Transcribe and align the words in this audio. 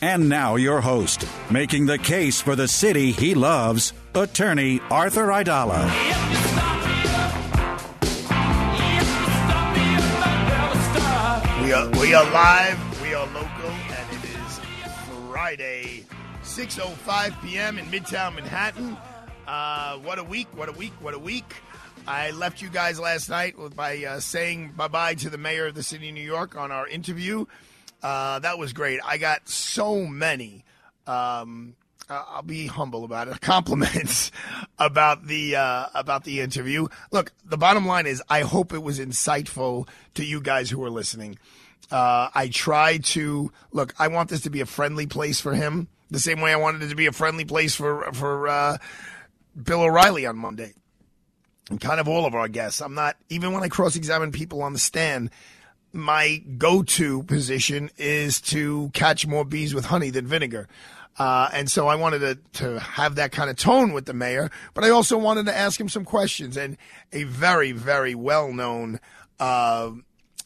And 0.00 0.28
now, 0.28 0.54
your 0.54 0.80
host, 0.80 1.26
making 1.50 1.86
the 1.86 1.98
case 1.98 2.40
for 2.40 2.54
the 2.54 2.68
city 2.68 3.10
he 3.10 3.34
loves, 3.34 3.92
attorney 4.14 4.80
Arthur 4.92 5.26
Aidala. 5.26 5.88
We 11.64 11.72
are, 11.72 11.90
we 12.00 12.14
are 12.14 12.30
live, 12.30 13.02
we 13.02 13.12
are 13.12 13.26
local, 13.26 13.70
and 13.70 14.16
it 14.16 14.24
is 14.24 14.60
Friday, 15.30 16.04
6.05 16.44 17.42
p.m. 17.42 17.78
in 17.78 17.86
Midtown 17.86 18.36
Manhattan. 18.36 18.96
Uh, 19.48 19.96
what 19.98 20.20
a 20.20 20.24
week, 20.24 20.46
what 20.54 20.68
a 20.68 20.72
week, 20.72 20.92
what 21.00 21.14
a 21.14 21.18
week. 21.18 21.54
I 22.06 22.30
left 22.30 22.62
you 22.62 22.68
guys 22.68 23.00
last 23.00 23.28
night 23.28 23.56
by 23.74 24.04
uh, 24.04 24.20
saying 24.20 24.74
bye-bye 24.76 25.14
to 25.14 25.28
the 25.28 25.38
mayor 25.38 25.66
of 25.66 25.74
the 25.74 25.82
city 25.82 26.08
of 26.08 26.14
New 26.14 26.22
York 26.22 26.56
on 26.56 26.70
our 26.70 26.86
interview. 26.86 27.46
Uh, 28.02 28.38
that 28.40 28.58
was 28.58 28.72
great. 28.72 29.00
I 29.04 29.18
got 29.18 29.48
so 29.48 30.06
many 30.06 30.64
um, 31.06 31.74
I'll 32.10 32.42
be 32.42 32.66
humble 32.66 33.04
about 33.04 33.28
it. 33.28 33.40
Compliments 33.40 34.30
about 34.78 35.26
the 35.26 35.56
uh, 35.56 35.86
about 35.94 36.24
the 36.24 36.40
interview. 36.40 36.86
Look, 37.10 37.32
the 37.44 37.56
bottom 37.56 37.86
line 37.86 38.06
is, 38.06 38.22
I 38.28 38.40
hope 38.40 38.72
it 38.72 38.82
was 38.82 38.98
insightful 38.98 39.88
to 40.14 40.24
you 40.24 40.40
guys 40.40 40.70
who 40.70 40.82
are 40.84 40.90
listening. 40.90 41.38
Uh, 41.90 42.28
I 42.34 42.48
try 42.48 42.98
to 42.98 43.50
look. 43.72 43.94
I 43.98 44.08
want 44.08 44.30
this 44.30 44.42
to 44.42 44.50
be 44.50 44.60
a 44.60 44.66
friendly 44.66 45.06
place 45.06 45.40
for 45.40 45.54
him, 45.54 45.88
the 46.10 46.20
same 46.20 46.40
way 46.40 46.52
I 46.52 46.56
wanted 46.56 46.82
it 46.82 46.88
to 46.88 46.96
be 46.96 47.06
a 47.06 47.12
friendly 47.12 47.44
place 47.44 47.74
for 47.74 48.10
for 48.12 48.48
uh, 48.48 48.78
Bill 49.60 49.82
O'Reilly 49.82 50.26
on 50.26 50.36
Monday, 50.36 50.74
and 51.70 51.80
kind 51.80 52.00
of 52.00 52.08
all 52.08 52.26
of 52.26 52.34
our 52.34 52.48
guests. 52.48 52.80
I'm 52.80 52.94
not 52.94 53.16
even 53.28 53.52
when 53.52 53.62
I 53.62 53.68
cross 53.68 53.96
examine 53.96 54.32
people 54.32 54.62
on 54.62 54.72
the 54.72 54.78
stand 54.78 55.30
my 55.92 56.42
go-to 56.58 57.22
position 57.24 57.90
is 57.96 58.40
to 58.42 58.90
catch 58.94 59.26
more 59.26 59.44
bees 59.44 59.74
with 59.74 59.86
honey 59.86 60.10
than 60.10 60.26
vinegar. 60.26 60.68
Uh, 61.18 61.48
and 61.52 61.70
so 61.70 61.88
I 61.88 61.96
wanted 61.96 62.20
to, 62.20 62.38
to 62.60 62.78
have 62.78 63.16
that 63.16 63.32
kind 63.32 63.50
of 63.50 63.56
tone 63.56 63.92
with 63.92 64.06
the 64.06 64.14
mayor, 64.14 64.50
but 64.74 64.84
I 64.84 64.90
also 64.90 65.18
wanted 65.18 65.46
to 65.46 65.56
ask 65.56 65.80
him 65.80 65.88
some 65.88 66.04
questions. 66.04 66.56
And 66.56 66.76
a 67.12 67.24
very, 67.24 67.72
very 67.72 68.14
well-known 68.14 69.00
uh, 69.40 69.90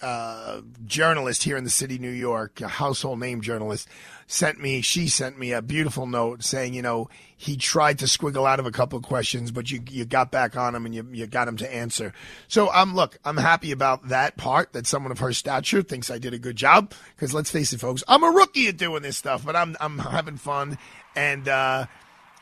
uh, 0.02 0.60
journalist 0.86 1.44
here 1.44 1.56
in 1.56 1.64
the 1.64 1.70
city, 1.70 1.98
New 1.98 2.10
York, 2.10 2.60
a 2.60 2.68
household 2.68 3.20
name 3.20 3.40
journalist, 3.40 3.88
sent 4.26 4.60
me. 4.60 4.80
She 4.80 5.08
sent 5.08 5.38
me 5.38 5.52
a 5.52 5.62
beautiful 5.62 6.06
note 6.06 6.42
saying, 6.42 6.74
you 6.74 6.82
know, 6.82 7.08
he 7.36 7.56
tried 7.56 7.98
to 8.00 8.06
squiggle 8.06 8.48
out 8.48 8.60
of 8.60 8.66
a 8.66 8.70
couple 8.70 8.98
of 8.98 9.04
questions, 9.04 9.50
but 9.50 9.70
you 9.70 9.82
you 9.88 10.04
got 10.04 10.30
back 10.30 10.56
on 10.56 10.74
him 10.74 10.86
and 10.86 10.94
you 10.94 11.06
you 11.12 11.26
got 11.26 11.48
him 11.48 11.56
to 11.58 11.74
answer. 11.74 12.12
So 12.48 12.70
I'm, 12.70 12.90
um, 12.90 12.94
look, 12.94 13.18
I'm 13.24 13.36
happy 13.36 13.72
about 13.72 14.08
that 14.08 14.36
part. 14.36 14.72
That 14.72 14.86
someone 14.86 15.12
of 15.12 15.18
her 15.20 15.32
stature 15.32 15.82
thinks 15.82 16.10
I 16.10 16.18
did 16.18 16.34
a 16.34 16.38
good 16.38 16.56
job. 16.56 16.92
Because 17.14 17.34
let's 17.34 17.50
face 17.50 17.72
it, 17.72 17.80
folks, 17.80 18.02
I'm 18.08 18.24
a 18.24 18.30
rookie 18.30 18.68
at 18.68 18.76
doing 18.76 19.02
this 19.02 19.16
stuff, 19.16 19.44
but 19.44 19.56
I'm 19.56 19.76
I'm 19.80 19.98
having 19.98 20.36
fun, 20.36 20.78
and 21.14 21.46
uh, 21.48 21.86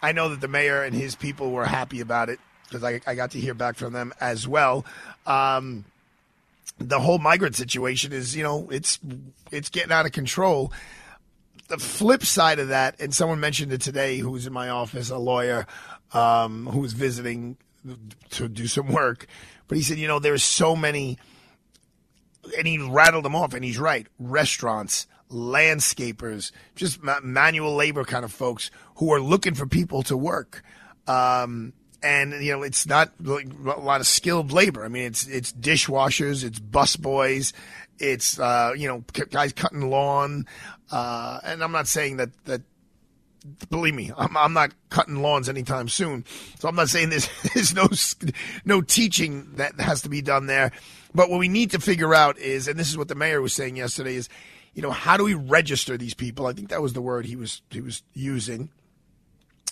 I 0.03 0.13
know 0.13 0.29
that 0.31 0.41
the 0.41 0.49
mayor 0.49 0.83
and 0.83 0.95
his 0.95 1.15
people 1.15 1.51
were 1.51 1.67
happy 1.67 2.01
about 2.01 2.29
it 2.29 2.41
because 2.65 2.85
I 2.85 3.01
I 3.07 3.15
got 3.15 3.33
to 3.33 3.41
hear 3.41 3.55
back 3.55 3.77
from 3.77 3.93
them 3.93 4.13
as 4.21 4.47
well. 4.47 4.85
Um, 5.27 5.85
the 6.79 7.01
whole 7.01 7.19
migrant 7.19 7.57
situation 7.57 8.13
is, 8.13 8.37
you 8.37 8.43
know, 8.43 8.69
it's 8.71 8.99
it's 9.51 9.69
getting 9.69 9.93
out 9.93 10.07
of 10.07 10.13
control. 10.13 10.73
The 11.69 11.79
flip 11.79 12.25
side 12.25 12.59
of 12.59 12.69
that, 12.69 13.01
and 13.01 13.15
someone 13.15 13.39
mentioned 13.39 13.73
it 13.73 13.81
today, 13.81 14.19
who 14.19 14.31
was 14.31 14.47
in 14.47 14.53
my 14.53 14.71
office, 14.71 15.11
a 15.11 15.19
lawyer 15.19 15.67
um, 16.13 16.67
who 16.67 16.81
was 16.81 16.93
visiting 16.93 17.57
to 18.31 18.49
do 18.49 18.67
some 18.67 18.89
work, 18.93 19.27
but 19.69 19.77
he 19.77 19.85
said, 19.85 19.99
you 19.99 20.09
know, 20.09 20.19
there's 20.19 20.43
so 20.43 20.75
many, 20.75 21.17
and 22.59 22.67
he 22.67 22.79
rattled 22.79 23.25
them 23.25 23.37
off, 23.37 23.55
and 23.55 23.65
he's 23.65 23.79
right. 23.79 24.07
Restaurants, 24.19 25.07
landscapers, 25.31 26.51
just 26.75 27.01
manual 27.23 27.75
labor 27.75 28.05
kind 28.05 28.25
of 28.25 28.33
folks 28.33 28.71
who 28.97 29.13
are 29.13 29.21
looking 29.21 29.55
for 29.55 29.67
people 29.67 30.03
to 30.03 30.17
work. 30.17 30.63
Um, 31.07 31.73
and 32.03 32.33
you 32.43 32.53
know 32.53 32.63
it's 32.63 32.87
not 32.87 33.13
like 33.21 33.49
a 33.65 33.81
lot 33.81 34.01
of 34.01 34.07
skilled 34.07 34.53
labor. 34.53 34.85
I 34.85 34.89
mean, 34.89 35.05
it's 35.05 35.27
it's 35.27 35.53
dishwashers, 35.53 36.45
it's 36.45 36.59
busboys, 36.59 37.53
it's 37.99 38.39
uh, 38.39 38.73
you 38.77 38.89
know 38.89 39.05
guys 39.31 39.53
cutting 39.53 39.91
lawn, 39.91 40.47
uh, 40.91 41.41
and 41.45 41.63
I'm 41.63 41.73
not 41.73 41.89
saying 41.89 42.17
that 42.19 42.31
that. 42.47 42.63
Believe 43.71 43.95
me, 43.95 44.13
I'm, 44.19 44.37
I'm 44.37 44.53
not 44.53 44.75
cutting 44.91 45.23
lawns 45.23 45.49
anytime 45.49 45.89
soon, 45.89 46.27
so 46.59 46.69
I'm 46.69 46.75
not 46.75 46.91
saying 46.91 47.09
there's, 47.09 47.27
there's 47.55 47.75
no 47.75 47.89
no 48.67 48.83
teaching 48.83 49.53
that 49.55 49.81
has 49.81 50.03
to 50.03 50.11
be 50.11 50.21
done 50.21 50.45
there. 50.45 50.73
But 51.15 51.31
what 51.31 51.39
we 51.39 51.49
need 51.49 51.71
to 51.71 51.81
figure 51.81 52.15
out 52.15 52.39
is, 52.39 52.69
and 52.69 52.79
this 52.79 52.91
is 52.91 52.99
what 52.99 53.09
the 53.09 53.15
mayor 53.15 53.41
was 53.41 53.55
saying 53.55 53.77
yesterday, 53.77 54.17
is 54.17 54.29
you 54.75 54.83
know 54.83 54.91
how 54.91 55.17
do 55.17 55.25
we 55.25 55.33
register 55.33 55.97
these 55.97 56.13
people? 56.13 56.47
I 56.47 56.53
think 56.53 56.69
that 56.69 56.83
was 56.83 56.93
the 56.93 57.01
word 57.01 57.25
he 57.25 57.35
was 57.35 57.63
he 57.71 57.81
was 57.81 58.03
using 58.13 58.69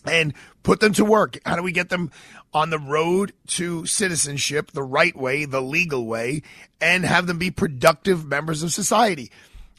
and 0.04 0.34
put 0.62 0.80
them 0.80 0.92
to 0.94 1.04
work. 1.04 1.38
How 1.44 1.56
do 1.56 1.62
we 1.62 1.72
get 1.72 1.88
them 1.88 2.10
on 2.52 2.70
the 2.70 2.78
road 2.78 3.32
to 3.48 3.86
citizenship 3.86 4.70
the 4.72 4.82
right 4.82 5.16
way, 5.16 5.44
the 5.44 5.60
legal 5.62 6.06
way, 6.06 6.42
and 6.80 7.04
have 7.04 7.26
them 7.26 7.38
be 7.38 7.50
productive 7.50 8.26
members 8.26 8.62
of 8.62 8.72
society? 8.72 9.30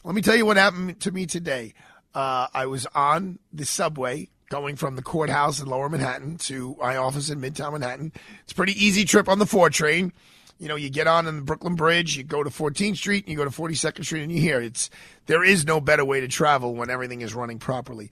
Let 0.04 0.14
me 0.14 0.22
tell 0.22 0.36
you 0.36 0.46
what 0.46 0.56
happened 0.56 1.00
to 1.00 1.10
me 1.10 1.26
today. 1.26 1.74
Uh, 2.14 2.48
I 2.52 2.66
was 2.66 2.86
on 2.94 3.38
the 3.52 3.64
subway 3.64 4.28
going 4.48 4.76
from 4.76 4.96
the 4.96 5.02
courthouse 5.02 5.60
in 5.60 5.66
lower 5.66 5.88
Manhattan 5.88 6.36
to 6.38 6.76
my 6.80 6.96
office 6.96 7.30
in 7.30 7.40
midtown 7.40 7.72
Manhattan. 7.72 8.12
It's 8.42 8.52
a 8.52 8.56
pretty 8.56 8.72
easy 8.72 9.04
trip 9.04 9.28
on 9.28 9.38
the 9.38 9.46
4 9.46 9.70
train. 9.70 10.12
You 10.58 10.68
know, 10.68 10.76
you 10.76 10.90
get 10.90 11.06
on 11.06 11.26
in 11.26 11.36
the 11.36 11.42
Brooklyn 11.42 11.74
Bridge, 11.74 12.16
you 12.16 12.24
go 12.24 12.42
to 12.42 12.50
14th 12.50 12.96
Street, 12.96 13.24
and 13.24 13.32
you 13.32 13.38
go 13.38 13.44
to 13.44 13.50
42nd 13.50 14.04
Street, 14.04 14.22
and 14.22 14.32
you 14.32 14.40
hear 14.40 14.60
it's 14.60 14.90
there 15.26 15.42
is 15.42 15.64
no 15.64 15.80
better 15.80 16.04
way 16.04 16.20
to 16.20 16.28
travel 16.28 16.74
when 16.74 16.90
everything 16.90 17.22
is 17.22 17.34
running 17.34 17.58
properly. 17.58 18.10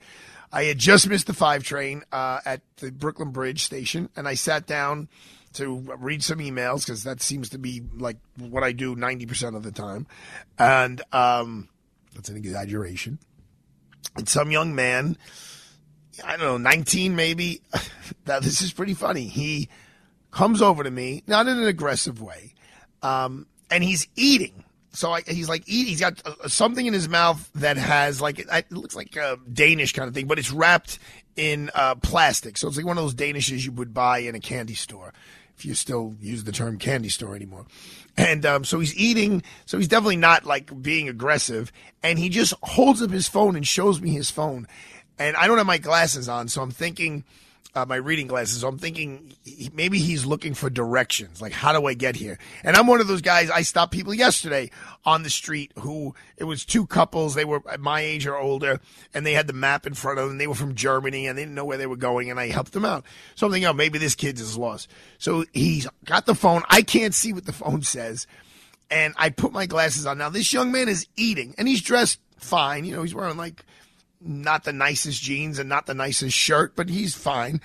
I 0.51 0.63
had 0.63 0.79
just 0.79 1.07
missed 1.07 1.27
the 1.27 1.33
five 1.33 1.63
train 1.63 2.03
uh, 2.11 2.39
at 2.45 2.61
the 2.77 2.91
Brooklyn 2.91 3.31
Bridge 3.31 3.63
station, 3.63 4.09
and 4.15 4.27
I 4.27 4.33
sat 4.33 4.65
down 4.65 5.07
to 5.53 5.75
read 5.97 6.23
some 6.23 6.39
emails 6.39 6.85
because 6.85 7.03
that 7.03 7.21
seems 7.21 7.49
to 7.49 7.57
be 7.57 7.81
like 7.95 8.17
what 8.37 8.63
I 8.63 8.71
do 8.71 8.95
90% 8.95 9.55
of 9.55 9.63
the 9.63 9.71
time. 9.71 10.07
And 10.57 11.01
um, 11.11 11.69
that's 12.13 12.29
an 12.29 12.37
exaggeration. 12.37 13.19
And 14.15 14.27
some 14.27 14.51
young 14.51 14.75
man, 14.75 15.17
I 16.23 16.37
don't 16.37 16.45
know, 16.45 16.57
19 16.57 17.15
maybe, 17.15 17.61
now 18.27 18.39
this 18.39 18.61
is 18.61 18.73
pretty 18.73 18.93
funny. 18.93 19.25
He 19.25 19.69
comes 20.31 20.61
over 20.61 20.83
to 20.83 20.91
me, 20.91 21.23
not 21.27 21.47
in 21.47 21.57
an 21.57 21.67
aggressive 21.67 22.21
way, 22.21 22.53
um, 23.01 23.47
and 23.71 23.83
he's 23.83 24.07
eating. 24.15 24.63
So 24.91 25.11
I, 25.11 25.21
he's 25.21 25.47
like. 25.49 25.65
He's 25.65 25.99
got 25.99 26.21
uh, 26.25 26.47
something 26.47 26.85
in 26.85 26.93
his 26.93 27.07
mouth 27.07 27.49
that 27.55 27.77
has 27.77 28.21
like 28.21 28.39
it 28.39 28.71
looks 28.71 28.95
like 28.95 29.15
a 29.15 29.37
Danish 29.51 29.93
kind 29.93 30.07
of 30.07 30.13
thing, 30.13 30.27
but 30.27 30.39
it's 30.39 30.51
wrapped 30.51 30.99
in 31.35 31.69
uh, 31.75 31.95
plastic. 31.95 32.57
So 32.57 32.67
it's 32.67 32.77
like 32.77 32.85
one 32.85 32.97
of 32.97 33.03
those 33.03 33.15
Danishes 33.15 33.63
you 33.63 33.71
would 33.73 33.93
buy 33.93 34.19
in 34.19 34.35
a 34.35 34.39
candy 34.39 34.73
store, 34.73 35.13
if 35.57 35.65
you 35.65 35.73
still 35.73 36.15
use 36.19 36.43
the 36.43 36.51
term 36.51 36.77
candy 36.77 37.09
store 37.09 37.35
anymore. 37.35 37.65
And 38.17 38.45
um, 38.45 38.63
so 38.63 38.79
he's 38.79 38.95
eating. 38.95 39.43
So 39.65 39.77
he's 39.77 39.87
definitely 39.87 40.17
not 40.17 40.45
like 40.45 40.81
being 40.81 41.07
aggressive. 41.07 41.71
And 42.03 42.17
he 42.17 42.29
just 42.29 42.53
holds 42.63 43.01
up 43.01 43.11
his 43.11 43.27
phone 43.27 43.55
and 43.55 43.65
shows 43.65 44.01
me 44.01 44.09
his 44.09 44.31
phone. 44.31 44.67
And 45.17 45.35
I 45.35 45.47
don't 45.47 45.57
have 45.57 45.67
my 45.67 45.77
glasses 45.77 46.29
on, 46.29 46.47
so 46.47 46.61
I'm 46.61 46.71
thinking 46.71 47.25
uh, 47.75 47.85
my 47.85 47.95
reading 47.95 48.27
glasses. 48.27 48.61
So 48.61 48.67
I'm 48.67 48.77
thinking 48.77 49.33
he, 49.43 49.69
maybe 49.73 49.99
he's 49.99 50.25
looking 50.25 50.53
for 50.53 50.69
directions. 50.69 51.41
Like, 51.41 51.51
how 51.51 51.71
do 51.71 51.85
I 51.85 51.93
get 51.93 52.15
here? 52.15 52.39
And 52.63 52.75
I'm 52.75 52.87
one 52.87 52.99
of 52.99 53.07
those 53.07 53.21
guys. 53.21 53.49
I 53.49 53.61
stopped 53.61 53.91
people 53.91 54.13
yesterday 54.13 54.71
on 55.05 55.23
the 55.23 55.29
street 55.29 55.71
who 55.79 56.15
it 56.37 56.45
was 56.45 56.65
two 56.65 56.87
couples. 56.87 57.35
They 57.35 57.45
were 57.45 57.61
my 57.79 58.01
age 58.01 58.25
or 58.25 58.37
older, 58.37 58.79
and 59.13 59.25
they 59.25 59.33
had 59.33 59.47
the 59.47 59.53
map 59.53 59.85
in 59.85 59.93
front 59.93 60.19
of 60.19 60.27
them. 60.27 60.37
They 60.37 60.47
were 60.47 60.55
from 60.55 60.75
Germany 60.75 61.27
and 61.27 61.37
they 61.37 61.43
didn't 61.43 61.55
know 61.55 61.65
where 61.65 61.77
they 61.77 61.87
were 61.87 61.95
going, 61.95 62.31
and 62.31 62.39
I 62.39 62.47
helped 62.47 62.73
them 62.73 62.85
out. 62.85 63.05
So 63.35 63.45
I'm 63.45 63.53
thinking, 63.53 63.67
oh, 63.67 63.73
maybe 63.73 63.99
this 63.99 64.15
kid 64.15 64.39
is 64.39 64.57
lost. 64.57 64.89
So 65.17 65.45
he's 65.53 65.87
got 66.05 66.25
the 66.25 66.35
phone. 66.35 66.63
I 66.69 66.81
can't 66.81 67.13
see 67.13 67.33
what 67.33 67.45
the 67.45 67.53
phone 67.53 67.83
says, 67.83 68.25
and 68.89 69.13
I 69.17 69.29
put 69.29 69.51
my 69.51 69.67
glasses 69.67 70.05
on. 70.05 70.17
Now 70.17 70.29
this 70.29 70.51
young 70.53 70.71
man 70.71 70.89
is 70.89 71.07
eating, 71.15 71.53
and 71.57 71.67
he's 71.67 71.81
dressed 71.81 72.19
fine. 72.37 72.85
You 72.85 72.95
know, 72.95 73.03
he's 73.03 73.13
wearing 73.13 73.37
like 73.37 73.63
not 74.21 74.63
the 74.63 74.73
nicest 74.73 75.21
jeans 75.21 75.59
and 75.59 75.69
not 75.69 75.85
the 75.85 75.93
nicest 75.93 76.35
shirt, 76.35 76.75
but 76.75 76.89
he's 76.89 77.15
fine. 77.15 77.61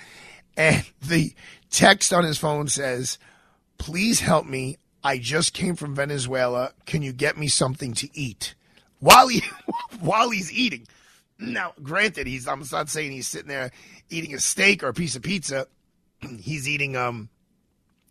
And 0.57 0.85
the 1.03 1.35
text 1.71 2.13
on 2.13 2.25
his 2.25 2.39
phone 2.39 2.69
says, 2.69 3.19
Please 3.79 4.21
help 4.21 4.47
me. 4.47 4.79
I 5.03 5.19
just 5.19 5.53
came 5.53 5.77
from 5.77 5.95
Venezuela. 5.95 6.73
Can 6.87 7.03
you 7.03 7.13
get 7.13 7.37
me 7.37 7.49
something 7.49 7.93
to 7.95 8.09
eat? 8.19 8.55
While 9.01 9.29
he 9.29 9.43
while 10.01 10.31
he's 10.31 10.53
eating. 10.53 10.87
Now, 11.39 11.73
granted, 11.83 12.27
he's 12.27 12.47
I'm 12.47 12.63
not 12.71 12.89
saying 12.89 13.13
he's 13.13 13.29
sitting 13.29 13.49
there 13.49 13.71
eating 14.09 14.35
a 14.35 14.39
steak 14.39 14.83
or 14.83 14.89
a 14.89 14.95
piece 14.95 15.17
of 15.17 15.23
pizza. 15.23 15.67
He's 16.41 16.69
eating 16.69 16.97
um 16.97 17.29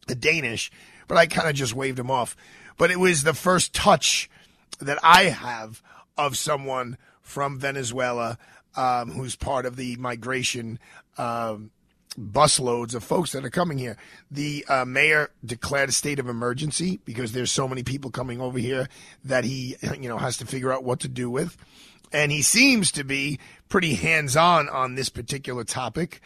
a 0.09 0.15
Danish, 0.15 0.69
but 1.07 1.17
I 1.17 1.25
kind 1.25 1.47
of 1.47 1.55
just 1.55 1.73
waved 1.73 1.97
him 1.97 2.11
off. 2.11 2.35
But 2.77 2.91
it 2.91 2.99
was 2.99 3.23
the 3.23 3.33
first 3.33 3.73
touch 3.73 4.29
that 4.79 4.99
I 5.01 5.25
have 5.25 5.81
of 6.17 6.37
someone 6.37 6.97
from 7.23 7.59
Venezuela 7.59 8.37
um, 8.75 9.11
who's 9.11 9.35
part 9.35 9.65
of 9.65 9.75
the 9.75 9.95
migration 9.95 10.79
um, 11.17 11.71
busloads 12.19 12.93
of 12.93 13.03
folks 13.03 13.31
that 13.31 13.45
are 13.45 13.49
coming 13.49 13.77
here. 13.77 13.97
The 14.29 14.65
uh, 14.67 14.85
mayor 14.85 15.31
declared 15.43 15.89
a 15.89 15.93
state 15.93 16.19
of 16.19 16.29
emergency 16.29 16.99
because 17.05 17.31
there's 17.31 17.51
so 17.51 17.67
many 17.67 17.83
people 17.83 18.11
coming 18.11 18.39
over 18.39 18.59
here 18.59 18.87
that 19.23 19.43
he, 19.43 19.75
you 19.99 20.09
know, 20.09 20.17
has 20.17 20.37
to 20.37 20.45
figure 20.45 20.71
out 20.71 20.83
what 20.83 20.99
to 21.01 21.07
do 21.07 21.29
with. 21.29 21.57
And 22.11 22.31
he 22.31 22.43
seems 22.43 22.91
to 22.91 23.03
be 23.03 23.39
pretty 23.69 23.95
hands 23.95 24.37
on 24.37 24.69
on 24.69 24.95
this 24.95 25.09
particular 25.09 25.63
topic. 25.63 26.21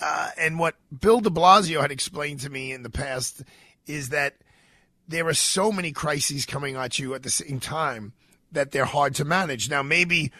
Uh, 0.00 0.30
and 0.38 0.58
what 0.58 0.76
Bill 0.98 1.20
de 1.20 1.28
Blasio 1.28 1.80
had 1.80 1.90
explained 1.90 2.40
to 2.40 2.50
me 2.50 2.72
in 2.72 2.82
the 2.82 2.90
past 2.90 3.42
is 3.86 4.10
that 4.10 4.36
there 5.06 5.26
are 5.26 5.34
so 5.34 5.72
many 5.72 5.92
crises 5.92 6.46
coming 6.46 6.76
at 6.76 6.98
you 6.98 7.14
at 7.14 7.22
the 7.22 7.30
same 7.30 7.60
time 7.60 8.12
that 8.52 8.70
they're 8.70 8.84
hard 8.84 9.14
to 9.16 9.24
manage. 9.24 9.68
Now, 9.70 9.82
maybe 9.82 10.32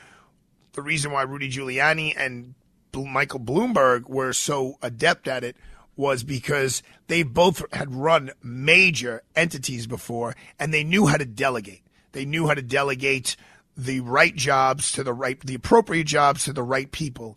the 0.72 0.82
reason 0.82 1.12
why 1.12 1.22
Rudy 1.22 1.50
Giuliani 1.50 2.14
and 2.16 2.54
Michael 2.94 3.40
Bloomberg 3.40 4.08
were 4.08 4.32
so 4.32 4.78
adept 4.82 5.28
at 5.28 5.44
it 5.44 5.56
was 5.96 6.22
because 6.22 6.82
they 7.08 7.22
both 7.22 7.64
had 7.72 7.94
run 7.94 8.30
major 8.42 9.22
entities 9.34 9.86
before 9.86 10.34
and 10.58 10.72
they 10.72 10.84
knew 10.84 11.06
how 11.06 11.16
to 11.16 11.24
delegate. 11.24 11.82
They 12.12 12.24
knew 12.24 12.46
how 12.46 12.54
to 12.54 12.62
delegate 12.62 13.36
the 13.76 14.00
right 14.00 14.34
jobs 14.34 14.92
to 14.92 15.04
the 15.04 15.12
right, 15.12 15.38
the 15.40 15.54
appropriate 15.54 16.06
jobs 16.06 16.44
to 16.44 16.52
the 16.52 16.62
right 16.62 16.90
people. 16.90 17.36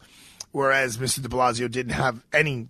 Whereas 0.51 0.97
Mr. 0.97 1.21
de 1.21 1.29
Blasio 1.29 1.69
didn't 1.69 1.93
have 1.93 2.23
any 2.33 2.67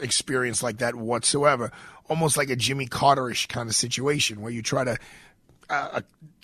experience 0.00 0.62
like 0.62 0.78
that 0.78 0.94
whatsoever. 0.94 1.72
Almost 2.08 2.36
like 2.36 2.50
a 2.50 2.56
Jimmy 2.56 2.86
Carterish 2.86 3.48
kind 3.48 3.68
of 3.68 3.74
situation 3.74 4.40
where 4.40 4.52
you 4.52 4.62
try 4.62 4.84
to 4.84 4.98
uh, 5.70 6.00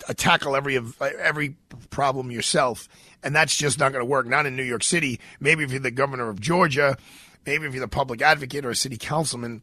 uh, 0.07 0.13
tackle 0.13 0.55
every 0.55 0.79
every 1.01 1.55
problem 1.89 2.31
yourself, 2.31 2.87
and 3.23 3.35
that's 3.35 3.55
just 3.55 3.79
not 3.79 3.91
going 3.91 4.01
to 4.01 4.09
work. 4.09 4.25
Not 4.25 4.45
in 4.45 4.55
New 4.55 4.63
York 4.63 4.83
City. 4.83 5.19
Maybe 5.39 5.63
if 5.63 5.71
you're 5.71 5.79
the 5.79 5.91
governor 5.91 6.29
of 6.29 6.39
Georgia, 6.39 6.97
maybe 7.45 7.65
if 7.67 7.73
you're 7.73 7.81
the 7.81 7.87
public 7.87 8.21
advocate 8.21 8.65
or 8.65 8.69
a 8.69 8.75
city 8.75 8.97
councilman. 8.97 9.61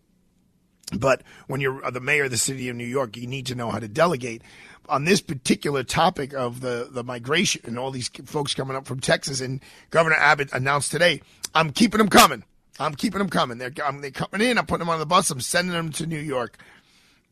But 0.93 1.23
when 1.47 1.61
you're 1.61 1.91
the 1.91 2.01
mayor 2.01 2.25
of 2.25 2.31
the 2.31 2.37
city 2.37 2.69
of 2.69 2.77
New 2.77 2.85
York, 2.87 3.17
you 3.17 3.27
need 3.27 3.47
to 3.47 3.55
know 3.55 3.71
how 3.71 3.79
to 3.79 3.89
delegate. 3.89 4.43
On 4.89 5.05
this 5.05 5.23
particular 5.23 5.83
topic 5.83 6.35
of 6.35 6.61
the, 6.61 6.89
the 6.91 7.03
migration 7.03 7.63
and 7.65 7.79
all 7.79 7.91
these 7.91 8.09
folks 8.27 8.55
coming 8.55 8.77
up 8.77 8.85
from 8.87 9.01
Texas, 9.01 9.41
and 9.41 9.63
Governor 9.89 10.17
Abbott 10.17 10.53
announced 10.53 10.93
today, 10.93 11.23
I'm 11.55 11.71
keeping 11.71 11.99
them 11.99 12.11
coming. 12.11 12.45
I'm 12.79 12.95
keeping 12.95 13.19
them 13.19 13.31
coming. 13.31 13.57
They're, 13.57 13.73
I'm, 13.83 14.03
they're 14.03 14.11
coming 14.11 14.47
in. 14.47 14.59
I'm 14.59 14.67
putting 14.67 14.81
them 14.81 14.91
on 14.91 14.99
the 14.99 15.07
bus. 15.07 15.31
I'm 15.31 15.41
sending 15.41 15.73
them 15.73 15.91
to 15.93 16.07
New 16.07 16.19
York. 16.19 16.59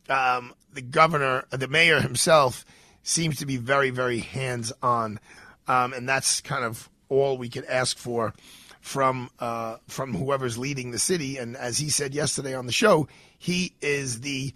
Um, 0.09 0.53
the 0.73 0.81
governor, 0.81 1.45
the 1.49 1.67
mayor 1.67 2.01
himself, 2.01 2.65
seems 3.03 3.37
to 3.37 3.45
be 3.45 3.57
very, 3.57 3.89
very 3.89 4.19
hands 4.19 4.73
on, 4.81 5.19
um, 5.67 5.93
and 5.93 6.07
that's 6.07 6.41
kind 6.41 6.63
of 6.63 6.89
all 7.09 7.37
we 7.37 7.49
could 7.49 7.65
ask 7.65 7.97
for 7.97 8.33
from 8.81 9.29
uh, 9.39 9.77
from 9.87 10.13
whoever's 10.13 10.57
leading 10.57 10.91
the 10.91 10.99
city. 10.99 11.37
And 11.37 11.55
as 11.55 11.77
he 11.77 11.89
said 11.89 12.13
yesterday 12.13 12.53
on 12.53 12.65
the 12.65 12.73
show, 12.73 13.07
he 13.37 13.73
is 13.81 14.21
the 14.21 14.53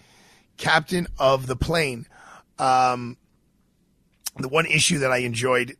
captain 0.57 1.07
of 1.17 1.47
the 1.47 1.55
plane. 1.55 2.07
Um, 2.59 3.17
the 4.37 4.49
one 4.49 4.65
issue 4.65 4.99
that 4.99 5.11
I 5.11 5.19
enjoyed 5.19 5.77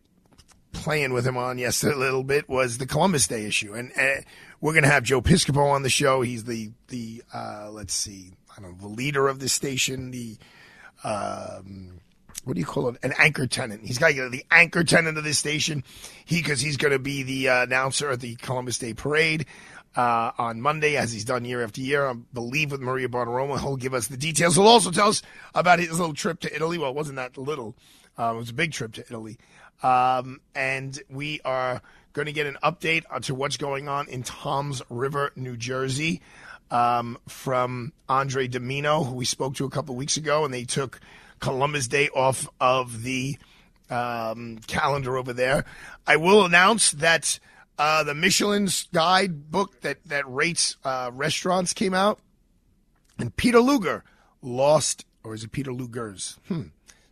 playing 0.71 1.11
with 1.11 1.25
him 1.25 1.37
on 1.37 1.57
yesterday 1.57 1.95
a 1.95 1.97
little 1.97 2.23
bit 2.23 2.47
was 2.47 2.77
the 2.77 2.85
Columbus 2.85 3.27
Day 3.27 3.45
issue, 3.45 3.73
and, 3.73 3.91
and 3.97 4.23
we're 4.61 4.73
going 4.73 4.83
to 4.83 4.89
have 4.89 5.03
Joe 5.03 5.21
Piscopo 5.21 5.71
on 5.71 5.83
the 5.83 5.89
show. 5.89 6.21
He's 6.21 6.45
the 6.45 6.71
the 6.87 7.23
uh, 7.33 7.69
let's 7.71 7.93
see 7.93 8.31
Don't 8.59 8.71
know, 8.71 8.77
the 8.79 8.87
leader 8.87 9.27
of 9.27 9.39
the 9.39 9.49
station, 9.49 10.11
the 10.11 10.37
um, 11.03 11.99
what 12.43 12.53
do 12.53 12.59
you 12.59 12.65
call 12.65 12.89
it? 12.89 12.95
An 13.03 13.13
anchor 13.17 13.45
tenant. 13.45 13.85
He's 13.85 13.97
got 13.97 14.13
the 14.13 14.45
anchor 14.49 14.83
tenant 14.83 15.17
of 15.17 15.23
this 15.23 15.37
station. 15.37 15.83
He 16.25 16.37
because 16.37 16.61
he's 16.61 16.77
going 16.77 16.93
to 16.93 16.99
be 16.99 17.23
the 17.23 17.49
uh, 17.49 17.63
announcer 17.63 18.09
at 18.09 18.21
the 18.21 18.35
Columbus 18.35 18.79
Day 18.79 18.93
Parade. 18.93 19.45
Uh, 19.95 20.31
on 20.37 20.61
Monday, 20.61 20.95
as 20.95 21.11
he's 21.11 21.25
done 21.25 21.43
year 21.43 21.63
after 21.63 21.81
year. 21.81 22.07
I 22.07 22.13
believe 22.13 22.69
with 22.71 22.81
Maria 22.81 23.07
Bartiromo, 23.07 23.59
he'll 23.59 23.77
give 23.77 23.95
us 23.95 24.05
the 24.05 24.17
details. 24.17 24.53
He'll 24.53 24.67
also 24.67 24.91
tell 24.91 25.07
us 25.07 25.23
about 25.55 25.79
his 25.79 25.99
little 25.99 26.13
trip 26.13 26.39
to 26.41 26.55
Italy. 26.55 26.77
Well, 26.77 26.91
it 26.91 26.95
wasn't 26.95 27.15
that 27.15 27.35
little. 27.35 27.75
Uh, 28.15 28.33
it 28.35 28.37
was 28.37 28.51
a 28.51 28.53
big 28.53 28.73
trip 28.73 28.93
to 28.93 29.01
Italy. 29.01 29.39
Um, 29.81 30.39
and 30.53 30.99
we 31.09 31.41
are 31.43 31.81
going 32.13 32.27
to 32.27 32.31
get 32.31 32.45
an 32.45 32.57
update 32.63 33.05
to 33.23 33.33
what's 33.33 33.57
going 33.57 33.87
on 33.87 34.07
in 34.07 34.21
Toms 34.21 34.83
River, 34.89 35.31
New 35.35 35.57
Jersey 35.57 36.21
um, 36.71 37.17
from 37.27 37.93
Andre 38.09 38.47
Dimino, 38.47 39.05
who 39.05 39.15
we 39.15 39.25
spoke 39.25 39.55
to 39.55 39.65
a 39.65 39.69
couple 39.69 39.95
weeks 39.95 40.17
ago, 40.17 40.45
and 40.45 40.53
they 40.53 40.63
took 40.63 40.99
Columbus 41.39 41.87
Day 41.87 42.09
off 42.09 42.47
of 42.59 43.03
the 43.03 43.37
um, 43.89 44.59
calendar 44.67 45.17
over 45.17 45.33
there. 45.33 45.65
I 46.05 46.17
will 46.17 46.45
announce 46.45 46.91
that 46.91 47.39
uh, 47.77 48.03
the 48.03 48.13
Michelin's 48.13 48.87
guide 48.93 49.51
book 49.51 49.81
that 49.81 49.97
that 50.05 50.23
rates 50.27 50.77
uh, 50.83 51.11
restaurants 51.13 51.73
came 51.73 51.93
out, 51.93 52.19
and 53.17 53.35
Peter 53.35 53.59
Luger 53.59 54.03
lost, 54.41 55.05
or 55.23 55.33
is 55.33 55.43
it 55.43 55.51
Peter 55.51 55.71
Luger's? 55.71 56.39
Hmm. 56.47 56.63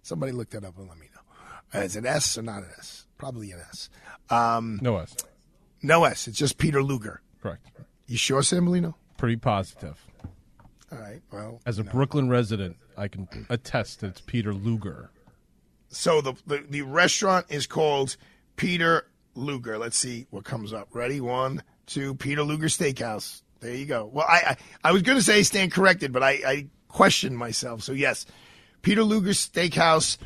Somebody 0.01 0.31
look 0.31 0.51
that 0.51 0.63
up 0.63 0.77
and 0.77 0.87
let 0.87 0.99
me 0.99 1.07
know. 1.13 1.79
Uh, 1.79 1.83
is 1.83 1.95
it 1.95 2.05
S 2.05 2.37
or 2.37 2.43
not 2.43 2.59
an 2.59 2.69
S? 2.77 3.07
Probably 3.17 3.51
an 3.51 3.59
S. 3.69 3.89
Um, 4.29 4.79
no 4.81 4.97
S. 4.97 5.15
No 5.81 6.03
S. 6.03 6.27
It's 6.27 6.37
just 6.37 6.57
Peter 6.57 6.83
Luger. 6.83 7.21
Correct. 7.41 7.65
You 8.07 8.17
sure, 8.17 8.41
Sambolino? 8.41 8.95
Pretty 9.17 9.37
positive. 9.37 9.97
All 10.91 10.99
right. 10.99 11.21
Well, 11.31 11.61
as 11.65 11.79
a 11.79 11.83
Brooklyn 11.83 12.29
resident, 12.29 12.77
I 12.97 13.07
can 13.07 13.27
attest 13.49 14.01
that 14.01 14.07
it's 14.07 14.21
Peter 14.21 14.53
Luger. 14.53 15.09
So 15.89 16.21
the, 16.21 16.33
the 16.45 16.65
the 16.69 16.81
restaurant 16.81 17.47
is 17.49 17.67
called 17.67 18.17
Peter 18.55 19.07
Luger. 19.33 19.77
Let's 19.77 19.97
see 19.97 20.27
what 20.29 20.43
comes 20.43 20.73
up. 20.73 20.89
Ready? 20.93 21.21
One, 21.21 21.63
two. 21.85 22.15
Peter 22.15 22.43
Luger 22.43 22.67
Steakhouse. 22.67 23.41
There 23.61 23.73
you 23.73 23.85
go. 23.85 24.09
Well, 24.11 24.25
I 24.27 24.35
I, 24.83 24.89
I 24.89 24.91
was 24.91 25.01
going 25.01 25.17
to 25.17 25.23
say 25.23 25.43
stand 25.43 25.71
corrected, 25.71 26.11
but 26.11 26.23
I, 26.23 26.31
I 26.45 26.67
questioned 26.87 27.37
myself. 27.37 27.81
So 27.81 27.93
yes, 27.93 28.25
Peter 28.81 29.03
Luger 29.03 29.31
Steakhouse 29.31 30.17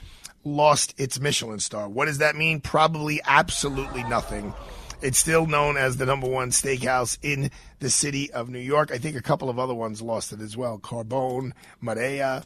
lost 0.44 0.94
its 1.00 1.20
Michelin 1.20 1.60
star. 1.60 1.88
What 1.88 2.06
does 2.06 2.20
that 2.20 2.36
mean? 2.36 2.62
Probably 2.62 3.22
absolutely 3.26 4.04
nothing. 4.04 4.54
It's 5.02 5.18
still 5.18 5.48
known 5.48 5.78
as 5.78 5.96
the 5.96 6.06
number 6.06 6.28
one 6.28 6.52
steakhouse 6.52 7.18
in 7.22 7.52
the 7.80 7.90
city 7.90 8.32
of 8.32 8.50
New 8.50 8.60
York. 8.60 8.92
I 8.92 8.98
think 8.98 9.16
a 9.16 9.22
couple 9.22 9.50
of 9.50 9.58
other 9.58 9.74
ones 9.74 10.02
lost 10.02 10.34
it 10.34 10.42
as 10.42 10.58
well. 10.58 10.78
Carbone, 10.78 11.54
Marea. 11.82 12.46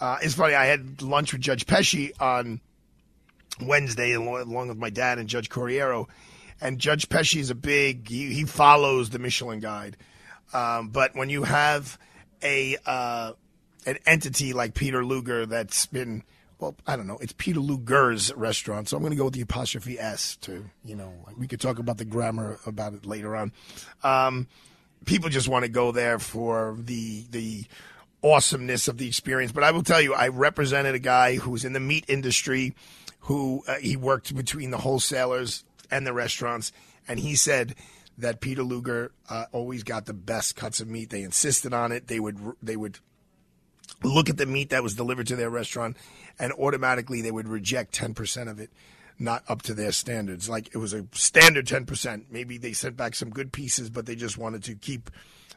Uh, 0.00 0.18
it's 0.22 0.34
funny. 0.34 0.54
I 0.54 0.66
had 0.66 1.02
lunch 1.02 1.32
with 1.32 1.40
Judge 1.40 1.66
Pesci 1.66 2.12
on 2.20 2.60
Wednesday, 3.60 4.12
along 4.12 4.68
with 4.68 4.78
my 4.78 4.90
dad 4.90 5.18
and 5.18 5.28
Judge 5.28 5.48
Corriero. 5.48 6.06
And 6.60 6.78
Judge 6.78 7.08
Pesci 7.08 7.40
is 7.40 7.50
a 7.50 7.56
big. 7.56 8.08
He, 8.08 8.32
he 8.32 8.44
follows 8.44 9.10
the 9.10 9.18
Michelin 9.18 9.58
Guide. 9.58 9.96
Um, 10.52 10.90
but 10.90 11.16
when 11.16 11.30
you 11.30 11.42
have 11.42 11.98
a 12.42 12.76
uh, 12.86 13.32
an 13.86 13.98
entity 14.06 14.52
like 14.52 14.74
Peter 14.74 15.04
Luger 15.04 15.46
that's 15.46 15.86
been 15.86 16.22
well, 16.58 16.74
I 16.86 16.96
don't 16.96 17.06
know. 17.06 17.18
It's 17.20 17.32
Peter 17.32 17.60
Luger's 17.60 18.32
restaurant, 18.34 18.88
so 18.88 18.96
I'm 18.96 19.02
going 19.02 19.12
to 19.12 19.16
go 19.16 19.26
with 19.26 19.34
the 19.34 19.42
apostrophe 19.42 19.98
S 19.98 20.36
to, 20.42 20.64
you 20.84 20.96
know, 20.96 21.12
we 21.36 21.46
could 21.46 21.60
talk 21.60 21.78
about 21.78 21.98
the 21.98 22.04
grammar 22.04 22.58
about 22.66 22.94
it 22.94 23.06
later 23.06 23.36
on. 23.36 23.52
Um, 24.02 24.48
people 25.04 25.28
just 25.28 25.48
want 25.48 25.64
to 25.64 25.70
go 25.70 25.92
there 25.92 26.18
for 26.18 26.76
the 26.78 27.26
the 27.30 27.64
awesomeness 28.22 28.88
of 28.88 28.98
the 28.98 29.06
experience. 29.06 29.52
But 29.52 29.62
I 29.62 29.70
will 29.70 29.84
tell 29.84 30.00
you, 30.00 30.14
I 30.14 30.28
represented 30.28 30.94
a 30.94 31.00
guy 31.00 31.36
who's 31.36 31.64
in 31.64 31.72
the 31.72 31.80
meat 31.80 32.04
industry, 32.08 32.74
who 33.20 33.62
uh, 33.68 33.76
he 33.76 33.96
worked 33.96 34.34
between 34.34 34.70
the 34.72 34.78
wholesalers 34.78 35.64
and 35.90 36.06
the 36.06 36.12
restaurants, 36.12 36.72
and 37.06 37.20
he 37.20 37.36
said 37.36 37.76
that 38.18 38.40
Peter 38.40 38.64
Luger 38.64 39.12
uh, 39.30 39.44
always 39.52 39.84
got 39.84 40.06
the 40.06 40.12
best 40.14 40.56
cuts 40.56 40.80
of 40.80 40.88
meat. 40.88 41.10
They 41.10 41.22
insisted 41.22 41.72
on 41.72 41.92
it. 41.92 42.08
They 42.08 42.18
would 42.18 42.38
they 42.60 42.76
would 42.76 42.98
look 44.02 44.28
at 44.28 44.36
the 44.36 44.46
meat 44.46 44.70
that 44.70 44.82
was 44.82 44.94
delivered 44.94 45.26
to 45.28 45.36
their 45.36 45.50
restaurant, 45.50 45.96
and 46.38 46.52
automatically 46.52 47.20
they 47.20 47.30
would 47.30 47.48
reject 47.48 47.94
ten 47.94 48.14
percent 48.14 48.48
of 48.48 48.60
it, 48.60 48.70
not 49.18 49.44
up 49.48 49.62
to 49.62 49.74
their 49.74 49.92
standards. 49.92 50.48
Like 50.48 50.68
it 50.74 50.78
was 50.78 50.92
a 50.92 51.06
standard 51.12 51.66
ten 51.66 51.86
percent. 51.86 52.26
Maybe 52.30 52.58
they 52.58 52.72
sent 52.72 52.96
back 52.96 53.14
some 53.14 53.30
good 53.30 53.52
pieces, 53.52 53.90
but 53.90 54.06
they 54.06 54.16
just 54.16 54.38
wanted 54.38 54.62
to 54.64 54.74
keep 54.74 55.10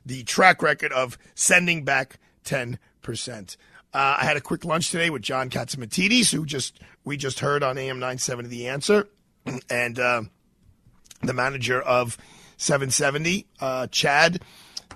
the 0.05 0.23
track 0.23 0.61
record 0.61 0.91
of 0.91 1.17
sending 1.35 1.83
back 1.83 2.19
ten 2.43 2.79
percent. 3.01 3.57
Uh, 3.93 4.15
I 4.19 4.23
had 4.23 4.37
a 4.37 4.41
quick 4.41 4.63
lunch 4.63 4.89
today 4.89 5.09
with 5.09 5.21
John 5.21 5.49
Catsimatidis, 5.49 6.33
who 6.33 6.45
just 6.45 6.79
we 7.03 7.17
just 7.17 7.39
heard 7.39 7.61
on 7.61 7.77
AM 7.77 7.99
970 7.99 8.47
The 8.47 8.67
Answer, 8.69 9.07
and 9.69 9.99
uh, 9.99 10.21
the 11.21 11.33
manager 11.33 11.81
of 11.81 12.17
770, 12.57 13.47
uh, 13.59 13.87
Chad, 13.87 14.41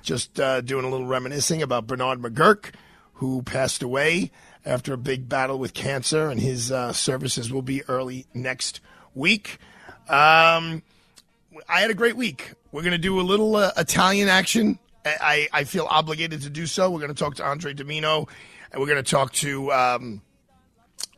just 0.01 0.39
uh, 0.39 0.61
doing 0.61 0.85
a 0.85 0.89
little 0.89 1.07
reminiscing 1.07 1.61
about 1.61 1.87
Bernard 1.87 2.21
McGuirk, 2.21 2.71
who 3.15 3.41
passed 3.43 3.83
away 3.83 4.31
after 4.65 4.93
a 4.93 4.97
big 4.97 5.29
battle 5.29 5.59
with 5.59 5.73
cancer, 5.73 6.29
and 6.29 6.39
his 6.39 6.71
uh, 6.71 6.91
services 6.91 7.51
will 7.51 7.61
be 7.61 7.83
early 7.87 8.25
next 8.33 8.81
week. 9.13 9.59
Um, 10.09 10.81
I 11.69 11.81
had 11.81 11.91
a 11.91 11.95
great 11.95 12.17
week. 12.17 12.53
We're 12.71 12.81
going 12.81 12.91
to 12.91 12.97
do 12.97 13.19
a 13.19 13.21
little 13.21 13.55
uh, 13.55 13.71
Italian 13.77 14.27
action. 14.27 14.79
I, 15.05 15.47
I 15.53 15.63
feel 15.65 15.87
obligated 15.89 16.41
to 16.41 16.49
do 16.49 16.65
so. 16.65 16.89
We're 16.89 16.99
going 16.99 17.13
to 17.13 17.19
talk 17.19 17.35
to 17.35 17.45
Andre 17.45 17.73
Dimino, 17.73 18.27
and 18.71 18.81
we're 18.81 18.87
going 18.87 19.03
to 19.03 19.09
talk 19.09 19.31
to 19.33 19.71
um, 19.71 20.21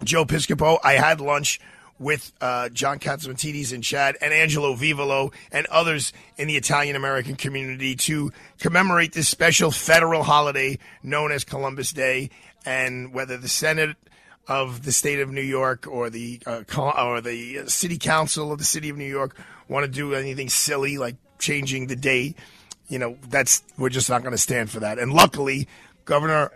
Joe 0.04 0.26
Piscopo. 0.26 0.78
I 0.84 0.94
had 0.94 1.22
lunch 1.22 1.60
with 2.00 2.32
uh, 2.42 2.70
John 2.70 3.00
Catsimatidis 3.00 3.74
and 3.74 3.84
Chad 3.84 4.18
and 4.22 4.34
Angelo 4.34 4.76
Vivolo 4.76 5.32
and 5.52 5.66
others 5.68 6.14
in 6.38 6.48
the 6.48 6.56
Italian 6.56 6.96
American 6.96 7.36
community 7.36 7.96
to 7.96 8.32
commemorate 8.60 9.14
this 9.14 9.28
special 9.28 9.72
federal 9.72 10.24
holiday 10.24 10.78
known 11.02 11.32
as 11.32 11.44
Columbus 11.44 11.92
Day. 11.92 12.30
And 12.66 13.14
whether 13.14 13.38
the 13.38 13.48
Senate 13.48 13.96
of 14.48 14.84
the 14.84 14.92
state 14.92 15.20
of 15.20 15.30
New 15.30 15.42
York 15.42 15.88
or 15.88 16.10
the 16.10 16.40
uh, 16.46 16.64
or 16.78 17.22
the 17.22 17.68
city 17.68 17.98
council 17.98 18.52
of 18.52 18.60
the 18.60 18.66
city 18.66 18.90
of 18.90 18.98
New 18.98 19.06
York 19.06 19.38
want 19.68 19.86
to 19.86 19.92
do 19.92 20.14
anything 20.14 20.50
silly 20.50 20.98
like 20.98 21.16
changing 21.40 21.88
the 21.88 21.96
date, 21.96 22.38
you 22.88 23.00
know, 23.00 23.18
that's 23.30 23.64
we're 23.78 23.90
just 23.90 24.10
not 24.10 24.22
going 24.22 24.32
to 24.32 24.38
stand 24.38 24.70
for 24.70 24.80
that. 24.80 25.00
And 25.00 25.14
luckily, 25.14 25.68
Governor 26.06 26.52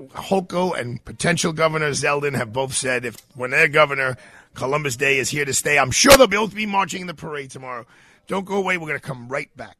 Hochul 0.00 0.78
and 0.78 1.04
potential 1.04 1.52
Governor 1.52 1.90
Zeldin 1.90 2.34
have 2.34 2.52
both 2.52 2.74
said 2.74 3.04
if 3.04 3.16
when 3.34 3.50
they're 3.50 3.68
governor, 3.68 4.16
Columbus 4.56 4.96
Day 4.96 5.18
is 5.18 5.28
here 5.28 5.44
to 5.44 5.52
stay. 5.52 5.78
I'm 5.78 5.90
sure 5.90 6.16
they'll 6.16 6.26
both 6.26 6.54
be 6.54 6.66
marching 6.66 7.02
in 7.02 7.06
the 7.06 7.14
parade 7.14 7.50
tomorrow. 7.50 7.86
Don't 8.26 8.46
go 8.46 8.56
away. 8.56 8.78
We're 8.78 8.88
going 8.88 8.98
to 8.98 9.06
come 9.06 9.28
right 9.28 9.54
back. 9.54 9.76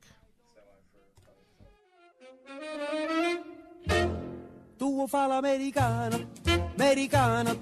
Americana, 6.78 7.56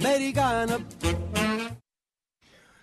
americana. 0.00 0.86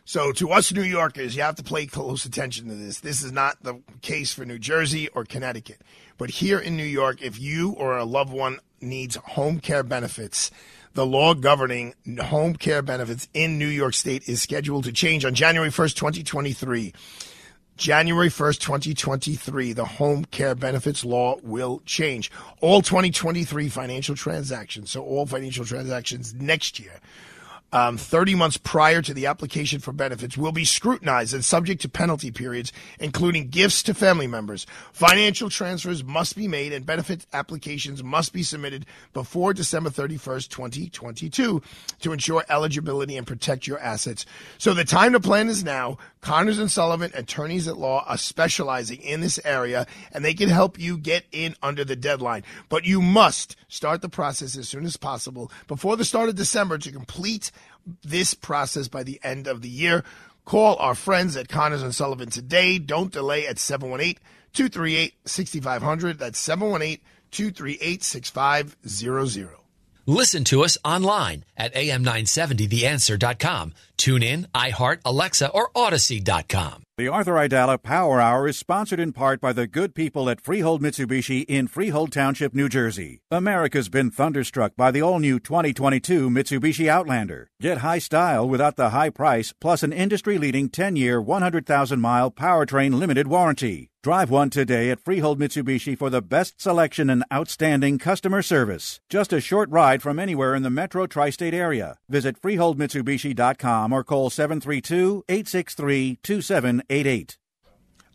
So, 0.05 0.31
to 0.33 0.51
us 0.51 0.71
New 0.71 0.83
Yorkers, 0.83 1.35
you 1.35 1.41
have 1.41 1.55
to 1.55 1.63
pay 1.63 1.85
close 1.85 2.25
attention 2.25 2.67
to 2.69 2.75
this. 2.75 3.01
This 3.01 3.21
is 3.21 3.31
not 3.31 3.61
the 3.63 3.81
case 4.01 4.33
for 4.33 4.45
New 4.45 4.59
Jersey 4.59 5.09
or 5.09 5.25
Connecticut. 5.25 5.81
But 6.17 6.29
here 6.29 6.59
in 6.59 6.77
New 6.77 6.83
York, 6.83 7.21
if 7.21 7.39
you 7.39 7.71
or 7.71 7.97
a 7.97 8.05
loved 8.05 8.31
one 8.31 8.59
needs 8.81 9.15
home 9.15 9.59
care 9.59 9.83
benefits, 9.83 10.51
the 10.93 11.05
law 11.05 11.33
governing 11.33 11.93
home 12.21 12.55
care 12.55 12.81
benefits 12.81 13.27
in 13.33 13.57
New 13.57 13.67
York 13.67 13.93
State 13.93 14.29
is 14.29 14.41
scheduled 14.41 14.83
to 14.83 14.91
change 14.91 15.25
on 15.25 15.33
January 15.33 15.69
1st, 15.69 15.95
2023. 15.95 16.93
January 17.75 18.29
1st, 18.29 18.59
2023, 18.59 19.73
the 19.73 19.85
home 19.85 20.25
care 20.25 20.53
benefits 20.53 21.03
law 21.03 21.37
will 21.41 21.81
change. 21.85 22.31
All 22.61 22.83
2023 22.83 23.67
financial 23.69 24.15
transactions, 24.15 24.91
so 24.91 25.03
all 25.03 25.25
financial 25.25 25.65
transactions 25.65 26.35
next 26.35 26.79
year, 26.79 26.99
um, 27.73 27.97
30 27.97 28.35
months 28.35 28.57
prior 28.57 29.01
to 29.01 29.15
the 29.15 29.25
application 29.25 29.79
for 29.79 29.91
benefits 29.91 30.37
will 30.37 30.51
be 30.51 30.63
scrutinized 30.63 31.33
and 31.33 31.43
subject 31.43 31.81
to 31.81 31.89
penalty 31.89 32.29
periods, 32.29 32.71
including 32.99 33.49
gifts 33.49 33.81
to 33.83 33.95
family 33.95 34.27
members. 34.27 34.67
Financial 34.91 35.49
transfers 35.49 36.03
must 36.03 36.35
be 36.35 36.47
made 36.47 36.71
and 36.71 36.85
benefit 36.85 37.25
applications 37.33 38.03
must 38.03 38.31
be 38.31 38.43
submitted 38.43 38.85
before 39.11 39.55
December 39.55 39.89
31st, 39.89 40.49
2022 40.49 41.63
to 41.99 42.13
ensure 42.13 42.45
eligibility 42.47 43.17
and 43.17 43.25
protect 43.25 43.65
your 43.65 43.79
assets. 43.79 44.27
So 44.59 44.75
the 44.75 44.85
time 44.85 45.13
to 45.13 45.19
plan 45.19 45.49
is 45.49 45.63
now. 45.63 45.97
Connors 46.21 46.59
and 46.59 46.71
Sullivan, 46.71 47.11
attorneys 47.15 47.67
at 47.67 47.77
law, 47.77 48.05
are 48.07 48.17
specializing 48.17 49.01
in 49.01 49.19
this 49.19 49.39
area 49.43 49.87
and 50.11 50.23
they 50.23 50.35
can 50.35 50.47
help 50.47 50.79
you 50.79 50.95
get 50.95 51.25
in 51.31 51.55
under 51.63 51.83
the 51.83 51.95
deadline. 51.95 52.43
But 52.69 52.85
you 52.85 53.01
must 53.01 53.55
start 53.67 54.01
the 54.03 54.09
process 54.09 54.55
as 54.55 54.69
soon 54.69 54.85
as 54.85 54.95
possible 54.95 55.51
before 55.67 55.97
the 55.97 56.05
start 56.05 56.29
of 56.29 56.35
December 56.35 56.77
to 56.77 56.91
complete 56.91 57.51
this 58.03 58.33
process 58.33 58.87
by 58.87 59.03
the 59.03 59.19
end 59.23 59.47
of 59.47 59.61
the 59.61 59.69
year. 59.69 60.03
Call 60.45 60.75
our 60.77 60.95
friends 60.95 61.37
at 61.37 61.47
Connors 61.47 61.83
and 61.83 61.95
Sullivan 61.95 62.29
today. 62.29 62.77
Don't 62.77 63.11
delay 63.11 63.47
at 63.47 63.59
718 63.59 64.21
238 64.53 65.13
6500. 65.25 66.19
That's 66.19 66.39
718 66.39 66.99
238 67.31 68.03
6500. 68.03 69.49
Listen 70.05 70.43
to 70.43 70.65
us 70.65 70.77
online 70.83 71.45
at 71.55 71.73
am970theanswer.com. 71.73 73.73
Tune 74.03 74.21
in, 74.21 74.47
iHeart, 74.53 74.99
Alexa, 75.05 75.47
or 75.51 75.69
Audacy.com. 75.77 76.83
The 76.97 77.07
Arthur 77.07 77.35
Aidala 77.35 77.81
Power 77.81 78.19
Hour 78.19 78.49
is 78.49 78.57
sponsored 78.57 78.99
in 78.99 79.13
part 79.13 79.39
by 79.39 79.53
the 79.53 79.65
good 79.65 79.95
people 79.95 80.29
at 80.29 80.41
Freehold 80.41 80.81
Mitsubishi 80.81 81.45
in 81.47 81.67
Freehold 81.67 82.11
Township, 82.11 82.53
New 82.53 82.67
Jersey. 82.67 83.21
America's 83.31 83.87
been 83.87 84.11
thunderstruck 84.11 84.75
by 84.75 84.91
the 84.91 85.01
all 85.01 85.19
new 85.19 85.39
2022 85.39 86.29
Mitsubishi 86.29 86.89
Outlander. 86.89 87.49
Get 87.61 87.77
high 87.77 87.99
style 87.99 88.47
without 88.47 88.75
the 88.75 88.89
high 88.89 89.09
price, 89.09 89.53
plus 89.59 89.83
an 89.83 89.93
industry 89.93 90.37
leading 90.37 90.67
10 90.67 90.97
year, 90.97 91.21
100,000 91.21 92.01
mile 92.01 92.29
powertrain 92.29 92.99
limited 92.99 93.27
warranty. 93.27 93.89
Drive 94.03 94.29
one 94.29 94.49
today 94.49 94.89
at 94.91 94.99
Freehold 94.99 95.39
Mitsubishi 95.39 95.97
for 95.97 96.09
the 96.09 96.21
best 96.21 96.59
selection 96.61 97.09
and 97.09 97.23
outstanding 97.31 97.97
customer 97.97 98.41
service. 98.41 98.99
Just 99.09 99.31
a 99.31 99.39
short 99.39 99.69
ride 99.69 100.01
from 100.01 100.19
anywhere 100.19 100.55
in 100.55 100.61
the 100.61 100.69
metro 100.69 101.07
tri 101.07 101.29
state 101.29 101.53
area. 101.53 101.97
Visit 102.09 102.37
FreeholdMitsubishi.com 102.41 103.92
or 103.93 104.03
call 104.03 104.29
732 104.29 105.23
863 105.29 106.19
2788. 106.23 107.37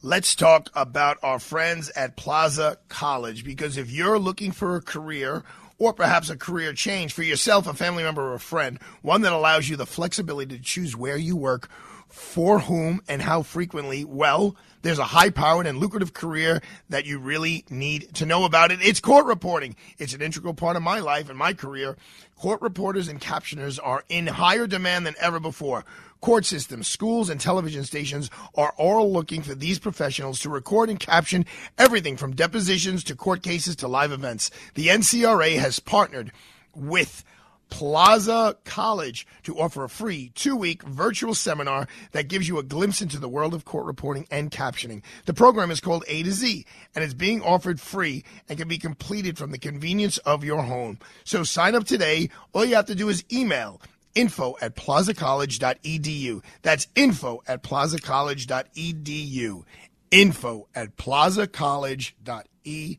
Let's 0.03 0.35
talk 0.35 0.71
about 0.75 1.19
our 1.23 1.39
friends 1.39 1.91
at 1.91 2.17
Plaza 2.17 2.79
College 2.89 3.45
because 3.45 3.77
if 3.77 3.91
you're 3.91 4.19
looking 4.19 4.53
for 4.53 4.77
a 4.77 4.81
career, 4.81 5.43
or 5.79 5.93
perhaps 5.93 6.29
a 6.31 6.37
career 6.37 6.73
change 6.73 7.13
for 7.13 7.23
yourself, 7.23 7.67
a 7.67 7.75
family 7.75 8.03
member, 8.03 8.23
or 8.23 8.35
a 8.35 8.41
friend, 8.41 8.79
one 9.03 9.23
that 9.23 9.33
allows 9.33 9.69
you 9.69 9.77
the 9.77 9.87
flexibility 9.87 10.57
to 10.57 10.63
choose 10.63 10.97
where 10.97 11.17
you 11.17 11.37
work, 11.37 11.69
for 12.09 12.61
whom, 12.61 13.03
and 13.09 13.23
how 13.23 13.43
frequently, 13.43 14.05
well, 14.05 14.57
there's 14.83 14.99
a 14.99 15.05
high 15.05 15.31
powered 15.31 15.67
and 15.67 15.79
lucrative 15.79 16.15
career 16.15 16.63
that 16.89 17.05
you 17.05 17.19
really 17.19 17.65
need 17.69 18.15
to 18.15 18.27
know 18.27 18.45
about 18.45 18.71
it. 18.71 18.81
It's 18.81 19.01
court 19.01 19.27
reporting. 19.27 19.77
It's 19.99 20.15
an 20.15 20.23
integral 20.23 20.55
part 20.55 20.77
of 20.77 20.83
my 20.83 21.01
life 21.01 21.29
and 21.29 21.39
my 21.39 21.53
career. 21.53 21.97
Court 22.37 22.63
reporters 22.63 23.09
and 23.09 23.21
captioners 23.21 23.79
are 23.83 24.05
in 24.09 24.27
higher 24.27 24.67
demand 24.67 25.07
than 25.07 25.17
ever 25.21 25.41
before. 25.41 25.85
Court 26.21 26.45
systems, 26.45 26.89
schools, 26.89 27.29
and 27.29 27.41
television 27.41 27.85
stations 27.85 28.31
are 28.55 28.75
all 28.77 29.13
looking 29.13 29.43
for 29.43 29.55
these 29.55 29.79
professionals 29.79 30.41
to 30.41 30.49
record 30.49 30.91
and 30.91 30.99
caption 30.99 31.47
everything 31.77 32.17
from 32.17 32.35
depositions 32.35 33.05
to 33.05 33.15
court 33.15 33.43
cases 33.43 33.77
to 33.77 33.89
live 33.89 34.11
events. 34.11 34.51
The 34.75 34.89
NCRA 34.89 35.59
has 35.59 35.79
partnered 35.79 36.33
with 36.75 37.25
Plaza 37.71 38.57
College 38.65 39.27
to 39.45 39.59
offer 39.59 39.85
a 39.85 39.89
free 39.89 40.33
two 40.35 40.57
week 40.57 40.83
virtual 40.83 41.35
seminar 41.35 41.89
that 42.13 42.29
gives 42.29 42.49
you 42.49 42.59
a 42.59 42.63
glimpse 42.63 43.03
into 43.03 43.19
the 43.19 43.29
world 43.29 43.55
of 43.55 43.65
court 43.65 43.87
reporting 43.87 44.27
and 44.31 44.51
captioning. 44.51 45.03
The 45.27 45.35
program 45.35 45.71
is 45.71 45.81
called 45.81 46.05
A 46.09 46.23
to 46.23 46.33
Z 46.33 46.65
and 46.95 47.05
it's 47.05 47.15
being 47.15 47.43
offered 47.43 47.81
free 47.81 48.25
and 48.49 48.59
can 48.59 48.69
be 48.69 48.79
completed 48.79 49.39
from 49.39 49.51
the 49.51 49.59
convenience 49.59 50.19
of 50.19 50.45
your 50.45 50.63
home. 50.63 50.99
So 51.25 51.45
sign 51.45 51.75
up 51.75 51.85
today. 51.85 52.31
All 52.53 52.65
you 52.65 52.77
have 52.77 52.87
to 52.87 52.95
do 52.95 53.09
is 53.09 53.25
email 53.33 53.81
info 54.15 54.57
at 54.61 54.75
plazacollege.edu. 54.75 56.43
That's 56.63 56.89
info 56.95 57.43
at 57.47 57.63
plazacollege.edu. 57.63 59.65
Info 60.11 60.67
at 60.75 60.97
plazacollege.edu. 60.97 62.99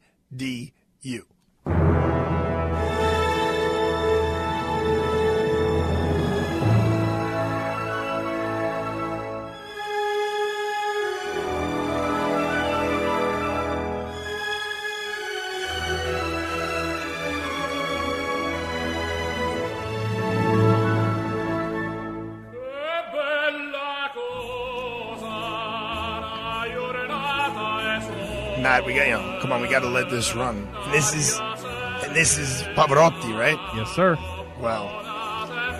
got 29.69 29.81
to 29.81 29.89
let 29.89 30.09
this 30.09 30.35
run. 30.35 30.67
And 30.73 30.93
this 30.93 31.13
is, 31.13 31.39
and 31.39 32.15
this 32.15 32.37
is 32.37 32.63
Pavarotti, 32.75 33.37
right? 33.37 33.57
Yes, 33.75 33.89
sir. 33.91 34.17
Well, 34.59 34.87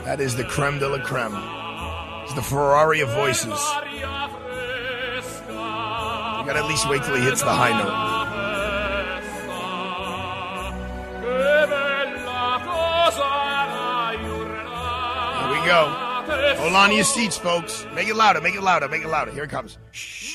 that 0.06 0.20
is 0.20 0.36
the 0.36 0.44
creme 0.44 0.80
de 0.80 0.88
la 0.88 1.00
creme. 1.00 1.36
It's 2.24 2.34
the 2.34 2.42
Ferrari 2.42 3.02
of 3.02 3.10
voices. 3.10 3.46
You 3.50 4.06
got 6.46 6.54
to 6.54 6.60
at 6.60 6.66
least 6.66 6.88
wait 6.88 7.04
till 7.04 7.16
he 7.16 7.24
hits 7.24 7.42
the 7.42 7.52
high 7.52 7.72
note. 7.78 8.20
Here 15.42 15.60
we 15.60 15.66
go. 15.66 16.06
Hold 16.62 16.74
on 16.76 16.90
to 16.90 16.96
your 16.96 17.04
seats, 17.04 17.38
folks. 17.38 17.86
Make 17.94 18.08
it 18.08 18.16
louder, 18.16 18.42
make 18.42 18.56
it 18.56 18.62
louder, 18.62 18.88
make 18.88 19.04
it 19.04 19.10
louder. 19.10 19.32
Here 19.32 19.44
it 19.46 19.50
comes. 19.50 19.78
Shh. 19.92 20.29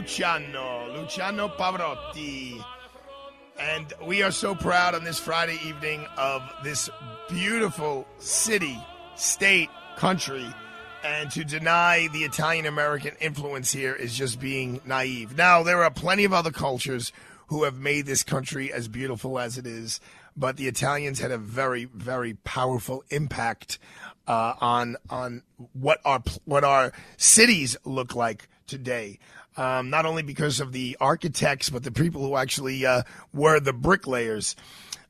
Luciano, 0.00 0.88
Luciano 0.94 1.48
Pavarotti. 1.48 2.64
And 3.58 3.92
we 4.06 4.22
are 4.22 4.30
so 4.30 4.54
proud 4.54 4.94
on 4.94 5.04
this 5.04 5.20
Friday 5.20 5.58
evening 5.62 6.06
of 6.16 6.42
this 6.64 6.88
beautiful 7.28 8.08
city, 8.18 8.78
state, 9.14 9.68
country. 9.96 10.46
And 11.04 11.30
to 11.32 11.44
deny 11.44 12.08
the 12.14 12.24
Italian 12.24 12.64
American 12.64 13.14
influence 13.20 13.72
here 13.72 13.94
is 13.94 14.16
just 14.16 14.40
being 14.40 14.80
naive. 14.86 15.36
Now, 15.36 15.62
there 15.62 15.84
are 15.84 15.90
plenty 15.90 16.24
of 16.24 16.32
other 16.32 16.50
cultures 16.50 17.12
who 17.48 17.64
have 17.64 17.76
made 17.76 18.06
this 18.06 18.22
country 18.22 18.72
as 18.72 18.88
beautiful 18.88 19.38
as 19.38 19.58
it 19.58 19.66
is, 19.66 20.00
but 20.34 20.56
the 20.56 20.66
Italians 20.66 21.20
had 21.20 21.30
a 21.30 21.36
very, 21.36 21.84
very 21.84 22.34
powerful 22.42 23.04
impact 23.10 23.78
uh, 24.26 24.54
on 24.62 24.96
on 25.10 25.42
what 25.74 26.00
our 26.06 26.22
what 26.46 26.64
our 26.64 26.92
cities 27.18 27.76
look 27.84 28.14
like 28.14 28.48
today. 28.66 29.18
Um, 29.56 29.90
not 29.90 30.06
only 30.06 30.22
because 30.22 30.60
of 30.60 30.72
the 30.72 30.96
architects, 31.00 31.70
but 31.70 31.82
the 31.82 31.90
people 31.90 32.22
who 32.22 32.36
actually 32.36 32.86
uh, 32.86 33.02
were 33.34 33.58
the 33.58 33.72
bricklayers 33.72 34.54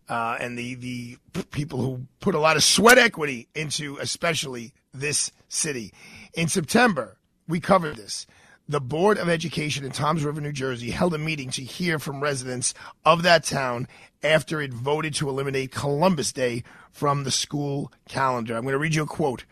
uh, 0.08 0.36
and 0.40 0.58
the 0.58 0.74
the 0.74 1.16
people 1.52 1.80
who 1.80 2.06
put 2.18 2.34
a 2.34 2.40
lot 2.40 2.56
of 2.56 2.64
sweat 2.64 2.98
equity 2.98 3.48
into, 3.54 3.96
especially 3.98 4.72
this 4.92 5.30
city. 5.48 5.92
In 6.34 6.48
September, 6.48 7.16
we 7.46 7.60
covered 7.60 7.96
this. 7.96 8.26
The 8.68 8.80
Board 8.80 9.18
of 9.18 9.28
Education 9.28 9.84
in 9.84 9.90
Toms 9.90 10.24
River, 10.24 10.40
New 10.40 10.52
Jersey, 10.52 10.90
held 10.90 11.14
a 11.14 11.18
meeting 11.18 11.50
to 11.50 11.62
hear 11.62 11.98
from 11.98 12.20
residents 12.20 12.72
of 13.04 13.22
that 13.22 13.44
town 13.44 13.88
after 14.22 14.60
it 14.60 14.72
voted 14.72 15.14
to 15.14 15.28
eliminate 15.28 15.72
Columbus 15.72 16.32
Day 16.32 16.62
from 16.92 17.24
the 17.24 17.30
school 17.30 17.92
calendar. 18.08 18.56
I'm 18.56 18.62
going 18.62 18.72
to 18.72 18.78
read 18.78 18.94
you 18.94 19.02
a 19.02 19.06
quote. 19.06 19.44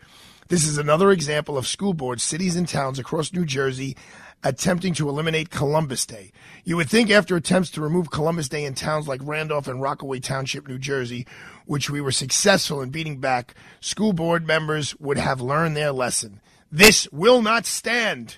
This 0.47 0.65
is 0.65 0.77
another 0.77 1.11
example 1.11 1.57
of 1.57 1.67
school 1.67 1.93
boards, 1.93 2.23
cities, 2.23 2.55
and 2.55 2.67
towns 2.67 2.97
across 2.97 3.33
New 3.33 3.45
Jersey 3.45 3.95
attempting 4.43 4.93
to 4.95 5.09
eliminate 5.09 5.49
Columbus 5.49 6.05
Day. 6.05 6.31
You 6.63 6.77
would 6.77 6.89
think 6.89 7.09
after 7.09 7.35
attempts 7.35 7.69
to 7.71 7.81
remove 7.81 8.11
Columbus 8.11 8.49
Day 8.49 8.63
in 8.63 8.73
towns 8.73 9.07
like 9.07 9.21
Randolph 9.23 9.67
and 9.67 9.81
Rockaway 9.81 10.19
Township, 10.19 10.67
New 10.67 10.77
Jersey, 10.77 11.25
which 11.65 11.89
we 11.89 12.01
were 12.01 12.11
successful 12.11 12.81
in 12.81 12.89
beating 12.89 13.19
back, 13.19 13.53
school 13.79 14.13
board 14.13 14.47
members 14.47 14.95
would 14.99 15.17
have 15.17 15.41
learned 15.41 15.75
their 15.75 15.91
lesson. 15.91 16.41
This 16.71 17.07
will 17.11 17.41
not 17.41 17.65
stand, 17.65 18.37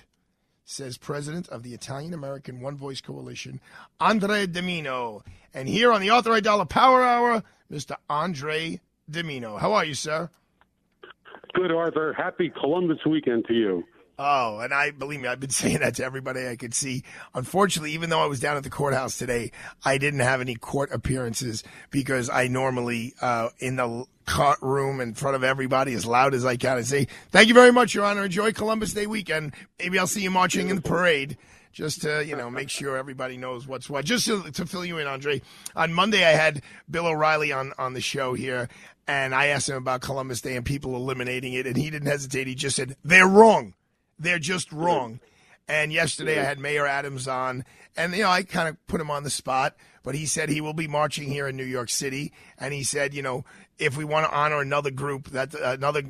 says 0.64 0.96
President 0.98 1.48
of 1.48 1.62
the 1.62 1.74
Italian 1.74 2.14
American 2.14 2.60
One 2.60 2.76
Voice 2.76 3.00
Coalition, 3.00 3.60
Andre 4.00 4.46
Dimino. 4.46 5.22
And 5.54 5.68
here 5.68 5.92
on 5.92 6.00
the 6.00 6.10
Arthur 6.10 6.30
Aidala 6.30 6.68
Power 6.68 7.02
Hour, 7.02 7.42
Mr. 7.70 7.96
Andre 8.08 8.80
Dimino. 9.10 9.60
How 9.60 9.74
are 9.74 9.84
you, 9.84 9.94
sir? 9.94 10.30
Good, 11.54 11.70
Arthur. 11.70 12.14
Happy 12.14 12.50
Columbus 12.50 12.98
weekend 13.04 13.44
to 13.46 13.54
you. 13.54 13.84
Oh, 14.24 14.60
and 14.60 14.72
I 14.72 14.92
believe 14.92 15.20
me, 15.20 15.26
I've 15.26 15.40
been 15.40 15.50
saying 15.62 15.80
that 15.80 15.96
to 15.96 16.04
everybody 16.04 16.46
I 16.46 16.54
could 16.54 16.74
see. 16.74 17.02
Unfortunately, 17.34 17.90
even 17.92 18.08
though 18.08 18.22
I 18.22 18.26
was 18.26 18.38
down 18.38 18.56
at 18.56 18.62
the 18.62 18.70
courthouse 18.70 19.18
today, 19.18 19.50
I 19.84 19.98
didn't 19.98 20.20
have 20.20 20.40
any 20.40 20.54
court 20.54 20.92
appearances 20.92 21.64
because 21.90 22.30
I 22.30 22.46
normally 22.46 23.14
uh, 23.20 23.48
in 23.58 23.76
the 23.76 24.04
court 24.28 24.58
room 24.62 25.00
in 25.00 25.14
front 25.14 25.34
of 25.34 25.42
everybody 25.42 25.92
as 25.94 26.06
loud 26.06 26.34
as 26.34 26.44
I 26.44 26.56
can 26.56 26.78
and 26.78 26.86
say, 26.86 27.08
"Thank 27.32 27.48
you 27.48 27.54
very 27.54 27.72
much, 27.72 27.94
Your 27.94 28.04
Honor. 28.04 28.24
Enjoy 28.24 28.52
Columbus 28.52 28.94
Day 28.94 29.08
weekend. 29.08 29.54
Maybe 29.80 29.98
I'll 29.98 30.06
see 30.06 30.22
you 30.22 30.30
marching 30.30 30.68
in 30.68 30.76
the 30.76 30.82
parade." 30.82 31.36
Just 31.72 32.02
to 32.02 32.22
you 32.24 32.36
know, 32.36 32.50
make 32.50 32.68
sure 32.68 32.98
everybody 32.98 33.38
knows 33.38 33.66
what's 33.66 33.88
what. 33.88 34.04
Just 34.04 34.26
to, 34.26 34.42
to 34.52 34.66
fill 34.66 34.84
you 34.84 34.98
in, 34.98 35.06
Andre. 35.06 35.40
On 35.74 35.90
Monday, 35.90 36.22
I 36.22 36.32
had 36.32 36.60
Bill 36.90 37.06
O'Reilly 37.06 37.50
on 37.50 37.72
on 37.78 37.94
the 37.94 38.00
show 38.02 38.34
here, 38.34 38.68
and 39.08 39.34
I 39.34 39.46
asked 39.46 39.70
him 39.70 39.76
about 39.76 40.02
Columbus 40.02 40.42
Day 40.42 40.54
and 40.54 40.66
people 40.66 40.94
eliminating 40.94 41.54
it, 41.54 41.66
and 41.66 41.74
he 41.74 41.88
didn't 41.88 42.08
hesitate. 42.08 42.46
He 42.46 42.54
just 42.54 42.76
said 42.76 42.94
they're 43.02 43.26
wrong. 43.26 43.72
They're 44.22 44.38
just 44.38 44.72
wrong. 44.72 45.20
And 45.68 45.92
yesterday 45.92 46.40
I 46.40 46.44
had 46.44 46.58
Mayor 46.58 46.86
Adams 46.86 47.28
on, 47.28 47.64
and 47.96 48.12
you 48.14 48.22
know 48.22 48.30
I 48.30 48.42
kind 48.42 48.68
of 48.68 48.84
put 48.86 49.00
him 49.00 49.10
on 49.10 49.22
the 49.22 49.30
spot, 49.30 49.76
but 50.02 50.14
he 50.14 50.26
said 50.26 50.48
he 50.48 50.60
will 50.60 50.74
be 50.74 50.88
marching 50.88 51.28
here 51.28 51.46
in 51.46 51.56
New 51.56 51.64
York 51.64 51.88
City, 51.88 52.32
and 52.58 52.74
he 52.74 52.82
said, 52.82 53.14
you 53.14 53.22
know, 53.22 53.44
if 53.78 53.96
we 53.96 54.04
want 54.04 54.26
to 54.26 54.36
honor 54.36 54.60
another 54.60 54.90
group, 54.90 55.28
that 55.30 55.54
another 55.54 56.02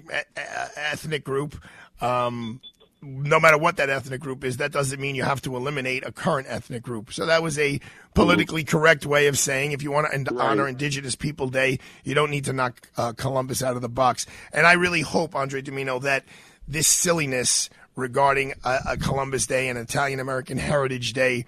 ethnic 0.77 1.25
group, 1.25 1.63
um, 2.01 2.61
no 3.03 3.41
matter 3.41 3.59
what 3.59 3.77
that 3.77 3.91
ethnic 3.91 4.21
group 4.21 4.45
is, 4.45 4.59
that 4.59 4.73
doesn't 4.73 5.01
mean 5.01 5.15
you 5.15 5.25
have 5.25 5.43
to 5.43 5.57
eliminate 5.57 6.05
a 6.07 6.13
current 6.13 6.47
ethnic 6.49 6.83
group. 6.83 7.13
So 7.13 7.27
that 7.27 7.43
was 7.43 7.59
a 7.59 7.81
politically 8.15 8.65
correct 8.65 9.05
way 9.05 9.27
of 9.27 9.39
saying 9.39 9.73
if 9.73 9.83
you 9.83 9.91
want 9.91 10.13
to 10.13 10.35
honor 10.39 10.69
Indigenous 10.69 11.17
People 11.17 11.49
Day, 11.49 11.79
you 12.05 12.15
don't 12.15 12.31
need 12.31 12.45
to 12.45 12.53
knock 12.53 12.89
uh, 12.97 13.13
Columbus 13.13 13.63
out 13.63 13.77
of 13.77 13.83
the 13.83 13.89
box. 13.89 14.27
And 14.53 14.67
I 14.67 14.75
really 14.75 15.01
hope, 15.01 15.35
Andre 15.35 15.63
Dimino, 15.63 16.01
that 16.03 16.25
this 16.69 16.87
silliness 16.87 17.69
regarding 17.97 18.55
a, 18.65 18.79
a 18.91 18.97
Columbus 18.97 19.47
Day 19.47 19.69
and 19.69 19.79
Italian 19.79 20.21
American 20.21 20.59
Heritage 20.59 21.13
Day 21.13 21.47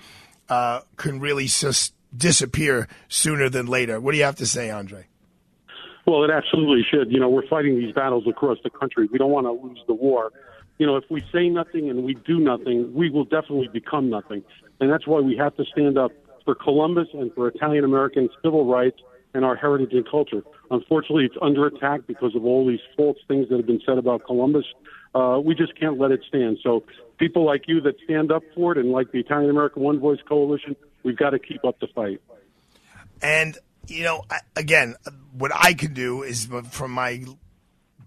uh, 0.48 0.80
can 0.96 1.20
really 1.20 1.46
just 1.46 1.94
disappear 2.16 2.88
sooner 3.08 3.48
than 3.48 3.66
later. 3.66 4.00
What 4.00 4.12
do 4.12 4.18
you 4.18 4.24
have 4.24 4.36
to 4.36 4.46
say, 4.46 4.70
Andre? 4.70 5.06
Well, 6.06 6.22
it 6.24 6.30
absolutely 6.30 6.84
should. 6.90 7.10
You 7.10 7.18
know, 7.18 7.28
we're 7.28 7.46
fighting 7.48 7.78
these 7.78 7.94
battles 7.94 8.24
across 8.28 8.58
the 8.62 8.70
country. 8.70 9.08
We 9.10 9.18
don't 9.18 9.30
want 9.30 9.46
to 9.46 9.52
lose 9.52 9.80
the 9.86 9.94
war. 9.94 10.32
You 10.78 10.86
know, 10.86 10.96
if 10.96 11.04
we 11.08 11.22
say 11.32 11.48
nothing 11.48 11.88
and 11.88 12.04
we 12.04 12.14
do 12.14 12.40
nothing, 12.40 12.92
we 12.92 13.08
will 13.08 13.24
definitely 13.24 13.68
become 13.72 14.10
nothing. 14.10 14.42
And 14.80 14.90
that's 14.90 15.06
why 15.06 15.20
we 15.20 15.36
have 15.36 15.56
to 15.56 15.64
stand 15.72 15.96
up 15.96 16.12
for 16.44 16.54
Columbus 16.54 17.08
and 17.14 17.32
for 17.32 17.48
Italian 17.48 17.84
American 17.84 18.28
civil 18.42 18.66
rights 18.66 18.98
and 19.32 19.44
our 19.44 19.56
heritage 19.56 19.92
and 19.92 20.08
culture. 20.08 20.42
Unfortunately, 20.70 21.24
it's 21.24 21.36
under 21.40 21.66
attack 21.66 22.02
because 22.06 22.34
of 22.36 22.44
all 22.44 22.66
these 22.66 22.80
false 22.96 23.18
things 23.26 23.48
that 23.48 23.56
have 23.56 23.66
been 23.66 23.80
said 23.86 23.98
about 23.98 24.24
Columbus. 24.26 24.64
Uh, 25.14 25.40
we 25.42 25.54
just 25.54 25.78
can't 25.78 25.98
let 25.98 26.10
it 26.10 26.20
stand. 26.28 26.58
So, 26.62 26.84
people 27.18 27.44
like 27.44 27.64
you 27.68 27.80
that 27.82 27.94
stand 28.04 28.32
up 28.32 28.42
for 28.54 28.72
it 28.72 28.78
and 28.78 28.90
like 28.90 29.12
the 29.12 29.20
Italian 29.20 29.50
American 29.50 29.82
One 29.82 30.00
Voice 30.00 30.18
Coalition, 30.28 30.74
we've 31.02 31.16
got 31.16 31.30
to 31.30 31.38
keep 31.38 31.64
up 31.64 31.78
the 31.80 31.86
fight. 31.94 32.20
And 33.22 33.56
you 33.86 34.04
know, 34.04 34.22
again, 34.56 34.96
what 35.32 35.52
I 35.54 35.74
can 35.74 35.94
do 35.94 36.22
is 36.22 36.48
from 36.70 36.90
my 36.90 37.24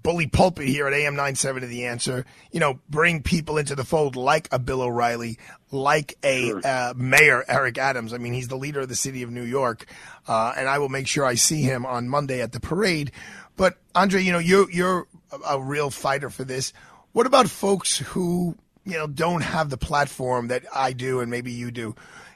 bully 0.04 0.28
pulpit 0.28 0.68
here 0.68 0.88
at 0.88 0.94
AM 0.94 1.16
970 1.16 1.68
The 1.68 1.86
Answer, 1.86 2.26
you 2.52 2.60
know, 2.62 2.80
bring 2.90 3.22
people 3.22 3.58
into 3.58 3.76
the 3.76 3.84
fold 3.84 4.16
like 4.16 4.48
a 4.52 4.60
Bill 4.60 4.82
O'Reilly, 4.82 5.38
like 5.70 6.18
a 6.24 6.54
uh, 6.54 6.94
Mayor 6.96 7.44
Eric 7.48 7.78
Adams. 7.78 8.14
I 8.14 8.18
mean, 8.18 8.34
he's 8.34 8.48
the 8.48 8.58
leader 8.58 8.82
of 8.82 8.90
the 8.90 8.96
city 8.96 9.22
of 9.24 9.32
New 9.32 9.44
York, 9.44 9.86
uh, 10.28 10.54
and 10.56 10.70
I 10.70 10.80
will 10.80 10.90
make 10.90 11.08
sure 11.08 11.26
I 11.26 11.36
see 11.36 11.62
him 11.62 11.86
on 11.86 12.08
Monday 12.08 12.42
at 12.42 12.54
the 12.54 12.60
parade. 12.60 13.12
But 13.58 13.78
Andre, 13.96 14.22
you 14.22 14.32
know, 14.32 14.40
you're 14.40 14.72
you're 14.72 15.08
a 15.46 15.60
real 15.62 15.90
fighter 15.90 16.30
for 16.30 16.44
this. 16.44 16.72
What 17.18 17.26
about 17.26 17.50
folks 17.50 17.98
who 17.98 18.56
you 18.86 18.94
know 18.94 19.08
don't 19.08 19.42
have 19.42 19.72
the 19.72 19.78
platform 19.78 20.50
that 20.50 20.66
I 20.72 20.94
do 20.94 21.20
and 21.20 21.32
maybe 21.32 21.52
you 21.52 21.72
do? 21.72 21.96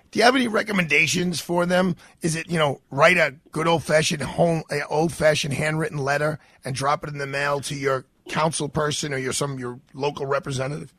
Do 0.09 0.17
you 0.17 0.25
have 0.25 0.35
any 0.35 0.47
recommendations 0.47 1.39
for 1.39 1.67
them? 1.67 1.95
Is 2.23 2.35
it 2.35 2.49
you 2.49 2.57
know 2.57 2.81
write 2.89 3.17
a 3.17 3.35
good 3.51 3.67
old 3.67 3.83
fashioned 3.83 4.23
home 4.23 4.63
old 4.89 5.13
fashioned 5.13 5.53
handwritten 5.53 5.99
letter 5.99 6.39
and 6.65 6.73
drop 6.73 7.03
it 7.03 7.11
in 7.11 7.19
the 7.19 7.27
mail 7.27 7.59
to 7.59 7.75
your 7.75 8.05
council 8.27 8.69
person 8.69 9.13
or 9.13 9.19
your 9.19 9.33
some 9.33 9.59
your 9.59 9.79
local 9.93 10.25
representative? 10.25 10.91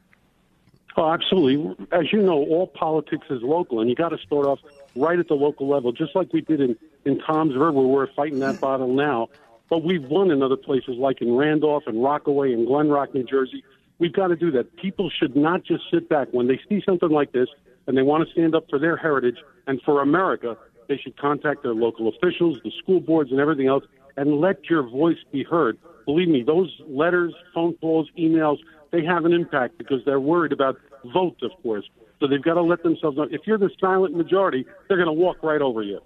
Oh, 0.96 1.10
absolutely. 1.12 1.74
As 1.90 2.12
you 2.12 2.22
know, 2.22 2.38
all 2.38 2.68
politics 2.68 3.26
is 3.30 3.42
local, 3.42 3.80
and 3.80 3.90
you 3.90 3.96
got 3.96 4.10
to 4.10 4.18
start 4.18 4.46
off 4.46 4.60
right 4.94 5.18
at 5.18 5.26
the 5.26 5.34
local 5.34 5.68
level, 5.68 5.90
just 5.90 6.14
like 6.14 6.32
we 6.32 6.40
did 6.42 6.60
in, 6.60 6.76
in 7.04 7.18
Tom's 7.18 7.54
River, 7.54 7.72
where 7.72 7.86
we're 7.86 8.12
fighting 8.14 8.38
that 8.38 8.60
battle 8.60 8.94
now. 8.94 9.28
But 9.68 9.84
we've 9.84 10.04
won 10.04 10.30
in 10.30 10.42
other 10.42 10.58
places 10.58 10.98
like 10.98 11.22
in 11.22 11.34
Randolph 11.34 11.84
and 11.86 12.00
Rockaway 12.02 12.52
and 12.52 12.66
Glen 12.66 12.90
Rock, 12.90 13.14
New 13.14 13.24
Jersey. 13.24 13.64
We've 14.02 14.12
got 14.12 14.26
to 14.28 14.36
do 14.36 14.50
that. 14.50 14.74
People 14.78 15.10
should 15.16 15.36
not 15.36 15.62
just 15.62 15.84
sit 15.88 16.08
back 16.08 16.26
when 16.32 16.48
they 16.48 16.58
see 16.68 16.82
something 16.84 17.10
like 17.10 17.30
this 17.30 17.46
and 17.86 17.96
they 17.96 18.02
want 18.02 18.26
to 18.26 18.32
stand 18.32 18.52
up 18.52 18.64
for 18.68 18.80
their 18.80 18.96
heritage 18.96 19.36
and 19.68 19.80
for 19.82 20.02
America. 20.02 20.56
They 20.88 20.96
should 20.96 21.16
contact 21.16 21.62
their 21.62 21.72
local 21.72 22.08
officials, 22.08 22.58
the 22.64 22.72
school 22.82 22.98
boards, 22.98 23.30
and 23.30 23.38
everything 23.38 23.68
else, 23.68 23.84
and 24.16 24.40
let 24.40 24.68
your 24.68 24.82
voice 24.82 25.18
be 25.30 25.44
heard. 25.44 25.78
Believe 26.04 26.26
me, 26.26 26.42
those 26.42 26.68
letters, 26.84 27.32
phone 27.54 27.74
calls, 27.74 28.10
emails, 28.18 28.56
they 28.90 29.04
have 29.04 29.24
an 29.24 29.32
impact 29.32 29.78
because 29.78 30.04
they're 30.04 30.18
worried 30.18 30.50
about 30.50 30.80
votes, 31.14 31.40
of 31.44 31.52
course. 31.62 31.88
So 32.18 32.26
they've 32.26 32.42
got 32.42 32.54
to 32.54 32.62
let 32.62 32.82
themselves 32.82 33.16
know. 33.16 33.28
If 33.30 33.42
you're 33.46 33.56
the 33.56 33.70
silent 33.80 34.16
majority, 34.16 34.66
they're 34.88 34.96
going 34.96 35.06
to 35.06 35.12
walk 35.12 35.44
right 35.44 35.62
over 35.62 35.80
you. 35.80 36.00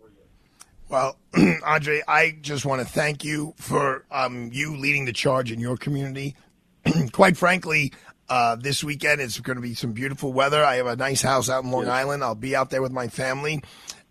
Well, 0.91 1.17
Andre, 1.65 2.03
I 2.07 2.37
just 2.43 2.67
want 2.67 2.83
to 2.83 2.87
thank 2.87 3.25
you 3.25 3.55
for 3.57 4.05
um, 4.11 4.51
you 4.53 4.77
leading 4.77 5.07
the 5.07 5.15
charge 5.15 5.51
in 5.51 5.61
your 5.61 5.79
community. 5.79 6.37
Quite 7.13 7.37
frankly, 7.37 7.93
uh, 8.29 8.57
this 8.57 8.83
weekend 8.83 9.21
it's 9.21 9.39
going 9.41 9.57
to 9.57 9.63
be 9.63 9.75
some 9.75 9.93
beautiful 9.93 10.33
weather. 10.33 10.65
I 10.65 10.77
have 10.77 10.87
a 10.87 10.97
nice 10.97 11.23
house 11.23 11.49
out 11.49 11.65
in 11.65 11.71
Long 11.71 11.89
Island. 11.89 12.23
I'll 12.23 12.35
be 12.35 12.57
out 12.57 12.71
there 12.71 12.83
with 12.83 12.93
my 12.93 13.09
family, 13.09 13.63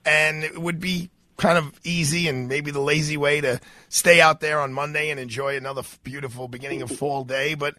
and 0.05 0.43
it 0.43 0.59
would 0.59 0.79
be 0.79 1.09
kind 1.37 1.57
of 1.57 1.79
easy 1.83 2.27
and 2.27 2.47
maybe 2.47 2.71
the 2.71 2.79
lazy 2.79 3.17
way 3.17 3.41
to 3.41 3.59
stay 3.89 4.21
out 4.21 4.39
there 4.39 4.59
on 4.59 4.71
Monday 4.71 5.09
and 5.09 5.19
enjoy 5.19 5.57
another 5.57 5.83
beautiful 6.03 6.47
beginning 6.47 6.81
of 6.81 6.89
fall 6.89 7.23
day. 7.23 7.55
But 7.55 7.75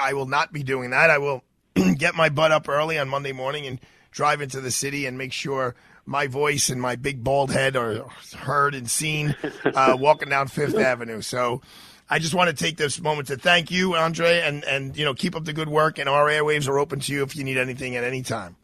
I 0.00 0.14
will 0.14 0.26
not 0.26 0.52
be 0.52 0.62
doing 0.62 0.90
that. 0.90 1.10
I 1.10 1.18
will 1.18 1.44
get 1.96 2.14
my 2.14 2.28
butt 2.28 2.52
up 2.52 2.68
early 2.68 2.98
on 2.98 3.08
Monday 3.08 3.32
morning 3.32 3.66
and 3.66 3.78
drive 4.10 4.40
into 4.40 4.60
the 4.60 4.70
city 4.70 5.06
and 5.06 5.18
make 5.18 5.32
sure 5.32 5.74
my 6.06 6.26
voice 6.26 6.68
and 6.70 6.80
my 6.80 6.96
big 6.96 7.24
bald 7.24 7.50
head 7.50 7.76
are 7.76 8.06
heard 8.36 8.74
and 8.74 8.90
seen 8.90 9.34
uh, 9.64 9.96
walking 9.98 10.28
down 10.28 10.48
Fifth 10.48 10.74
Avenue. 10.78 11.20
So 11.20 11.62
I 12.08 12.18
just 12.18 12.34
want 12.34 12.50
to 12.50 12.56
take 12.56 12.76
this 12.76 13.00
moment 13.00 13.28
to 13.28 13.36
thank 13.36 13.70
you, 13.70 13.94
Andre, 13.94 14.40
and, 14.40 14.62
and 14.64 14.96
you 14.96 15.04
know 15.04 15.14
keep 15.14 15.34
up 15.34 15.44
the 15.44 15.52
good 15.52 15.68
work. 15.68 15.98
And 15.98 16.08
our 16.08 16.26
airwaves 16.26 16.68
are 16.68 16.78
open 16.78 17.00
to 17.00 17.12
you 17.12 17.22
if 17.22 17.36
you 17.36 17.44
need 17.44 17.56
anything 17.56 17.96
at 17.96 18.04
any 18.04 18.22
time. 18.22 18.56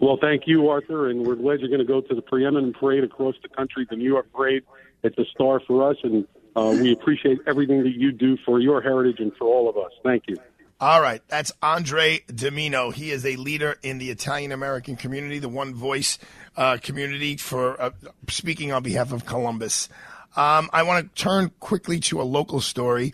Well, 0.00 0.18
thank 0.20 0.46
you, 0.46 0.68
Arthur, 0.68 1.08
and 1.10 1.26
we're 1.26 1.34
glad 1.34 1.60
you're 1.60 1.68
going 1.68 1.80
to 1.80 1.84
go 1.84 2.00
to 2.00 2.14
the 2.14 2.22
preeminent 2.22 2.76
parade 2.76 3.04
across 3.04 3.34
the 3.42 3.48
country, 3.48 3.86
the 3.88 3.96
New 3.96 4.08
York 4.08 4.26
Parade. 4.32 4.62
It's 5.02 5.16
a 5.18 5.24
star 5.26 5.60
for 5.66 5.90
us, 5.90 5.96
and 6.02 6.26
uh, 6.56 6.76
we 6.80 6.92
appreciate 6.92 7.38
everything 7.46 7.82
that 7.82 7.94
you 7.94 8.12
do 8.12 8.38
for 8.44 8.58
your 8.58 8.80
heritage 8.80 9.18
and 9.18 9.34
for 9.36 9.46
all 9.46 9.68
of 9.68 9.76
us. 9.76 9.92
Thank 10.02 10.24
you. 10.28 10.36
All 10.80 11.00
right, 11.00 11.22
that's 11.28 11.52
Andre 11.62 12.20
Dimino. 12.26 12.92
He 12.92 13.12
is 13.12 13.24
a 13.24 13.36
leader 13.36 13.78
in 13.82 13.98
the 13.98 14.10
Italian 14.10 14.50
American 14.50 14.96
community, 14.96 15.38
the 15.38 15.48
One 15.48 15.74
Voice 15.74 16.18
uh, 16.56 16.78
community, 16.82 17.36
for 17.36 17.80
uh, 17.80 17.90
speaking 18.28 18.72
on 18.72 18.82
behalf 18.82 19.12
of 19.12 19.24
Columbus. 19.24 19.88
Um, 20.34 20.70
I 20.72 20.82
want 20.82 21.14
to 21.14 21.22
turn 21.22 21.50
quickly 21.60 22.00
to 22.00 22.20
a 22.20 22.24
local 22.24 22.60
story. 22.60 23.12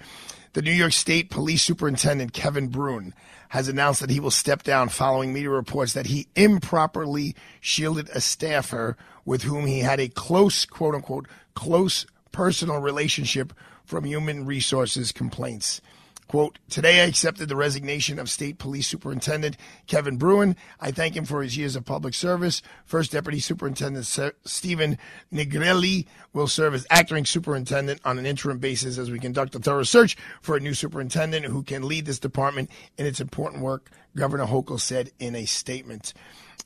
The 0.53 0.63
New 0.63 0.73
York 0.73 0.93
State 0.93 1.31
Police 1.31 1.63
Superintendent 1.63 2.33
Kevin 2.33 2.69
Bruen 2.69 3.13
has 3.49 3.69
announced 3.69 4.01
that 4.01 4.11
he 4.11 4.21
will 4.21 4.31
step 4.31 4.63
down 4.63 4.89
following 4.89 5.33
media 5.33 5.51
reports 5.51 5.95
that 5.95 6.07
he 6.07 6.29
improperly 6.37 7.35
shielded 7.61 8.09
a 8.11 8.21
staffer 8.21 8.97
with 9.25 9.43
whom 9.43 9.67
he 9.67 9.81
had 9.81 10.01
a 10.01 10.09
close, 10.09 10.65
quote 10.65 10.95
unquote, 10.95 11.27
close 11.55 12.07
personal 12.31 12.79
relationship 12.81 13.53
from 13.85 14.05
human 14.05 14.47
resources 14.47 15.13
complaints. 15.13 15.81
Quote, 16.29 16.59
today 16.69 17.01
I 17.01 17.07
accepted 17.07 17.49
the 17.49 17.57
resignation 17.57 18.19
of 18.19 18.29
State 18.29 18.59
Police 18.59 18.87
Superintendent 18.87 19.57
Kevin 19.87 20.19
Bruen. 20.19 20.57
I 20.79 20.91
thank 20.91 21.17
him 21.17 21.25
for 21.25 21.43
his 21.43 21.57
years 21.57 21.75
of 21.75 21.87
public 21.87 22.13
service. 22.13 22.61
First 22.85 23.13
Deputy 23.13 23.41
Superintendent 23.41 24.05
Se- 24.05 24.33
Stephen 24.45 24.99
Nigrelli 25.33 26.05
will 26.35 26.47
serve 26.47 26.75
as 26.75 26.87
acting 26.91 27.25
superintendent 27.25 28.03
on 28.05 28.19
an 28.19 28.27
interim 28.27 28.59
basis 28.59 28.99
as 28.99 29.11
we 29.11 29.19
conduct 29.19 29.55
a 29.55 29.59
thorough 29.59 29.85
search 29.85 30.19
for 30.43 30.55
a 30.55 30.61
new 30.61 30.75
superintendent 30.75 31.47
who 31.47 31.63
can 31.63 31.89
lead 31.89 32.05
this 32.05 32.19
department 32.19 32.71
in 32.99 33.07
its 33.07 33.23
important 33.23 33.63
work, 33.63 33.89
Governor 34.15 34.45
Hochul 34.45 34.79
said 34.79 35.11
in 35.19 35.35
a 35.35 35.47
statement. 35.47 36.13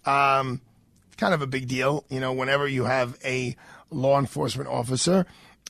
Um, 0.04 0.60
kind 1.18 1.34
of 1.34 1.40
a 1.40 1.46
big 1.46 1.68
deal, 1.68 2.04
you 2.10 2.18
know, 2.18 2.32
whenever 2.32 2.66
you 2.66 2.86
have 2.86 3.16
a 3.24 3.54
law 3.90 4.18
enforcement 4.18 4.68
officer 4.68 5.24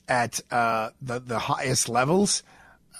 at 0.08 0.40
uh, 0.50 0.88
the, 1.02 1.18
the 1.18 1.40
highest 1.40 1.90
levels– 1.90 2.42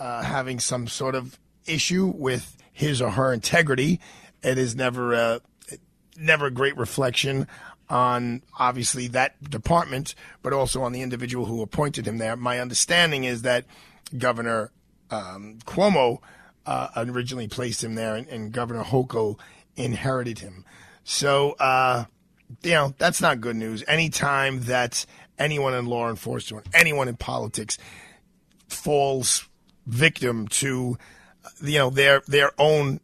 uh, 0.02 0.20
having 0.20 0.58
some 0.58 0.88
sort 0.88 1.14
of 1.14 1.38
issue 1.64 2.12
with 2.16 2.56
his 2.72 3.00
or 3.00 3.10
her 3.10 3.32
integrity. 3.32 4.00
It 4.42 4.58
is 4.58 4.74
never 4.74 5.12
a 5.12 5.40
never 6.16 6.46
a 6.46 6.50
great 6.50 6.76
reflection 6.76 7.46
on 7.88 8.42
obviously 8.58 9.06
that 9.08 9.40
department, 9.48 10.16
but 10.42 10.52
also 10.52 10.82
on 10.82 10.90
the 10.90 11.02
individual 11.02 11.46
who 11.46 11.62
appointed 11.62 12.04
him 12.04 12.18
there. 12.18 12.34
My 12.34 12.58
understanding 12.58 13.22
is 13.22 13.42
that 13.42 13.64
Governor 14.18 14.72
um, 15.12 15.58
Cuomo 15.66 16.18
uh, 16.66 16.88
originally 16.96 17.46
placed 17.46 17.84
him 17.84 17.94
there, 17.94 18.16
and, 18.16 18.26
and 18.26 18.50
Governor 18.50 18.82
Hochul 18.82 19.38
inherited 19.76 20.40
him. 20.40 20.64
So, 21.04 21.52
uh, 21.60 22.06
you 22.64 22.72
know, 22.72 22.92
that's 22.98 23.20
not 23.20 23.40
good 23.40 23.56
news. 23.56 23.84
Anytime 23.86 24.62
that 24.62 25.06
anyone 25.38 25.74
in 25.74 25.86
law 25.86 26.10
enforcement, 26.10 26.66
anyone 26.74 27.06
in 27.06 27.16
politics 27.16 27.78
falls 28.66 29.48
victim 29.86 30.48
to 30.48 30.96
you 31.62 31.78
know 31.78 31.90
their 31.90 32.22
their 32.26 32.52
own 32.58 33.00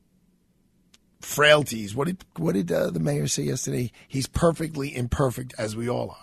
frailties. 1.21 1.95
What 1.95 2.07
did 2.07 2.25
what 2.37 2.55
did 2.55 2.71
uh, 2.71 2.91
the 2.91 3.01
mayor 3.01 3.27
say 3.27 3.45
yesterday? 3.45 3.93
He's 4.07 4.27
perfectly 4.27 4.95
imperfect, 4.95 5.55
as 5.59 5.77
we 5.77 5.89
all 5.89 6.17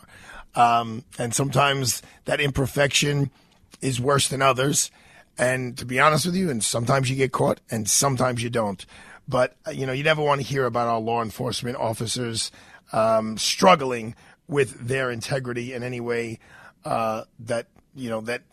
are, 0.55 0.79
um, 0.79 1.03
and 1.17 1.33
sometimes 1.33 2.01
that 2.25 2.39
imperfection 2.39 3.31
is 3.81 3.99
worse 3.99 4.27
than 4.27 4.41
others. 4.41 4.91
And 5.37 5.77
to 5.77 5.85
be 5.85 5.99
honest 5.99 6.25
with 6.25 6.35
you, 6.35 6.49
and 6.49 6.63
sometimes 6.63 7.09
you 7.09 7.17
get 7.17 7.33
caught, 7.33 7.59
and 7.69 7.89
sometimes 7.89 8.41
you 8.41 8.49
don't. 8.49 8.85
But 9.27 9.55
uh, 9.67 9.71
you 9.71 9.85
know, 9.85 9.93
you 9.93 10.03
never 10.03 10.21
want 10.21 10.41
to 10.41 10.47
hear 10.47 10.65
about 10.65 10.87
our 10.87 10.99
law 10.99 11.21
enforcement 11.21 11.77
officers 11.77 12.51
um, 12.93 13.37
struggling 13.37 14.15
with 14.47 14.87
their 14.87 15.11
integrity 15.11 15.73
in 15.73 15.83
any 15.83 15.99
way 15.99 16.39
uh, 16.85 17.23
that 17.39 17.67
you 17.95 18.09
know 18.09 18.21
that 18.21 18.43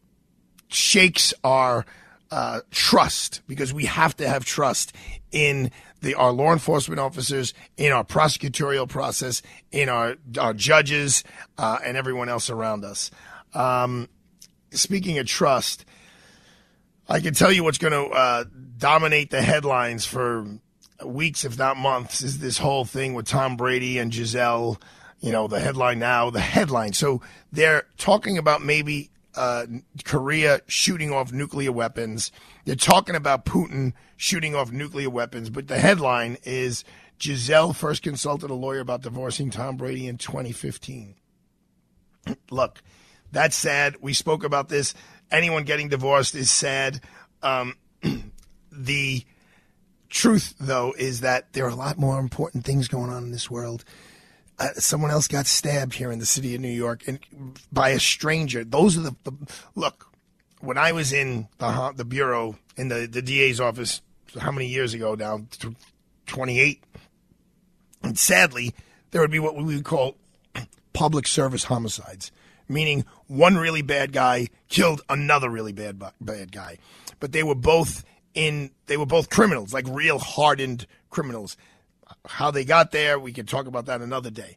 shakes 0.73 1.35
our 1.45 1.87
uh, 2.31 2.61
trust 2.71 3.43
because 3.47 3.75
we 3.75 3.85
have 3.85 4.17
to 4.17 4.29
have 4.29 4.45
trust 4.45 4.95
in 5.31 5.71
the 6.01 6.15
our 6.15 6.33
law 6.33 6.53
enforcement 6.53 6.99
officers, 6.99 7.55
in 7.77 7.93
our 7.93 8.05
prosecutorial 8.05 8.89
process, 8.89 9.43
in 9.71 9.89
our 9.89 10.17
our 10.39 10.55
judges, 10.55 11.25
uh, 11.59 11.79
and 11.85 11.97
everyone 11.97 12.29
else 12.29 12.51
around 12.51 12.85
us. 12.85 13.11
Um, 13.55 14.09
speaking 14.71 15.19
of 15.19 15.27
trust, 15.27 15.85
I 17.09 17.21
can 17.21 17.35
tell 17.35 17.53
you 17.53 17.65
what's 17.65 17.79
going 17.79 17.93
to 17.93 18.15
uh, 18.15 18.45
dominate 18.79 19.31
the 19.31 19.43
headlines 19.43 20.05
for 20.05 20.47
weeks, 21.05 21.45
if 21.45 21.59
not 21.59 21.77
months, 21.77 22.23
is 22.23 22.39
this 22.39 22.59
whole 22.59 22.85
thing 22.85 23.15
with 23.15 23.27
Tom 23.27 23.57
Brady 23.57 23.99
and 23.99 24.11
Gisele. 24.11 24.81
You 25.21 25.31
know, 25.31 25.47
the 25.47 25.61
headline 25.61 26.01
now, 26.01 26.31
the 26.31 26.41
headline. 26.41 26.95
So 26.95 27.23
they're 27.53 27.85
talking 27.97 28.39
about 28.39 28.61
maybe 28.61 29.12
uh, 29.35 29.66
Korea 30.05 30.61
shooting 30.66 31.12
off 31.12 31.33
nuclear 31.33 31.73
weapons. 31.73 32.31
They're 32.64 32.75
talking 32.75 33.14
about 33.14 33.45
Putin 33.45 33.92
shooting 34.16 34.55
off 34.55 34.71
nuclear 34.71 35.11
weapons, 35.11 35.51
but 35.51 35.68
the 35.68 35.79
headline 35.79 36.37
is 36.45 36.85
Gisele 37.18 37.73
first 37.73 38.03
consulted 38.03 38.51
a 38.51 38.55
lawyer 38.55 38.81
about 38.81 39.03
divorcing 39.03 39.51
Tom 39.51 39.77
Brady 39.77 40.07
in 40.07 40.18
2015. 40.18 41.14
Look, 42.51 42.83
that's 43.31 43.57
sad. 43.57 43.97
We 44.01 44.12
spoke 44.12 44.45
about 44.45 44.68
this. 44.68 44.95
Anyone 45.31 45.64
getting 45.64 45.88
divorced 45.88 46.35
is 46.35 46.51
sad. 46.51 47.01
Um, 47.42 47.77
the 48.73 49.25
truth, 50.09 50.55
though, 50.61 50.95
is 50.99 51.21
that 51.23 51.53
there 51.53 51.64
are 51.64 51.71
a 51.71 51.75
lot 51.75 51.99
more 51.99 52.21
important 52.21 52.64
things 52.64 52.88
going 52.88 53.11
on 53.11 53.25
in 53.25 53.31
this 53.33 53.51
world 53.51 53.85
uh, 54.59 54.69
someone 54.75 55.11
else 55.11 55.29
got 55.29 55.47
stabbed 55.47 55.95
here 55.95 56.12
in 56.12 56.19
the 56.19 56.27
city 56.27 56.55
of 56.55 56.61
New 56.61 56.69
York 56.69 57.07
and 57.07 57.19
by 57.73 57.91
a 57.91 58.01
stranger. 58.01 58.65
Those 58.65 58.97
are 58.99 59.03
the, 59.03 59.17
the 59.25 59.33
look. 59.75 60.09
When 60.61 60.79
I 60.79 60.93
was 60.93 61.12
in 61.12 61.49
the 61.59 61.93
the 61.97 62.05
bureau 62.05 62.57
in 62.77 62.88
the 62.88 63.07
the 63.07 63.23
DA's 63.23 63.61
office, 63.61 64.01
how 64.38 64.53
many 64.53 64.67
years 64.67 64.95
ago 64.95 65.15
now? 65.15 65.41
Twenty 66.27 66.61
eight. 66.61 66.85
And 68.03 68.19
sadly, 68.19 68.75
there 69.11 69.21
would 69.21 69.31
be 69.31 69.38
what 69.38 69.57
we 69.57 69.75
would 69.75 69.85
call 69.85 70.17
public 70.93 71.27
service 71.27 71.65
homicides, 71.65 72.31
meaning 72.69 73.05
one 73.27 73.57
really 73.57 73.83
bad 73.83 74.12
guy 74.12 74.49
killed 74.69 75.03
another 75.09 75.51
really 75.51 75.73
bad 75.73 76.03
bad 76.21 76.53
guy, 76.53 76.79
but 77.21 77.33
they 77.33 77.43
were 77.43 77.55
both 77.55 78.05
in 78.35 78.71
they 78.87 78.97
were 78.97 79.07
both 79.07 79.31
criminals, 79.31 79.75
like 79.75 79.87
real 79.88 80.19
hardened 80.19 80.87
criminals 81.11 81.57
how 82.27 82.51
they 82.51 82.65
got 82.65 82.93
there, 82.93 83.19
we 83.19 83.33
can 83.33 83.47
talk 83.47 83.67
about 83.67 83.87
that 83.87 84.01
another 84.01 84.31
day. 84.31 84.57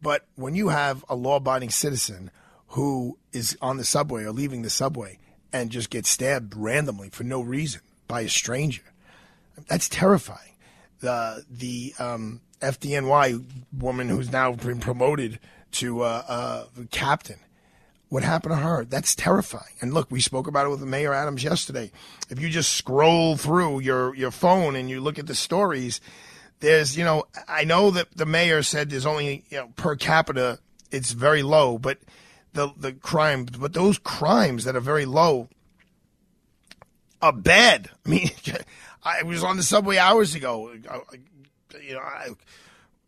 But 0.00 0.26
when 0.36 0.54
you 0.54 0.68
have 0.68 1.04
a 1.08 1.16
law 1.16 1.36
abiding 1.36 1.70
citizen 1.70 2.30
who 2.68 3.18
is 3.32 3.56
on 3.60 3.76
the 3.76 3.84
subway 3.84 4.24
or 4.24 4.32
leaving 4.32 4.62
the 4.62 4.70
subway 4.70 5.18
and 5.52 5.70
just 5.70 5.90
gets 5.90 6.08
stabbed 6.08 6.54
randomly 6.56 7.08
for 7.10 7.24
no 7.24 7.40
reason 7.40 7.80
by 8.06 8.22
a 8.22 8.28
stranger, 8.28 8.82
that's 9.66 9.88
terrifying. 9.88 10.52
The 11.00 11.44
the 11.50 11.94
um, 11.98 12.40
FDNY 12.60 13.44
woman 13.76 14.08
who's 14.08 14.30
now 14.30 14.52
been 14.52 14.80
promoted 14.80 15.38
to 15.72 16.02
uh, 16.02 16.24
uh, 16.28 16.64
captain. 16.90 17.38
What 18.08 18.22
happened 18.22 18.52
to 18.52 18.56
her? 18.56 18.84
That's 18.86 19.14
terrifying. 19.14 19.74
And 19.82 19.92
look, 19.92 20.10
we 20.10 20.20
spoke 20.20 20.46
about 20.46 20.66
it 20.66 20.70
with 20.70 20.80
Mayor 20.80 21.12
Adams 21.12 21.44
yesterday. 21.44 21.90
If 22.30 22.40
you 22.40 22.48
just 22.48 22.72
scroll 22.72 23.36
through 23.36 23.80
your, 23.80 24.14
your 24.14 24.30
phone 24.30 24.76
and 24.76 24.88
you 24.88 25.02
look 25.02 25.18
at 25.18 25.26
the 25.26 25.34
stories, 25.34 26.00
there's, 26.60 26.96
you 26.96 27.04
know, 27.04 27.24
I 27.46 27.64
know 27.64 27.90
that 27.90 28.16
the 28.16 28.26
mayor 28.26 28.62
said 28.62 28.90
there's 28.90 29.06
only, 29.06 29.44
you 29.48 29.58
know, 29.58 29.68
per 29.76 29.96
capita, 29.96 30.58
it's 30.90 31.12
very 31.12 31.42
low, 31.42 31.78
but 31.78 31.98
the, 32.52 32.72
the 32.76 32.92
crime, 32.92 33.46
but 33.58 33.72
those 33.72 33.98
crimes 33.98 34.64
that 34.64 34.76
are 34.76 34.80
very 34.80 35.04
low 35.04 35.48
are 37.22 37.32
bad. 37.32 37.90
I 38.06 38.08
mean, 38.08 38.30
I 39.04 39.22
was 39.22 39.44
on 39.44 39.56
the 39.56 39.62
subway 39.62 39.98
hours 39.98 40.34
ago. 40.34 40.72
you 40.72 41.94
know, 41.94 42.00
I, 42.00 42.28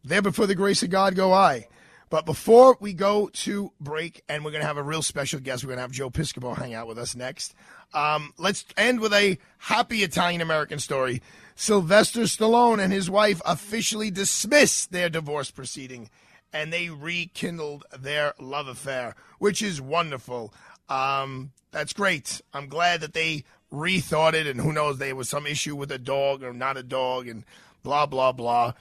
there 0.05 0.23
before 0.23 0.47
the 0.47 0.55
grace 0.55 0.83
of 0.83 0.91
God 0.91 1.15
go 1.15 1.33
I. 1.33 1.67
But 2.11 2.27
before 2.27 2.77
we 2.81 2.93
go 2.93 3.29
to 3.29 3.73
break, 3.81 4.25
and 4.29 4.45
we're 4.45 4.51
going 4.51 4.63
to 4.63 4.67
have 4.67 4.77
a 4.77 4.83
real 4.83 5.01
special 5.01 5.39
guest, 5.39 5.63
we're 5.63 5.69
going 5.69 5.77
to 5.77 5.83
have 5.83 5.93
Joe 5.93 6.11
Piscopo 6.11 6.57
hang 6.57 6.75
out 6.75 6.89
with 6.89 6.99
us 6.99 7.15
next. 7.15 7.55
Um, 7.95 8.35
let's 8.37 8.65
end 8.77 8.99
with 8.99 9.13
a 9.13 9.39
happy 9.59 10.03
Italian 10.03 10.41
American 10.41 10.81
story. 10.81 11.23
Sylvester 11.61 12.23
Stallone 12.23 12.83
and 12.83 12.91
his 12.91 13.11
wife 13.11 13.43
officially 13.45 14.11
dismissed 14.11 14.93
their 14.93 15.11
divorce 15.11 15.51
proceeding 15.51 16.09
and 16.55 16.73
they 16.73 16.89
rekindled 16.89 17.85
their 18.01 18.33
love 18.41 18.67
affair, 18.67 19.15
which 19.39 19.61
is 19.61 19.79
wonderful. 19.79 20.55
Um, 20.89 21.53
that's 21.71 21.93
great. 21.93 22.41
I'm 22.55 22.67
glad 22.69 23.03
that 23.03 23.13
they 23.13 23.45
rethought 23.71 24.33
it, 24.33 24.47
and 24.47 24.59
who 24.59 24.73
knows, 24.73 24.97
there 24.97 25.15
was 25.15 25.29
some 25.29 25.47
issue 25.47 25.77
with 25.77 25.93
a 25.93 25.99
dog 25.99 26.43
or 26.43 26.55
not 26.55 26.79
a 26.79 26.83
dog, 26.83 27.29
and 27.29 27.45
blah, 27.83 28.07
blah, 28.07 28.33
blah. 28.33 28.73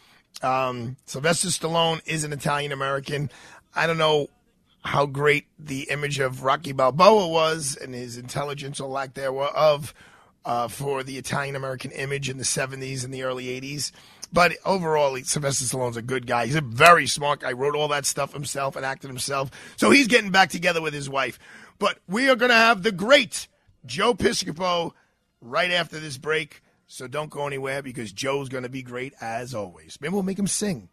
Um, 0.42 0.96
Sylvester 1.06 1.50
Stallone 1.50 2.00
is 2.06 2.24
an 2.24 2.32
Italian 2.32 2.72
American. 2.72 3.30
I 3.76 3.88
don't 3.88 3.98
know 3.98 4.30
how 4.86 5.06
great 5.06 5.48
the 5.60 5.90
image 5.92 6.20
of 6.20 6.46
Rocky 6.46 6.72
Balboa 6.72 7.28
was 7.28 7.76
and 7.76 7.94
his 7.94 8.18
intelligence 8.18 8.80
or 8.80 8.88
lack 8.88 9.16
thereof 9.16 9.94
uh, 10.46 10.68
for 10.68 11.04
the 11.04 11.18
Italian 11.18 11.56
American 11.56 11.92
image 11.92 12.30
in 12.30 12.38
the 12.38 12.44
70s 12.44 13.04
and 13.04 13.14
the 13.14 13.24
early 13.24 13.46
80s. 13.46 13.92
But 14.32 14.54
overall, 14.66 15.18
Sylvester 15.24 15.66
Stallone's 15.66 15.98
a 15.98 16.02
good 16.02 16.28
guy. 16.28 16.46
He's 16.46 16.56
a 16.56 16.62
very 16.62 17.08
smart 17.08 17.40
guy. 17.40 17.52
Wrote 17.52 17.76
all 17.76 17.88
that 17.90 18.06
stuff 18.06 18.34
himself 18.34 18.76
and 18.76 18.86
acted 18.86 19.10
himself. 19.10 19.50
So 19.76 19.90
he's 19.90 20.08
getting 20.08 20.32
back 20.32 20.50
together 20.50 20.82
with 20.82 20.94
his 20.94 21.10
wife. 21.10 21.40
But 21.80 22.00
we 22.08 22.30
are 22.30 22.36
going 22.36 22.50
to 22.50 22.56
have 22.56 22.84
the 22.84 22.92
great 22.92 23.48
Joe 23.86 24.14
Piscopo 24.14 24.92
right 25.42 25.72
after 25.72 26.00
this 26.00 26.18
break. 26.18 26.62
So 26.86 27.08
don't 27.08 27.30
go 27.30 27.48
anywhere 27.48 27.82
because 27.82 28.12
Joe's 28.12 28.50
going 28.50 28.64
to 28.64 28.70
be 28.70 28.82
great 28.82 29.14
as 29.22 29.56
always. 29.56 29.98
Maybe 30.02 30.14
we'll 30.14 30.24
make 30.24 30.40
him 30.40 30.48
sing. 30.48 30.90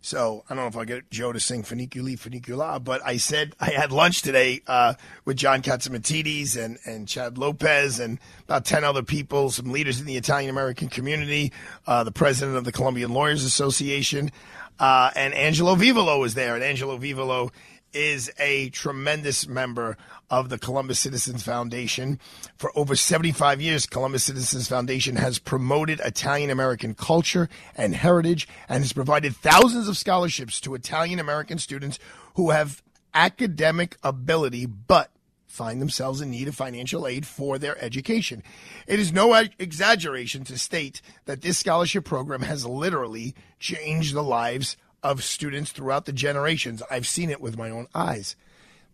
So 0.00 0.42
I 0.48 0.54
don't 0.54 0.64
know 0.64 0.68
if 0.68 0.76
I'll 0.76 0.86
get 0.86 1.10
Joe 1.10 1.32
to 1.32 1.40
sing 1.40 1.62
Funiculi 1.62 2.18
Funicula, 2.18 2.82
but 2.82 3.02
I 3.04 3.18
said 3.18 3.54
I 3.60 3.70
had 3.70 3.92
lunch 3.92 4.22
today 4.22 4.62
uh, 4.66 4.94
with 5.26 5.36
John 5.36 5.60
Catsimatidis 5.60 6.56
and, 6.56 6.78
and 6.86 7.06
Chad 7.06 7.36
Lopez 7.36 8.00
and 8.00 8.18
about 8.44 8.64
10 8.64 8.84
other 8.84 9.02
people, 9.02 9.50
some 9.50 9.70
leaders 9.70 10.00
in 10.00 10.06
the 10.06 10.16
Italian 10.16 10.48
American 10.48 10.88
community, 10.88 11.52
uh, 11.86 12.04
the 12.04 12.10
president 12.10 12.56
of 12.56 12.64
the 12.64 12.72
Columbian 12.72 13.12
Lawyers 13.12 13.44
Association, 13.44 14.30
uh, 14.78 15.10
and 15.14 15.34
Angelo 15.34 15.74
Vivolo 15.74 16.20
was 16.20 16.32
there. 16.32 16.54
And 16.54 16.64
Angelo 16.64 16.96
Vivolo 16.96 17.50
is 17.92 18.30
a 18.38 18.70
tremendous 18.70 19.46
member 19.46 19.96
of 20.30 20.48
the 20.48 20.58
Columbus 20.58 20.98
Citizens 20.98 21.42
Foundation. 21.42 22.18
For 22.56 22.70
over 22.76 22.96
75 22.96 23.60
years, 23.60 23.86
Columbus 23.86 24.24
Citizens 24.24 24.68
Foundation 24.68 25.16
has 25.16 25.38
promoted 25.38 26.00
Italian 26.00 26.50
American 26.50 26.94
culture 26.94 27.48
and 27.76 27.94
heritage 27.94 28.48
and 28.68 28.82
has 28.82 28.92
provided 28.92 29.36
thousands 29.36 29.88
of 29.88 29.96
scholarships 29.96 30.60
to 30.60 30.74
Italian 30.74 31.18
American 31.18 31.58
students 31.58 31.98
who 32.34 32.50
have 32.50 32.82
academic 33.14 33.96
ability 34.02 34.66
but 34.66 35.10
find 35.46 35.80
themselves 35.80 36.20
in 36.20 36.30
need 36.30 36.46
of 36.46 36.54
financial 36.54 37.06
aid 37.06 37.26
for 37.26 37.58
their 37.58 37.82
education. 37.82 38.42
It 38.86 39.00
is 39.00 39.12
no 39.12 39.34
exaggeration 39.58 40.44
to 40.44 40.58
state 40.58 41.00
that 41.24 41.42
this 41.42 41.58
scholarship 41.58 42.04
program 42.04 42.42
has 42.42 42.64
literally 42.64 43.34
changed 43.58 44.14
the 44.14 44.22
lives 44.22 44.76
of 45.02 45.24
students 45.24 45.72
throughout 45.72 46.04
the 46.04 46.12
generations. 46.12 46.82
I've 46.90 47.06
seen 47.06 47.30
it 47.30 47.40
with 47.40 47.56
my 47.56 47.70
own 47.70 47.88
eyes. 47.94 48.36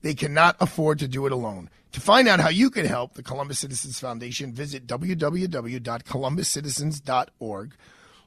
They 0.05 0.15
cannot 0.15 0.57
afford 0.61 0.99
to 0.99 1.09
do 1.09 1.25
it 1.25 1.33
alone. 1.33 1.71
To 1.93 2.01
find 2.01 2.29
out 2.29 2.39
how 2.39 2.51
you 2.51 2.69
can 2.69 2.85
help 2.85 3.15
the 3.15 3.23
Columbus 3.23 3.59
Citizens 3.59 3.99
Foundation, 3.99 4.53
visit 4.53 4.87
www.columbuscitizens.org. 4.87 7.75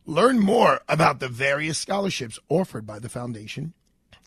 Learn 0.08 0.40
more 0.40 0.82
about 0.90 1.20
the 1.20 1.28
various 1.28 1.78
scholarships 1.78 2.40
offered 2.50 2.88
by 2.88 2.98
the 2.98 3.10
foundation 3.10 3.74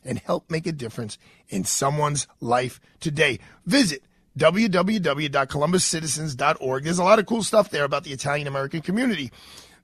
and 0.04 0.20
help 0.20 0.48
make 0.48 0.68
a 0.68 0.72
difference 0.72 1.18
in 1.48 1.64
someone's 1.64 2.28
life 2.40 2.80
today. 3.00 3.40
Visit 3.66 4.04
www.columbuscitizens.org. 4.38 6.84
There's 6.84 6.98
a 7.00 7.04
lot 7.04 7.18
of 7.18 7.26
cool 7.26 7.42
stuff 7.42 7.70
there 7.70 7.82
about 7.82 8.04
the 8.04 8.12
Italian 8.12 8.46
American 8.46 8.80
community 8.80 9.32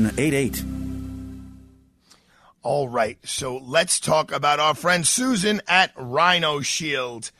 788. 0.09 0.63
All 2.63 2.87
right, 2.87 3.17
so 3.23 3.57
let's 3.57 3.99
talk 3.99 4.31
about 4.31 4.59
our 4.59 4.73
friend 4.73 5.05
Susan 5.05 5.61
at 5.67 5.91
Rhino 5.95 6.61
Shield. 6.61 7.31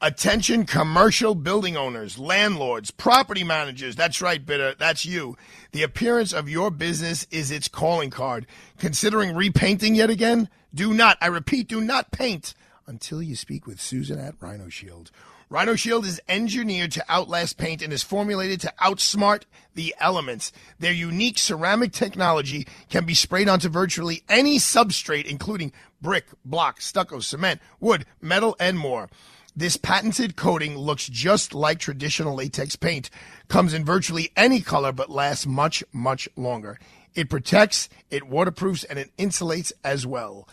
Attention 0.00 0.64
commercial 0.64 1.34
building 1.34 1.76
owners, 1.76 2.18
landlords, 2.18 2.90
property 2.90 3.42
managers. 3.42 3.96
That's 3.96 4.20
right, 4.20 4.44
Bitter. 4.44 4.74
That's 4.78 5.04
you. 5.04 5.36
The 5.72 5.82
appearance 5.82 6.32
of 6.32 6.48
your 6.48 6.70
business 6.70 7.26
is 7.30 7.50
its 7.50 7.68
calling 7.68 8.10
card. 8.10 8.46
Considering 8.78 9.34
repainting 9.34 9.94
yet 9.94 10.10
again? 10.10 10.48
Do 10.74 10.92
not, 10.92 11.16
I 11.20 11.28
repeat, 11.28 11.68
do 11.68 11.80
not 11.80 12.10
paint 12.10 12.54
until 12.86 13.22
you 13.22 13.34
speak 13.34 13.66
with 13.66 13.80
Susan 13.80 14.18
at 14.18 14.34
Rhino 14.40 14.68
Shield. 14.68 15.10
Rhino 15.50 15.74
Shield 15.74 16.06
is 16.06 16.20
engineered 16.28 16.92
to 16.92 17.04
outlast 17.08 17.58
paint 17.58 17.82
and 17.82 17.92
is 17.92 18.02
formulated 18.02 18.60
to 18.62 18.74
outsmart 18.80 19.42
the 19.74 19.94
elements. 20.00 20.52
Their 20.78 20.92
unique 20.92 21.38
ceramic 21.38 21.92
technology 21.92 22.66
can 22.88 23.04
be 23.04 23.14
sprayed 23.14 23.48
onto 23.48 23.68
virtually 23.68 24.22
any 24.28 24.58
substrate, 24.58 25.26
including 25.26 25.72
brick, 26.00 26.26
block, 26.44 26.80
stucco, 26.80 27.20
cement, 27.20 27.60
wood, 27.80 28.06
metal, 28.20 28.56
and 28.58 28.78
more. 28.78 29.08
This 29.56 29.76
patented 29.76 30.34
coating 30.34 30.76
looks 30.76 31.06
just 31.06 31.54
like 31.54 31.78
traditional 31.78 32.34
latex 32.34 32.74
paint, 32.74 33.08
comes 33.48 33.72
in 33.72 33.84
virtually 33.84 34.32
any 34.36 34.60
color, 34.60 34.90
but 34.90 35.10
lasts 35.10 35.46
much, 35.46 35.84
much 35.92 36.28
longer. 36.34 36.78
It 37.14 37.30
protects, 37.30 37.88
it 38.10 38.26
waterproofs, 38.26 38.82
and 38.82 38.98
it 38.98 39.16
insulates 39.16 39.72
as 39.84 40.04
well. 40.06 40.48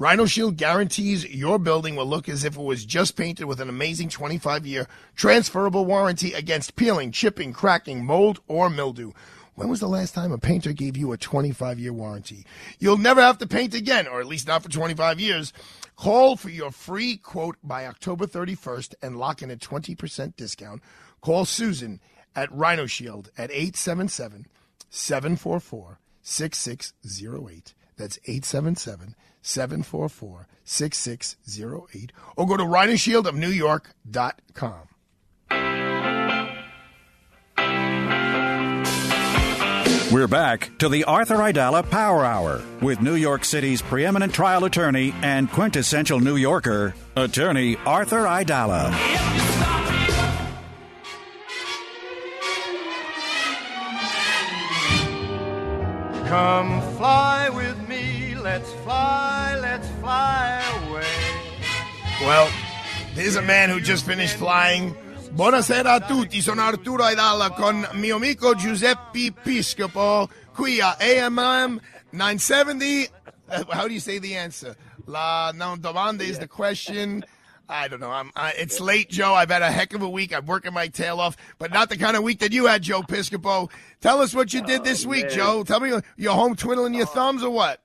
Rhino 0.00 0.24
Shield 0.24 0.56
guarantees 0.56 1.26
your 1.26 1.58
building 1.58 1.94
will 1.94 2.06
look 2.06 2.26
as 2.26 2.42
if 2.42 2.56
it 2.56 2.62
was 2.62 2.86
just 2.86 3.18
painted 3.18 3.44
with 3.44 3.60
an 3.60 3.68
amazing 3.68 4.08
25 4.08 4.66
year 4.66 4.86
transferable 5.14 5.84
warranty 5.84 6.32
against 6.32 6.74
peeling, 6.74 7.12
chipping, 7.12 7.52
cracking, 7.52 8.06
mold, 8.06 8.40
or 8.48 8.70
mildew. 8.70 9.12
When 9.56 9.68
was 9.68 9.80
the 9.80 9.88
last 9.88 10.14
time 10.14 10.32
a 10.32 10.38
painter 10.38 10.72
gave 10.72 10.96
you 10.96 11.12
a 11.12 11.18
25 11.18 11.78
year 11.78 11.92
warranty? 11.92 12.46
You'll 12.78 12.96
never 12.96 13.20
have 13.20 13.36
to 13.40 13.46
paint 13.46 13.74
again, 13.74 14.06
or 14.08 14.22
at 14.22 14.26
least 14.26 14.46
not 14.48 14.62
for 14.62 14.70
25 14.70 15.20
years. 15.20 15.52
Call 15.96 16.34
for 16.34 16.48
your 16.48 16.70
free 16.70 17.18
quote 17.18 17.58
by 17.62 17.84
October 17.84 18.26
31st 18.26 18.94
and 19.02 19.18
lock 19.18 19.42
in 19.42 19.50
a 19.50 19.56
20% 19.56 20.34
discount. 20.34 20.80
Call 21.20 21.44
Susan 21.44 22.00
at 22.34 22.50
Rhino 22.50 22.86
Shield 22.86 23.30
at 23.36 23.50
877 23.50 24.46
744 24.88 25.98
6608. 26.22 27.74
That's 27.98 28.18
877 28.24 29.14
744 29.42 30.46
6608 30.64 32.12
or 32.36 32.46
go 32.46 32.56
to 32.56 32.64
rhinoshieldofnewyork.com. 32.64 34.86
We're 40.12 40.26
back 40.26 40.76
to 40.78 40.88
the 40.88 41.04
Arthur 41.04 41.36
Aidala 41.36 41.88
Power 41.88 42.24
Hour 42.24 42.60
with 42.82 43.00
New 43.00 43.14
York 43.14 43.44
City's 43.44 43.80
preeminent 43.80 44.34
trial 44.34 44.64
attorney 44.64 45.14
and 45.22 45.48
quintessential 45.48 46.18
New 46.18 46.34
Yorker, 46.34 46.94
attorney 47.14 47.76
Arthur 47.86 48.24
Aidala. 48.24 49.79
Come 56.30 56.80
fly 56.96 57.48
with 57.48 57.88
me, 57.88 58.36
let's 58.36 58.70
fly, 58.84 59.58
let's 59.60 59.88
fly 59.98 60.62
away. 60.86 61.02
Well, 62.20 62.48
there's 63.16 63.34
a 63.34 63.42
man 63.42 63.68
who 63.68 63.80
just 63.80 64.06
finished 64.06 64.36
flying. 64.36 64.94
Buonasera 65.34 65.94
a 65.94 66.00
tutti, 66.06 66.40
sono 66.40 66.62
Arturo 66.62 67.02
Aidala 67.02 67.50
con 67.50 67.84
mio 67.94 68.14
amico 68.14 68.54
Giuseppe 68.54 69.32
Piscopo 69.32 70.30
qui 70.54 70.80
a 70.80 70.96
AMM 71.00 71.80
970. 72.12 73.08
Uh, 73.48 73.64
How 73.68 73.88
do 73.88 73.92
you 73.92 73.98
say 73.98 74.20
the 74.20 74.36
answer? 74.36 74.76
La 75.06 75.50
non 75.52 75.80
domanda 75.80 76.22
is 76.22 76.38
the 76.38 76.46
question. 76.46 77.24
I 77.70 77.88
don't 77.88 78.00
know. 78.00 78.10
I'm. 78.10 78.32
I, 78.34 78.52
it's 78.58 78.80
late, 78.80 79.08
Joe. 79.08 79.32
I've 79.32 79.50
had 79.50 79.62
a 79.62 79.70
heck 79.70 79.94
of 79.94 80.02
a 80.02 80.08
week. 80.08 80.34
I'm 80.34 80.44
working 80.46 80.74
my 80.74 80.88
tail 80.88 81.20
off, 81.20 81.36
but 81.58 81.72
not 81.72 81.88
the 81.88 81.96
kind 81.96 82.16
of 82.16 82.22
week 82.22 82.40
that 82.40 82.52
you 82.52 82.66
had, 82.66 82.82
Joe 82.82 83.02
Piscopo. 83.02 83.70
Tell 84.00 84.20
us 84.20 84.34
what 84.34 84.52
you 84.52 84.62
did 84.62 84.82
this 84.82 85.06
week, 85.06 85.26
man. 85.26 85.34
Joe. 85.34 85.64
Tell 85.64 85.80
me 85.80 85.92
you're 86.16 86.34
home 86.34 86.56
twiddling 86.56 86.94
your 86.94 87.06
thumbs 87.06 87.44
or 87.44 87.50
what? 87.50 87.80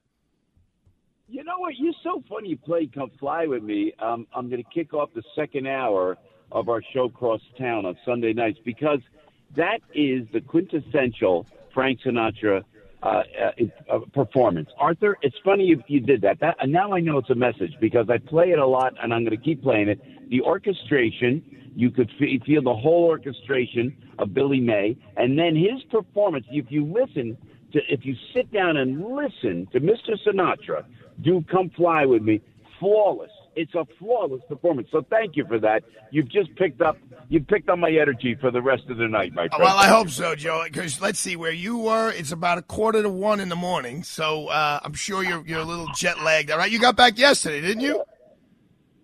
You 1.28 1.44
know 1.44 1.60
what? 1.60 1.76
You're 1.78 1.94
so 2.04 2.24
funny. 2.28 2.50
You 2.50 2.58
play 2.58 2.88
"Come 2.88 3.12
Fly 3.20 3.46
with 3.46 3.64
Me." 3.64 3.94
Um, 4.00 4.26
I'm 4.34 4.50
going 4.50 4.64
to 4.64 4.70
kick 4.70 4.94
off 4.94 5.10
the 5.14 5.24
second 5.36 5.68
hour 5.68 6.18
of 6.52 6.68
our 6.70 6.82
show 6.94 7.10
Cross 7.10 7.42
Town 7.58 7.86
on 7.86 7.96
Sunday 8.06 8.34
nights 8.34 8.60
because 8.66 9.00
that 9.56 9.80
is 9.94 10.28
the 10.34 10.42
quintessential 10.42 11.46
Frank 11.74 12.02
Sinatra 12.02 12.64
uh, 13.06 13.22
uh, 13.40 13.96
uh, 13.96 14.00
performance. 14.14 14.68
Arthur, 14.80 15.16
it's 15.22 15.36
funny 15.44 15.64
you, 15.64 15.84
you 15.88 16.00
did 16.00 16.22
that. 16.22 16.40
That 16.40 16.56
and 16.60 16.72
now 16.72 16.92
I 16.92 17.00
know 17.00 17.20
it's 17.20 17.30
a 17.30 17.36
message 17.36 17.72
because 17.80 18.08
I 18.10 18.18
play 18.18 18.50
it 18.50 18.58
a 18.58 18.66
lot 18.66 18.94
and 19.02 19.14
I'm 19.14 19.24
going 19.24 19.38
to 19.38 19.44
keep 19.44 19.62
playing 19.62 19.90
it. 19.90 20.02
The 20.32 20.42
orchestration, 20.42 21.44
you 21.76 21.92
could 21.92 22.10
fe- 22.18 22.42
feel 22.46 22.64
the 22.64 22.74
whole 22.74 23.04
orchestration 23.04 23.96
of 24.18 24.34
Billy 24.34 24.60
May, 24.60 24.98
and 25.18 25.38
then 25.38 25.56
his 25.56 25.84
performance. 25.92 26.48
If 26.50 26.66
you 26.70 26.84
listen 26.84 27.38
to, 27.74 27.80
if 27.90 28.06
you 28.06 28.16
sit 28.34 28.52
down 28.52 28.78
and 28.78 29.00
listen 29.06 29.68
to 29.72 29.80
Mr. 29.80 30.18
Sinatra 30.26 30.84
do 31.22 31.46
"Come 31.52 31.70
Fly 31.78 32.06
with 32.06 32.24
Me," 32.24 32.42
flawless. 32.80 33.32
It's 33.56 33.76
a 33.76 33.86
flawless 34.00 34.42
performance. 34.50 34.88
So 34.92 35.06
thank 35.10 35.36
you 35.36 35.46
for 35.48 35.60
that. 35.60 35.84
You've 36.12 36.30
just 36.30 36.56
picked 36.56 36.82
up 36.82 36.98
you 37.30 37.40
picked 37.42 37.70
up 37.70 37.80
my 37.80 37.90
energy 37.90 38.36
for 38.40 38.52
the 38.52 38.62
rest 38.62 38.84
of 38.90 38.98
the 38.98 39.08
night, 39.08 39.34
my 39.34 39.48
friend. 39.48 39.64
Well, 39.64 39.76
I 39.78 39.88
hope 39.88 40.10
so, 40.10 40.36
Joe. 40.36 40.64
Because 40.66 41.02
let's 41.02 41.20
see 41.20 41.36
where 41.36 41.52
you 41.52 41.78
were. 41.78 42.12
It's 42.12 42.32
about 42.32 42.58
a 42.58 42.62
quarter 42.62 43.02
to 43.04 43.10
one 43.10 43.40
in 43.40 43.50
the 43.50 43.56
morning, 43.56 44.04
so 44.04 44.48
uh, 44.48 44.80
I'm 44.84 44.94
sure 44.94 45.24
you're 45.24 45.46
you're 45.46 45.60
a 45.60 45.64
little 45.66 45.88
jet 45.96 46.22
lagged. 46.24 46.52
All 46.52 46.58
right, 46.58 46.72
you 46.72 46.80
got 46.80 46.96
back 46.96 47.18
yesterday, 47.18 47.62
didn't 47.62 47.82
you? 47.82 48.04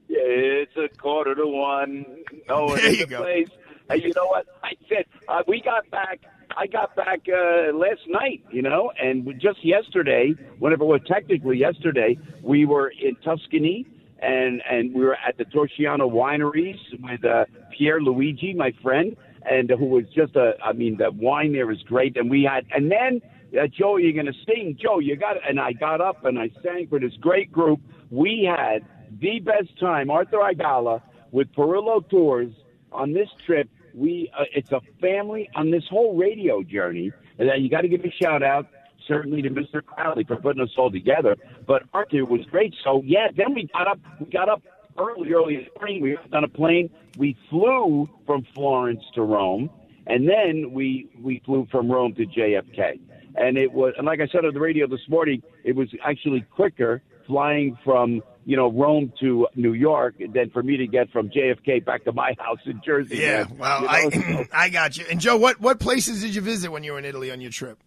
Yeah, 0.08 0.20
it's 0.22 0.76
a 0.78 0.90
quarter 0.98 1.36
to 1.36 1.46
one. 1.48 2.06
Oh, 2.50 2.76
There 2.76 2.92
you 2.92 3.04
a 3.04 3.08
go. 3.08 3.22
place. 3.22 3.48
Hey, 3.90 4.02
you 4.02 4.14
know 4.16 4.26
what? 4.28 4.46
I 4.64 4.72
said 4.90 5.06
uh, 5.28 5.42
we 5.48 5.62
got 5.62 5.90
back. 5.90 6.22
I 6.58 6.68
got 6.68 6.94
back 6.98 7.22
uh, 7.30 7.74
last 7.76 8.02
night, 8.08 8.44
you 8.52 8.62
know, 8.62 8.92
and 9.02 9.26
just 9.40 9.64
yesterday, 9.64 10.34
whenever 10.60 10.84
it 10.84 10.88
was 10.88 11.02
technically 11.08 11.58
yesterday, 11.58 12.18
we 12.42 12.66
were 12.66 12.90
in 12.90 13.16
Tuscany 13.24 13.88
and 14.22 14.62
and 14.70 14.94
we 14.94 15.04
were 15.04 15.16
at 15.16 15.38
the 15.38 15.46
Torciano 15.46 16.10
wineries 16.10 16.80
with 17.00 17.24
uh, 17.26 17.46
Pierluigi, 17.78 18.56
my 18.56 18.74
friend, 18.82 19.16
and 19.50 19.70
who 19.70 19.86
was 19.86 20.06
just 20.16 20.36
a. 20.36 20.54
I 20.64 20.74
mean, 20.74 20.98
the 20.98 21.12
wine 21.12 21.54
there 21.54 21.72
is 21.72 21.82
great, 21.84 22.18
and 22.18 22.30
we 22.30 22.44
had, 22.44 22.66
and 22.76 22.92
then 22.92 23.22
uh, 23.60 23.68
Joe, 23.68 23.98
you're 23.98 24.24
to 24.24 24.34
sing, 24.46 24.78
Joe. 24.82 25.00
You 25.00 25.16
got, 25.16 25.38
and 25.48 25.60
I 25.60 25.74
got 25.74 26.02
up 26.02 26.26
and 26.26 26.40
I 26.40 26.50
sang 26.64 26.88
for 26.88 27.00
this 27.00 27.14
great 27.20 27.52
group. 27.52 27.82
We 28.10 28.50
had 28.50 28.86
the 29.20 29.40
best 29.40 29.78
time, 29.80 30.10
Arthur 30.10 30.38
Aidala 30.38 31.02
with 31.32 31.52
Perillo 31.54 32.08
Tours 32.10 32.52
on 32.92 33.14
this 33.14 33.30
trip. 33.46 33.70
We, 33.94 34.32
uh, 34.38 34.46
it's 34.54 34.72
a 34.72 34.82
family 35.02 35.50
on 35.56 35.72
this 35.72 35.84
whole 35.90 36.16
radio 36.16 36.64
journey. 36.64 37.12
And 37.40 37.50
uh, 37.50 37.56
you 37.56 37.70
got 37.70 37.82
to 37.82 37.90
give 37.90 38.06
a 38.06 38.12
shout 38.12 38.44
out 38.44 38.68
certainly 39.12 39.42
to 39.42 39.50
Mr. 39.50 39.84
Crowley 39.84 40.24
for 40.24 40.38
putting 40.38 40.62
us 40.62 40.70
all 40.78 40.90
together. 40.92 41.36
But 41.68 41.84
Arthur 41.94 42.26
was 42.26 42.42
great. 42.50 42.74
So 42.84 43.02
yeah, 43.06 43.28
then 43.36 43.54
we 43.54 43.70
got 43.74 43.88
up. 43.88 44.00
We 44.20 44.28
got 44.28 44.50
up 44.50 44.62
early, 44.98 45.34
early 45.34 45.56
in 45.56 45.64
the 45.74 45.80
morning. 45.80 46.02
We 46.02 46.16
got 46.16 46.34
on 46.34 46.44
a 46.44 46.48
plane. 46.48 46.90
We 47.18 47.38
flew 47.50 48.10
from 48.26 48.46
Florence 48.54 49.04
to 49.16 49.22
Rome, 49.22 49.70
and 50.08 50.28
then 50.28 50.72
we 50.72 51.10
we 51.22 51.42
flew 51.46 51.68
from 51.72 51.92
Rome 51.92 52.16
to 52.16 52.26
JFK. 52.26 53.00
And 53.36 53.58
it 53.58 53.72
was, 53.72 53.94
and 53.98 54.06
like 54.06 54.20
I 54.20 54.28
said 54.28 54.44
on 54.46 54.54
the 54.54 54.60
radio 54.60 54.88
this 54.88 55.08
morning, 55.08 55.42
it 55.64 55.76
was 55.76 55.88
actually 56.04 56.42
quicker 56.54 57.02
flying 57.28 57.78
from 57.84 58.22
you 58.46 58.58
know 58.58 58.72
Rome 58.72 59.14
to 59.22 59.48
New 59.56 59.74
York 59.74 60.16
than 60.34 60.50
for 60.50 60.64
me 60.64 60.78
to 60.78 60.88
get 60.88 61.10
from 61.12 61.30
JFK 61.30 61.86
back 61.86 62.04
to 62.06 62.12
my 62.12 62.34
house 62.40 62.60
in 62.66 62.82
Jersey. 62.84 63.18
Yeah. 63.18 63.46
man. 63.46 63.58
Well, 63.58 63.82
You 63.82 64.20
know, 64.20 64.40
I 64.40 64.48
I 64.66 64.70
got 64.70 64.98
you. 64.98 65.06
And 65.10 65.20
Joe, 65.20 65.38
what 65.38 65.60
what 65.62 65.80
places 65.80 66.22
did 66.22 66.36
you 66.36 66.42
visit 66.42 66.72
when 66.72 66.84
you 66.84 66.94
were 66.94 67.00
in 67.00 67.06
Italy 67.06 67.32
on 67.32 67.40
your 67.42 67.52
trip? 67.52 67.82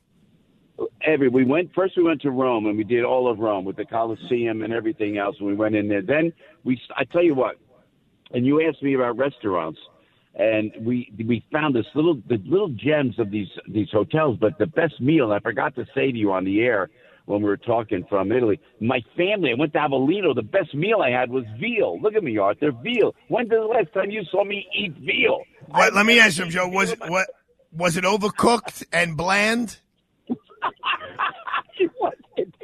Every 1.07 1.29
we 1.29 1.45
went 1.45 1.71
first 1.75 1.97
we 1.97 2.03
went 2.03 2.23
to 2.23 2.31
Rome 2.31 2.67
and 2.67 2.77
we 2.77 2.85
did 2.85 3.05
all 3.05 3.31
of 3.31 3.39
Rome 3.39 3.65
with 3.65 3.77
the 3.77 3.85
Colosseum 3.85 4.63
and 4.63 4.73
everything 4.73 5.19
else 5.19 5.37
and 5.39 5.49
we 5.49 5.55
went 5.55 5.75
in 5.75 5.89
there 5.89 6.03
then 6.03 6.33
we 6.65 6.81
I 6.97 7.05
tell 7.05 7.23
you 7.23 7.35
what 7.35 7.57
and 8.33 8.47
you 8.47 8.67
asked 8.67 8.83
me 8.83 8.95
about 8.95 9.17
restaurants 9.17 9.79
and 10.35 10.73
we 10.81 11.13
we 11.17 11.45
found 11.53 11.75
this 11.75 11.87
little 11.95 12.21
the 12.29 12.39
little 12.45 12.71
gems 12.71 13.19
of 13.19 13.31
these 13.31 13.49
these 13.69 13.89
hotels 13.91 14.37
but 14.41 14.59
the 14.59 14.67
best 14.67 15.01
meal 15.01 15.33
I 15.33 15.41
forgot 15.41 15.75
to 15.77 15.87
say 15.95 16.11
to 16.11 16.19
you 16.19 16.33
on 16.33 16.45
the 16.45 16.63
air 16.63 16.91
when 17.27 17.41
we 17.41 17.49
were 17.49 17.57
talking 17.57 18.05
from 18.09 18.33
Italy 18.33 18.61
my 18.81 19.01
family 19.17 19.51
I 19.51 19.55
went 19.59 19.73
to 19.75 19.79
Avellino 19.79 20.35
the 20.35 20.43
best 20.43 20.75
meal 20.75 21.01
I 21.01 21.11
had 21.11 21.31
was 21.31 21.45
veal 21.61 22.01
look 22.01 22.15
at 22.15 22.25
me 22.25 22.39
Arthur 22.39 22.73
veal 22.73 23.15
When 23.29 23.49
when's 23.49 23.51
the 23.51 23.61
last 23.61 23.93
time 23.95 24.11
you 24.11 24.23
saw 24.31 24.45
me 24.45 24.67
eat 24.77 24.95
veal 24.95 25.43
What, 25.69 25.95
let 25.95 26.07
me 26.07 26.19
ask 26.19 26.39
you, 26.39 26.47
Joe. 26.47 26.69
Was 26.69 26.93
it 26.93 27.01
what 27.01 27.29
was 27.73 27.97
it 27.97 28.05
overcooked 28.05 28.85
and 28.93 29.17
bland? 29.17 29.79
it 31.79 31.91
wasn't. 32.01 32.55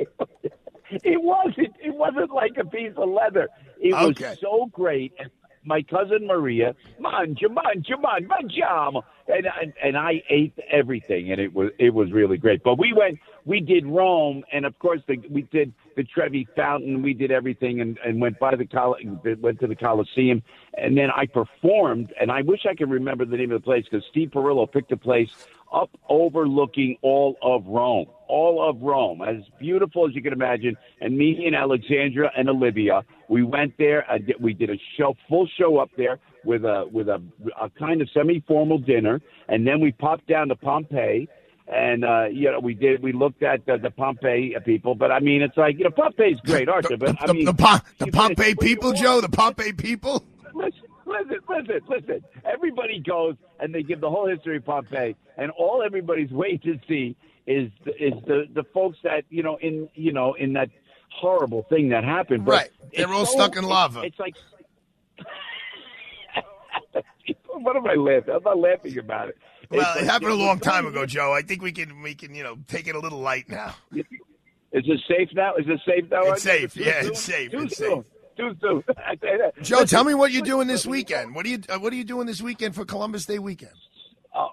It 0.90 1.22
wasn't. 1.22 1.74
It 1.82 1.94
wasn't 1.94 2.30
like 2.32 2.52
a 2.58 2.64
piece 2.64 2.92
of 2.96 3.08
leather. 3.08 3.48
It 3.80 3.94
Okay. 3.94 4.30
was 4.30 4.38
so 4.40 4.66
great. 4.72 5.12
And 5.18 5.30
my 5.64 5.82
cousin 5.82 6.26
Maria, 6.26 6.74
mangia, 7.00 7.48
mangia, 7.48 7.96
mangia, 8.02 8.26
mangiamo, 8.28 9.02
and, 9.28 9.46
and 9.60 9.72
and 9.82 9.96
I 9.96 10.22
ate 10.30 10.54
everything, 10.70 11.30
and 11.32 11.40
it 11.40 11.52
was 11.54 11.70
it 11.78 11.92
was 11.94 12.10
really 12.12 12.38
great. 12.38 12.62
But 12.62 12.78
we 12.78 12.92
went, 12.94 13.18
we 13.44 13.60
did 13.60 13.86
Rome, 13.86 14.42
and 14.52 14.64
of 14.64 14.78
course 14.78 15.00
the, 15.06 15.18
we 15.30 15.42
did 15.42 15.72
the 15.96 16.04
Trevi 16.04 16.48
Fountain. 16.56 17.02
We 17.02 17.12
did 17.14 17.30
everything, 17.30 17.80
and, 17.82 17.98
and 18.04 18.20
went 18.20 18.38
by 18.38 18.56
the 18.56 18.66
Col- 18.66 18.96
went 19.40 19.60
to 19.60 19.66
the 19.66 19.76
Coliseum, 19.76 20.42
and 20.78 20.96
then 20.96 21.10
I 21.14 21.26
performed. 21.26 22.12
And 22.20 22.32
I 22.32 22.40
wish 22.42 22.60
I 22.68 22.74
could 22.74 22.90
remember 22.90 23.24
the 23.26 23.36
name 23.36 23.52
of 23.52 23.60
the 23.60 23.64
place 23.64 23.84
because 23.88 24.04
Steve 24.10 24.30
Perillo 24.30 24.70
picked 24.70 24.92
a 24.92 24.96
place 24.96 25.30
up 25.72 25.90
overlooking 26.08 26.96
all 27.02 27.36
of 27.42 27.64
Rome, 27.66 28.06
all 28.28 28.68
of 28.68 28.80
Rome, 28.82 29.22
as 29.22 29.36
beautiful 29.58 30.06
as 30.08 30.14
you 30.14 30.22
can 30.22 30.32
imagine. 30.32 30.76
And 31.00 31.16
me 31.16 31.44
and 31.46 31.54
Alexandra 31.54 32.30
and 32.36 32.48
Olivia, 32.48 33.02
we 33.28 33.42
went 33.42 33.74
there. 33.78 34.04
I 34.10 34.18
did, 34.18 34.36
we 34.40 34.52
did 34.54 34.70
a 34.70 34.78
show, 34.98 35.14
full 35.28 35.48
show 35.58 35.78
up 35.78 35.90
there 35.96 36.18
with 36.44 36.64
a 36.64 36.88
with 36.92 37.08
a, 37.08 37.22
a 37.60 37.70
kind 37.70 38.00
of 38.02 38.08
semi-formal 38.14 38.78
dinner, 38.78 39.20
and 39.48 39.66
then 39.66 39.80
we 39.80 39.92
popped 39.92 40.26
down 40.26 40.48
to 40.48 40.56
Pompeii. 40.56 41.28
And 41.72 42.04
uh, 42.04 42.24
you 42.32 42.50
know, 42.50 42.58
we 42.58 42.74
did. 42.74 43.00
We 43.00 43.12
looked 43.12 43.44
at 43.44 43.64
the, 43.64 43.78
the 43.78 43.92
Pompeii 43.92 44.56
people, 44.64 44.96
but 44.96 45.12
I 45.12 45.20
mean, 45.20 45.40
it's 45.40 45.56
like 45.56 45.78
you 45.78 45.84
know, 45.84 45.90
Pompeii's 45.90 46.40
great, 46.44 46.68
Arthur. 46.68 46.96
But 46.96 47.22
I 47.22 47.26
The, 47.28 47.34
mean, 47.34 47.44
the, 47.44 47.82
the 47.98 48.06
Pompeii 48.08 48.56
people, 48.56 48.92
Joe. 48.92 49.20
The 49.20 49.28
Pompeii 49.28 49.72
people. 49.72 50.24
listen, 50.52 50.80
listen, 51.10 51.38
listen, 51.48 51.80
listen. 51.88 52.24
Everybody 52.44 53.00
goes 53.00 53.36
and 53.58 53.74
they 53.74 53.82
give 53.82 54.00
the 54.00 54.10
whole 54.10 54.28
history 54.28 54.56
of 54.58 54.64
Pompeii, 54.64 55.16
and 55.36 55.50
all 55.52 55.82
everybody's 55.84 56.30
waiting 56.30 56.78
to 56.78 56.86
see 56.88 57.16
is 57.46 57.70
is 57.98 58.12
the 58.26 58.46
the 58.54 58.64
folks 58.72 58.98
that 59.04 59.24
you 59.30 59.42
know 59.42 59.56
in 59.60 59.88
you 59.94 60.12
know 60.12 60.34
in 60.34 60.52
that 60.54 60.70
horrible 61.12 61.64
thing 61.68 61.88
that 61.90 62.04
happened. 62.04 62.44
But 62.44 62.52
Right. 62.52 62.70
They're 62.94 63.04
it's 63.06 63.12
all 63.12 63.26
so- 63.26 63.32
stuck 63.38 63.56
in 63.56 63.64
lava. 63.64 64.02
It's 64.02 64.18
like. 64.18 64.36
what 67.46 67.76
am 67.76 67.86
I 67.86 67.94
laughing? 67.94 68.34
I'm 68.34 68.42
not 68.42 68.58
laughing 68.58 68.98
about 68.98 69.28
it. 69.28 69.38
Well, 69.70 69.80
It's 69.80 69.90
it 69.90 69.98
like, 70.02 70.10
happened 70.10 70.32
a 70.32 70.34
long 70.34 70.58
time 70.58 70.86
ago, 70.86 71.06
Joe. 71.06 71.32
I 71.32 71.42
think 71.42 71.62
we 71.62 71.72
can 71.72 72.02
we 72.02 72.14
can 72.14 72.34
you 72.34 72.42
know 72.42 72.56
take 72.68 72.88
it 72.88 72.94
a 72.94 72.98
little 72.98 73.20
light 73.20 73.48
now. 73.48 73.74
Is 74.72 74.84
it 74.86 75.00
safe 75.08 75.30
now? 75.34 75.56
Is 75.56 75.66
it 75.66 75.80
safe 75.84 76.08
now? 76.10 76.22
It's 76.30 76.42
safe. 76.44 76.76
Yeah, 76.76 77.02
it's 77.04 77.20
safe. 77.20 77.52
It's 77.52 77.76
soon. 77.76 78.04
Too 78.40 78.56
soon. 78.60 78.82
I 78.98 79.14
say 79.16 79.36
that. 79.38 79.62
Joe, 79.62 79.84
tell 79.84 80.04
me 80.04 80.14
what 80.14 80.32
you're 80.32 80.42
doing 80.42 80.66
this 80.66 80.86
weekend. 80.86 81.34
What 81.34 81.44
are 81.46 81.48
you 81.48 81.58
uh, 81.68 81.78
What 81.78 81.92
are 81.92 81.96
you 81.96 82.04
doing 82.04 82.26
this 82.26 82.40
weekend 82.40 82.74
for 82.74 82.84
Columbus 82.84 83.26
Day 83.26 83.38
weekend? 83.38 83.72
Oh, 84.34 84.50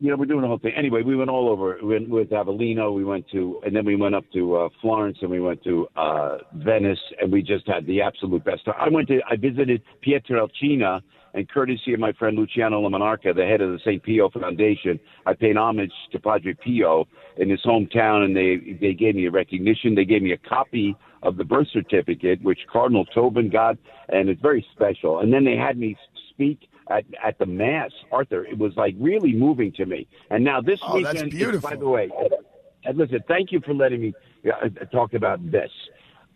you 0.00 0.10
know, 0.10 0.16
we're 0.16 0.26
doing 0.26 0.42
the 0.42 0.48
whole 0.48 0.58
thing. 0.58 0.72
Anyway, 0.76 1.02
we 1.02 1.16
went 1.16 1.30
all 1.30 1.48
over. 1.48 1.78
We 1.82 1.88
went 1.94 2.08
with 2.08 2.30
Avellino. 2.30 2.94
We 2.94 3.04
went 3.04 3.28
to, 3.30 3.60
and 3.64 3.74
then 3.74 3.84
we 3.84 3.96
went 3.96 4.14
up 4.14 4.24
to 4.34 4.56
uh, 4.56 4.68
Florence, 4.80 5.18
and 5.22 5.30
we 5.30 5.40
went 5.40 5.62
to 5.64 5.86
uh, 5.96 6.38
Venice, 6.54 6.98
and 7.20 7.32
we 7.32 7.42
just 7.42 7.66
had 7.66 7.86
the 7.86 8.02
absolute 8.02 8.44
best. 8.44 8.64
time. 8.64 8.74
I 8.78 8.88
went 8.88 9.08
to, 9.08 9.20
I 9.30 9.36
visited 9.36 9.82
Pietrelcina, 10.06 11.00
and 11.34 11.48
courtesy 11.48 11.94
of 11.94 12.00
my 12.00 12.12
friend 12.12 12.36
Luciano 12.36 12.80
Lamonarca, 12.80 13.34
the 13.34 13.44
head 13.44 13.60
of 13.60 13.70
the 13.72 13.78
St. 13.80 14.02
Pio 14.02 14.30
Foundation, 14.30 14.98
I 15.26 15.34
paid 15.34 15.56
homage 15.56 15.92
to 16.12 16.18
Padre 16.18 16.54
Pio 16.54 17.06
in 17.36 17.50
his 17.50 17.60
hometown, 17.64 18.24
and 18.24 18.36
they 18.36 18.76
they 18.80 18.94
gave 18.94 19.14
me 19.14 19.26
a 19.26 19.30
recognition. 19.30 19.94
They 19.94 20.04
gave 20.04 20.22
me 20.22 20.32
a 20.32 20.38
copy 20.38 20.96
of 21.22 21.36
the 21.36 21.44
birth 21.44 21.68
certificate, 21.72 22.40
which 22.42 22.60
Cardinal 22.72 23.04
Tobin 23.06 23.48
got, 23.50 23.76
and 24.08 24.28
it's 24.28 24.40
very 24.40 24.64
special. 24.72 25.20
And 25.20 25.32
then 25.32 25.44
they 25.44 25.56
had 25.56 25.78
me 25.78 25.96
speak 26.30 26.68
at 26.90 27.04
at 27.22 27.38
the 27.38 27.46
mass, 27.46 27.90
Arthur. 28.12 28.44
It 28.44 28.56
was 28.58 28.72
like 28.76 28.94
really 28.98 29.32
moving 29.32 29.72
to 29.72 29.86
me. 29.86 30.06
And 30.30 30.44
now 30.44 30.60
this 30.60 30.80
Oh, 30.82 30.94
weekend, 30.96 31.28
is- 31.28 31.34
beautiful. 31.34 31.70
by 31.70 31.76
the 31.76 31.88
way, 31.88 32.10
and 32.84 32.96
listen, 32.96 33.20
thank 33.28 33.52
you 33.52 33.60
for 33.60 33.74
letting 33.74 34.00
me 34.00 34.14
uh, 34.50 34.68
talk 34.92 35.14
about 35.14 35.50
this. 35.50 35.70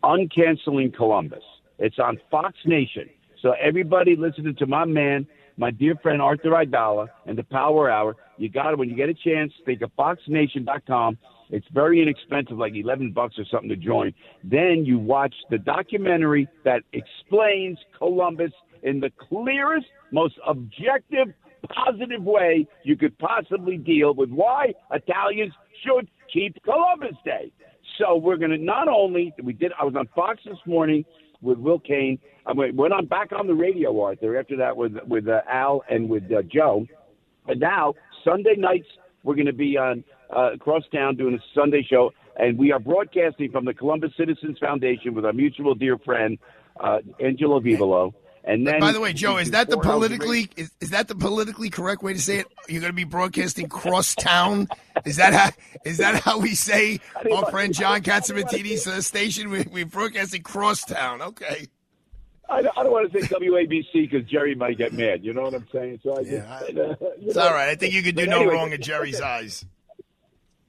Uncanceling 0.03 0.95
Columbus. 0.95 1.45
It's 1.79 1.99
on 1.99 2.19
Fox 2.31 2.55
Nation. 2.67 3.09
So 3.41 3.53
everybody 3.61 4.17
listening 4.17 4.55
to 4.57 4.67
my 4.67 4.85
man, 4.85 5.27
my 5.57 5.71
dear 5.71 5.95
friend 6.03 6.21
Arthur 6.21 6.51
Aidala 6.51 7.09
and 7.27 7.37
the 7.39 7.45
Power 7.45 7.91
Hour, 7.91 8.17
you 8.37 8.49
got 8.49 8.73
it 8.73 8.79
when 8.79 8.89
you 8.89 8.97
get 8.97 9.09
a 9.09 9.15
chance. 9.15 9.53
Think 9.65 9.83
of 9.83 9.91
FoxNation.com. 9.97 11.19
It's 11.53 11.67
very 11.73 12.03
inexpensive, 12.03 12.59
like 12.59 12.73
eleven 12.75 13.13
bucks 13.13 13.37
or 13.39 13.45
something 13.51 13.69
to 13.69 13.77
join. 13.77 14.13
Then 14.43 14.85
you 14.85 14.99
watch 14.99 15.35
the 15.51 15.59
documentary 15.59 16.49
that 16.65 16.83
explains 16.93 17.79
Columbus 17.97 18.53
in 18.83 18.99
the 18.99 19.11
clearest, 19.29 19.87
most 20.11 20.35
objective, 20.47 21.29
positive 21.69 22.23
way 22.23 22.67
you 22.85 22.97
could 22.97 23.17
possibly 23.19 23.77
deal 23.77 24.15
with 24.15 24.31
why 24.31 24.73
Italians 24.91 25.53
should 25.85 26.09
keep 26.33 26.57
Columbus 26.65 27.17
Day. 27.25 27.53
So 27.99 28.17
we're 28.17 28.39
going 28.39 28.51
to 28.51 28.59
not 28.59 28.89
only 28.89 29.35
we 29.43 29.53
did. 29.53 29.73
I 29.79 29.85
was 29.85 29.95
on 29.95 30.09
Fox 30.15 30.41
this 30.45 30.57
morning 30.67 31.05
with 31.43 31.59
Will 31.59 31.79
Cain. 31.79 32.19
I 32.47 32.53
went, 32.53 32.75
went 32.75 32.95
on 32.95 33.07
back 33.07 33.31
on 33.33 33.47
the 33.47 33.55
radio, 33.55 34.01
Arthur. 34.01 34.39
After 34.39 34.57
that, 34.57 34.75
with 34.75 34.95
with 35.07 35.29
uh, 35.29 35.43
Al 35.49 35.85
and 35.91 36.09
with 36.09 36.25
uh, 36.33 36.43
Joe. 36.51 36.87
And 37.47 37.61
now 37.61 37.95
Sunday 38.25 38.55
nights 38.57 38.87
we're 39.23 39.35
going 39.35 39.47
to 39.47 39.53
be 39.53 39.77
on 39.77 40.03
uh, 40.35 40.53
across 40.55 40.83
town 40.93 41.17
doing 41.17 41.35
a 41.35 41.39
Sunday 41.55 41.83
show, 41.89 42.13
and 42.37 42.59
we 42.59 42.73
are 42.73 42.79
broadcasting 42.79 43.51
from 43.51 43.65
the 43.65 43.75
Columbus 43.75 44.13
Citizens 44.17 44.59
Foundation 44.59 45.15
with 45.15 45.25
our 45.25 45.33
mutual 45.33 45.75
dear 45.75 45.99
friend 45.99 46.39
uh, 46.81 46.99
Angelo 47.21 47.61
Vivolo. 47.61 48.15
And 48.45 48.67
then, 48.67 48.81
By 48.81 48.91
the 48.91 48.99
way, 48.99 49.13
Joe, 49.13 49.37
is 49.37 49.53
that 49.53 49.69
the 49.69 49.75
Four 49.77 49.85
hours 49.87 49.87
a 49.87 49.99
politically 50.09 50.51
is, 50.57 50.73
is 50.81 50.91
that 50.91 51.07
the 51.07 51.15
politically 51.15 51.71
correct 51.71 52.03
way 52.03 52.13
to 52.13 52.19
say 52.21 52.39
it? 52.39 52.47
You're 52.69 52.81
going 52.81 52.91
to 52.91 52.97
be 52.97 53.05
broadcasting 53.05 53.69
cross 53.69 54.17
town. 54.17 54.67
Is 55.05 55.15
that 55.17 55.33
how 55.33 55.51
is 55.85 55.99
that 55.99 56.17
how 56.17 56.41
we 56.41 56.57
say 56.57 56.99
our 57.33 57.49
friend 57.53 57.73
John 57.73 58.01
Catsimatidis 58.03 58.89
uh, 58.89 59.01
station? 59.01 59.49
We, 59.51 59.63
we're 59.71 59.87
broadcasting 59.87 60.43
cross 60.43 60.85
town. 60.85 61.23
Okay. 61.23 61.69
I, 62.51 62.63
don't- 62.63 62.77
I 62.77 62.83
don't 62.83 62.91
want 62.93 63.13
to 63.13 63.21
say 63.23 63.29
WABC 63.29 64.11
because 64.11 64.29
Jerry 64.29 64.57
might 64.57 64.77
get 64.77 64.93
mad. 64.93 65.25
You 65.25 65.33
know 65.35 65.43
what 65.43 65.55
I'm 65.55 65.69
saying? 65.73 66.01
So 66.03 66.17
I 66.19 66.25
just, 66.25 66.35
uh, 66.35 66.61
you 66.69 66.97
It's 67.29 67.37
know. 67.37 67.43
all 67.47 67.53
right. 67.55 67.69
I 67.69 67.77
think 67.77 67.95
you 67.95 68.03
could 68.03 68.17
do 68.17 68.25
But 68.27 68.31
no 68.31 68.39
anyway, 68.41 68.55
wrong 68.55 68.73
in 68.73 68.83
Jerry's 68.83 69.21
eyes. 69.21 69.65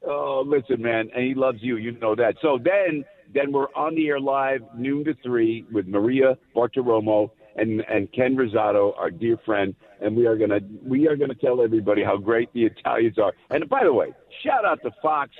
Oh, 0.05 0.43
listen, 0.45 0.81
man, 0.81 1.09
and 1.15 1.23
he 1.23 1.33
loves 1.33 1.59
you. 1.61 1.77
You 1.77 1.93
know 1.93 2.15
that. 2.15 2.35
So 2.41 2.59
then, 2.61 3.05
then 3.33 3.51
we're 3.51 3.73
on 3.75 3.95
the 3.95 4.07
air 4.09 4.19
live 4.19 4.61
noon 4.75 5.05
to 5.05 5.13
three 5.23 5.65
with 5.71 5.87
Maria 5.87 6.37
Bartiromo 6.55 7.31
and 7.55 7.81
and 7.81 8.11
Ken 8.11 8.35
Rosato, 8.35 8.97
our 8.97 9.11
dear 9.11 9.37
friend, 9.45 9.75
and 10.01 10.15
we 10.15 10.25
are 10.25 10.35
gonna 10.35 10.59
we 10.85 11.07
are 11.07 11.15
gonna 11.15 11.35
tell 11.35 11.61
everybody 11.61 12.03
how 12.03 12.17
great 12.17 12.51
the 12.53 12.65
Italians 12.65 13.17
are. 13.17 13.33
And 13.49 13.69
by 13.69 13.83
the 13.83 13.93
way, 13.93 14.13
shout 14.43 14.65
out 14.65 14.81
to 14.83 14.91
Fox 15.01 15.31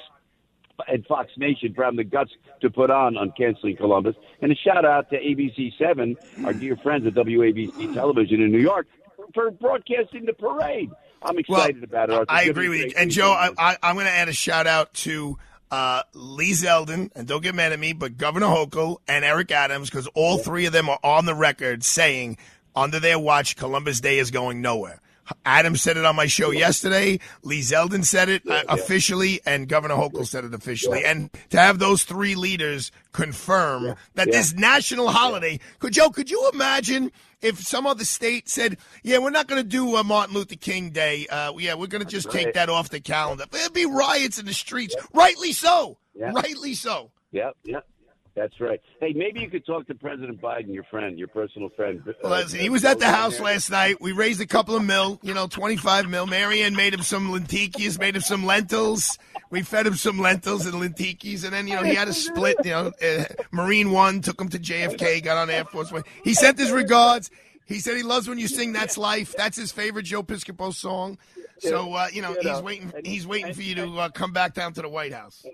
and 0.87 1.05
Fox 1.05 1.31
Nation 1.37 1.73
for 1.73 1.83
having 1.83 1.97
the 1.97 2.03
guts 2.03 2.31
to 2.61 2.69
put 2.69 2.89
on 2.89 3.15
Uncanceling 3.15 3.77
Columbus, 3.77 4.15
and 4.41 4.51
a 4.51 4.55
shout 4.55 4.85
out 4.85 5.09
to 5.09 5.19
ABC 5.19 5.77
Seven, 5.77 6.15
our 6.45 6.53
dear 6.53 6.75
friends 6.77 7.05
at 7.05 7.13
WABC 7.13 7.93
Television 7.93 8.41
in 8.41 8.51
New 8.51 8.61
York, 8.61 8.87
for 9.33 9.51
broadcasting 9.51 10.25
the 10.25 10.33
parade. 10.33 10.89
I'm 11.23 11.37
excited 11.39 11.83
about 11.83 12.09
it. 12.09 12.25
I 12.29 12.43
agree 12.43 12.69
with 12.69 12.79
you. 12.79 12.91
And 12.97 13.09
Joe, 13.11 13.31
I, 13.31 13.51
I, 13.57 13.77
I'm 13.81 13.95
going 13.95 14.05
to 14.05 14.11
add 14.11 14.29
a 14.29 14.33
shout 14.33 14.67
out 14.67 14.93
to 14.95 15.37
uh, 15.71 16.03
Lee 16.13 16.51
Zeldin, 16.51 17.09
and 17.15 17.27
don't 17.27 17.41
get 17.41 17.55
mad 17.55 17.71
at 17.71 17.79
me, 17.79 17.93
but 17.93 18.17
Governor 18.17 18.47
Hochul 18.47 18.97
and 19.07 19.25
Eric 19.25 19.51
Adams, 19.51 19.89
because 19.89 20.07
all 20.13 20.37
three 20.37 20.65
of 20.65 20.73
them 20.73 20.89
are 20.89 20.99
on 21.03 21.25
the 21.25 21.33
record 21.33 21.83
saying 21.83 22.37
under 22.75 22.99
their 22.99 23.17
watch, 23.17 23.55
Columbus 23.55 23.99
Day 23.99 24.19
is 24.19 24.31
going 24.31 24.61
nowhere. 24.61 25.01
Adams 25.45 25.81
said 25.81 25.97
it 25.97 26.05
on 26.05 26.15
my 26.15 26.25
show 26.25 26.51
yesterday. 26.51 27.19
Lee 27.43 27.61
Zeldin 27.61 28.05
said 28.05 28.29
it 28.29 28.47
uh, 28.47 28.63
officially, 28.67 29.41
and 29.45 29.67
Governor 29.67 29.95
Hochul 29.95 30.25
said 30.25 30.43
it 30.43 30.53
officially. 30.53 31.05
And 31.05 31.29
to 31.49 31.57
have 31.59 31.79
those 31.79 32.03
three 32.03 32.35
leaders 32.35 32.91
confirm 33.11 33.95
that 34.15 34.31
this 34.31 34.53
national 34.53 35.09
holiday, 35.09 35.59
could 35.79 35.93
Joe, 35.93 36.09
could 36.09 36.29
you 36.29 36.49
imagine 36.53 37.11
if 37.41 37.59
some 37.59 37.85
other 37.85 38.05
state 38.05 38.49
said, 38.49 38.77
"Yeah, 39.03 39.19
we're 39.19 39.29
not 39.29 39.47
going 39.47 39.61
to 39.61 39.67
do 39.67 39.95
uh, 39.95 40.03
Martin 40.03 40.33
Luther 40.35 40.55
King 40.55 40.91
Day. 40.91 41.27
Uh, 41.27 41.53
yeah, 41.57 41.73
we're 41.73 41.87
going 41.87 42.03
to 42.03 42.09
just 42.09 42.31
take 42.31 42.53
that 42.53 42.69
off 42.69 42.89
the 42.89 42.99
calendar." 42.99 43.45
There'd 43.49 43.73
be 43.73 43.85
riots 43.85 44.39
in 44.39 44.45
the 44.45 44.53
streets. 44.53 44.95
Rightly 45.13 45.51
so. 45.51 45.97
Yeah. 46.15 46.31
Rightly 46.33 46.73
so. 46.73 47.11
Yep, 47.31 47.57
yep. 47.63 47.87
That's 48.35 48.59
right. 48.59 48.81
Hey, 48.99 49.13
maybe 49.13 49.41
you 49.41 49.49
could 49.49 49.63
talk 49.63 49.85
to 49.87 49.95
President 49.95 50.41
Biden, 50.41 50.73
your 50.73 50.83
friend, 50.85 51.19
your 51.19 51.27
personal 51.27 51.69
friend. 51.69 52.01
Uh, 52.23 52.29
Listen, 52.29 52.59
he 52.59 52.69
was 52.69 52.83
at 52.83 52.97
the 52.97 53.07
house 53.07 53.39
last 53.39 53.69
night. 53.69 54.01
We 54.01 54.11
raised 54.11 54.41
a 54.41 54.47
couple 54.47 54.75
of 54.75 54.83
mil, 54.83 55.19
you 55.21 55.35
know, 55.35 55.45
25 55.45 56.09
mil. 56.09 56.25
Marianne 56.25 56.75
made 56.75 56.95
him 56.95 57.03
some 57.03 57.29
lenticchis, 57.29 57.99
made 57.99 58.15
him 58.15 58.23
some 58.23 58.43
lentils. 58.43 59.19
We 59.51 59.61
fed 59.61 59.85
him 59.85 59.93
some 59.93 60.17
lentils 60.19 60.65
and 60.65 60.75
lenticchis, 60.75 61.43
and 61.43 61.53
then, 61.53 61.67
you 61.67 61.75
know, 61.75 61.83
he 61.83 61.93
had 61.93 62.07
a 62.07 62.13
split. 62.13 62.57
You 62.63 62.71
know, 62.71 62.91
uh, 63.03 63.25
Marine 63.51 63.91
One 63.91 64.21
took 64.21 64.41
him 64.41 64.49
to 64.49 64.57
JFK, 64.57 65.23
got 65.23 65.37
on 65.37 65.51
Air 65.51 65.65
Force 65.65 65.91
One. 65.91 66.03
He 66.23 66.33
sent 66.33 66.57
his 66.57 66.71
regards. 66.71 67.29
He 67.65 67.79
said 67.79 67.95
he 67.95 68.03
loves 68.03 68.27
when 68.27 68.39
you 68.39 68.47
sing 68.47 68.73
"That's 68.73 68.97
Life." 68.97 69.35
That's 69.37 69.55
his 69.55 69.71
favorite 69.71 70.03
Joe 70.03 70.23
Piscopo 70.23 70.73
song. 70.73 71.17
So, 71.59 71.93
uh, 71.93 72.07
you 72.11 72.21
know, 72.21 72.35
he's 72.41 72.61
waiting. 72.61 72.91
He's 73.05 73.25
waiting 73.27 73.53
for 73.53 73.61
you 73.61 73.75
to 73.75 73.99
uh, 73.99 74.09
come 74.09 74.33
back 74.33 74.53
down 74.53 74.73
to 74.73 74.81
the 74.81 74.89
White 74.89 75.13
House. 75.13 75.45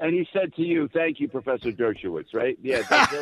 And 0.00 0.14
he 0.14 0.26
said 0.32 0.54
to 0.54 0.62
you, 0.62 0.88
"Thank 0.94 1.18
you, 1.20 1.28
Professor 1.28 1.72
Dershowitz." 1.72 2.32
Right? 2.34 2.58
Yeah. 2.62 2.82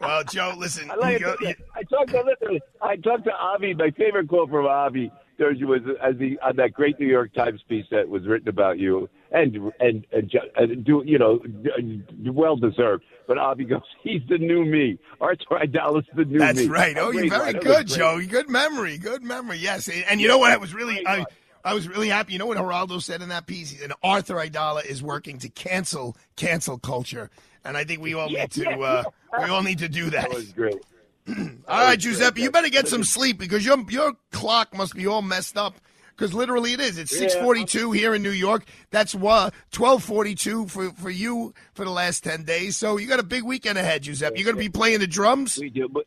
Well, 0.00 0.22
Joe, 0.24 0.54
listen. 0.56 0.90
I, 0.90 0.94
like 0.96 1.20
you- 1.20 1.36
it. 1.40 1.56
I 1.74 1.82
talked 1.84 2.10
to 2.10 2.22
listen, 2.22 2.60
I 2.82 2.96
talked 2.96 3.24
to 3.24 3.32
Avi. 3.32 3.74
My 3.74 3.90
favorite 3.92 4.28
quote 4.28 4.50
from 4.50 4.66
Avi 4.66 5.10
Dershowitz 5.40 5.88
as 6.02 6.16
the 6.18 6.38
on 6.44 6.56
that 6.56 6.74
great 6.74 7.00
New 7.00 7.06
York 7.08 7.32
Times 7.34 7.62
piece 7.68 7.86
that 7.90 8.06
was 8.08 8.26
written 8.26 8.48
about 8.48 8.78
you, 8.78 9.08
and 9.32 9.56
and 9.80 10.06
and, 10.12 10.30
ju- 10.30 10.38
and 10.54 10.84
do 10.84 11.02
you 11.04 11.18
know, 11.18 11.40
well 12.30 12.56
deserved. 12.56 13.04
But 13.26 13.38
Avi 13.38 13.64
goes, 13.64 13.80
"He's 14.02 14.20
the 14.28 14.36
new 14.38 14.64
me." 14.66 14.98
Arthur 15.20 15.44
Aidala's 15.52 16.04
the 16.14 16.26
new 16.26 16.38
That's 16.38 16.58
me. 16.58 16.66
That's 16.66 16.78
right. 16.78 16.96
Oh, 16.98 17.10
you're 17.10 17.30
very 17.30 17.40
line. 17.44 17.52
That 17.54 17.64
was 17.64 17.76
good. 17.76 17.86
Joe. 17.88 18.20
Good 18.28 18.50
memory. 18.50 18.98
Good 18.98 19.22
memory. 19.24 19.56
Yes. 19.58 19.88
And, 19.88 20.04
and 20.10 20.20
you 20.20 20.28
know 20.28 20.38
what? 20.38 20.52
I 20.52 20.58
was 20.58 20.74
really, 20.74 21.06
I, 21.06 21.24
I 21.66 21.74
was 21.74 21.88
really 21.88 22.08
happy. 22.08 22.32
You 22.32 22.38
know 22.38 22.46
what 22.46 22.58
Geraldo 22.58 23.02
said 23.02 23.22
in 23.22 23.28
that 23.30 23.46
piece? 23.46 23.70
He 23.70 23.76
said 23.78 23.90
Arthur 24.02 24.36
Aidala 24.36 24.86
is 24.86 25.02
working 25.02 25.38
to 25.40 25.48
cancel 25.48 26.16
cancel 26.36 26.78
culture, 26.78 27.28
and 27.64 27.76
I 27.76 27.82
think 27.84 28.00
we 28.00 28.14
all 28.14 28.28
need 28.30 28.52
to, 28.52 28.70
uh, 28.80 29.02
we 29.38 29.44
all 29.50 29.62
need 29.64 29.80
to 29.80 29.88
do 29.88 30.10
that. 30.10 30.30
That 30.30 30.32
was 30.34 30.52
great. 30.52 30.76
All 31.28 31.80
right, 31.80 31.98
Giuseppe, 31.98 32.40
you 32.40 32.52
better 32.52 32.68
get 32.68 32.86
some 32.86 33.02
sleep 33.02 33.36
because 33.36 33.66
your 33.66 33.78
your 33.90 34.12
clock 34.30 34.72
must 34.76 34.94
be 34.94 35.08
all 35.08 35.22
messed 35.22 35.56
up. 35.56 35.74
Because 36.10 36.32
literally 36.32 36.72
it 36.72 36.80
is. 36.80 36.98
It's 36.98 37.12
Yeah. 37.12 37.18
six 37.18 37.34
forty 37.34 37.64
two 37.64 37.90
here 37.90 38.14
in 38.14 38.22
New 38.22 38.30
York. 38.30 38.64
That's 38.92 39.12
what 39.12 39.52
twelve 39.72 40.04
forty 40.04 40.36
two 40.36 40.68
for 40.68 40.92
for 40.92 41.10
you 41.10 41.52
for 41.74 41.84
the 41.84 41.90
last 41.90 42.22
ten 42.22 42.44
days. 42.44 42.76
So 42.76 42.96
you 42.96 43.08
got 43.08 43.18
a 43.18 43.24
big 43.24 43.42
weekend 43.42 43.76
ahead, 43.76 44.04
Giuseppe. 44.04 44.38
You're 44.38 44.44
going 44.44 44.56
to 44.56 44.62
be 44.62 44.68
playing 44.70 45.00
the 45.00 45.08
drums. 45.08 45.58
We 45.60 45.68
do, 45.68 45.88
but 45.88 46.06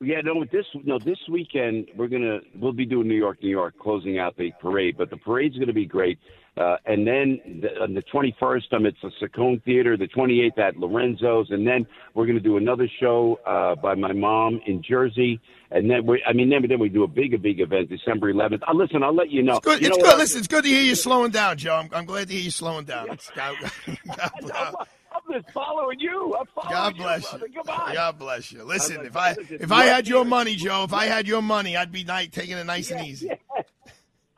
yeah, 0.00 0.20
no. 0.22 0.44
This 0.50 0.66
no, 0.84 0.98
this 0.98 1.18
weekend 1.28 1.88
we're 1.96 2.08
gonna 2.08 2.38
we'll 2.56 2.72
be 2.72 2.86
doing 2.86 3.08
New 3.08 3.14
York, 3.14 3.42
New 3.42 3.50
York, 3.50 3.74
closing 3.78 4.18
out 4.18 4.36
the 4.36 4.52
parade. 4.60 4.96
But 4.96 5.10
the 5.10 5.16
parade's 5.16 5.58
gonna 5.58 5.72
be 5.72 5.86
great. 5.86 6.18
Uh, 6.56 6.76
and 6.84 7.06
then 7.06 7.40
the, 7.62 7.68
on 7.80 7.94
the 7.94 8.02
21st, 8.12 8.62
I'm 8.72 8.84
at 8.84 8.94
the 9.02 9.10
Saccone 9.22 9.62
Theater. 9.64 9.96
The 9.96 10.08
28th 10.08 10.58
at 10.58 10.76
Lorenzo's, 10.76 11.46
and 11.50 11.66
then 11.66 11.86
we're 12.14 12.26
going 12.26 12.36
to 12.36 12.42
do 12.42 12.56
another 12.56 12.88
show 13.00 13.38
uh, 13.46 13.76
by 13.76 13.94
my 13.94 14.12
mom 14.12 14.60
in 14.66 14.82
Jersey. 14.82 15.40
And 15.70 15.88
then 15.88 16.04
we, 16.04 16.22
I 16.26 16.32
mean, 16.32 16.50
then, 16.50 16.66
then 16.68 16.80
we 16.80 16.88
do 16.88 17.04
a 17.04 17.08
big, 17.08 17.32
a 17.34 17.38
big 17.38 17.60
event 17.60 17.88
December 17.88 18.32
11th. 18.32 18.62
Uh, 18.68 18.74
listen, 18.74 19.02
I'll 19.02 19.14
let 19.14 19.30
you 19.30 19.42
know. 19.42 19.56
It's 19.56 19.64
good. 19.64 19.80
You 19.80 19.88
it's 19.88 19.98
know 19.98 20.04
good. 20.04 20.18
Listen, 20.18 20.38
it's 20.40 20.48
good 20.48 20.64
to 20.64 20.68
hear 20.68 20.82
you 20.82 20.96
slowing 20.96 21.30
down, 21.30 21.56
Joe. 21.56 21.76
I'm, 21.76 21.88
I'm 21.94 22.04
glad 22.04 22.28
to 22.28 22.34
hear 22.34 22.42
you 22.42 22.50
slowing 22.50 22.84
down. 22.84 23.06
It's- 25.30 25.30
God, 25.30 25.30
God, 25.30 25.36
I'm 25.36 25.42
just 25.42 25.52
following 25.54 26.00
you. 26.00 26.36
I'm 26.38 26.46
following 26.54 26.70
God 26.72 26.96
bless 26.96 27.32
you. 27.32 27.38
Come 27.64 27.68
on. 27.80 27.94
God 27.94 28.18
bless 28.18 28.52
you. 28.52 28.64
Listen, 28.64 28.98
I'm 28.98 29.06
if 29.06 29.16
I 29.16 29.36
if 29.50 29.72
I 29.72 29.84
had 29.84 30.08
your 30.08 30.24
money, 30.24 30.56
Joe, 30.56 30.84
if 30.84 30.92
I 30.92 31.06
had 31.06 31.26
your 31.26 31.42
money, 31.42 31.76
I'd 31.76 31.92
be 31.92 32.04
nice, 32.04 32.28
taking 32.30 32.56
it 32.56 32.64
nice 32.64 32.90
and 32.90 33.06
easy. 33.06 33.30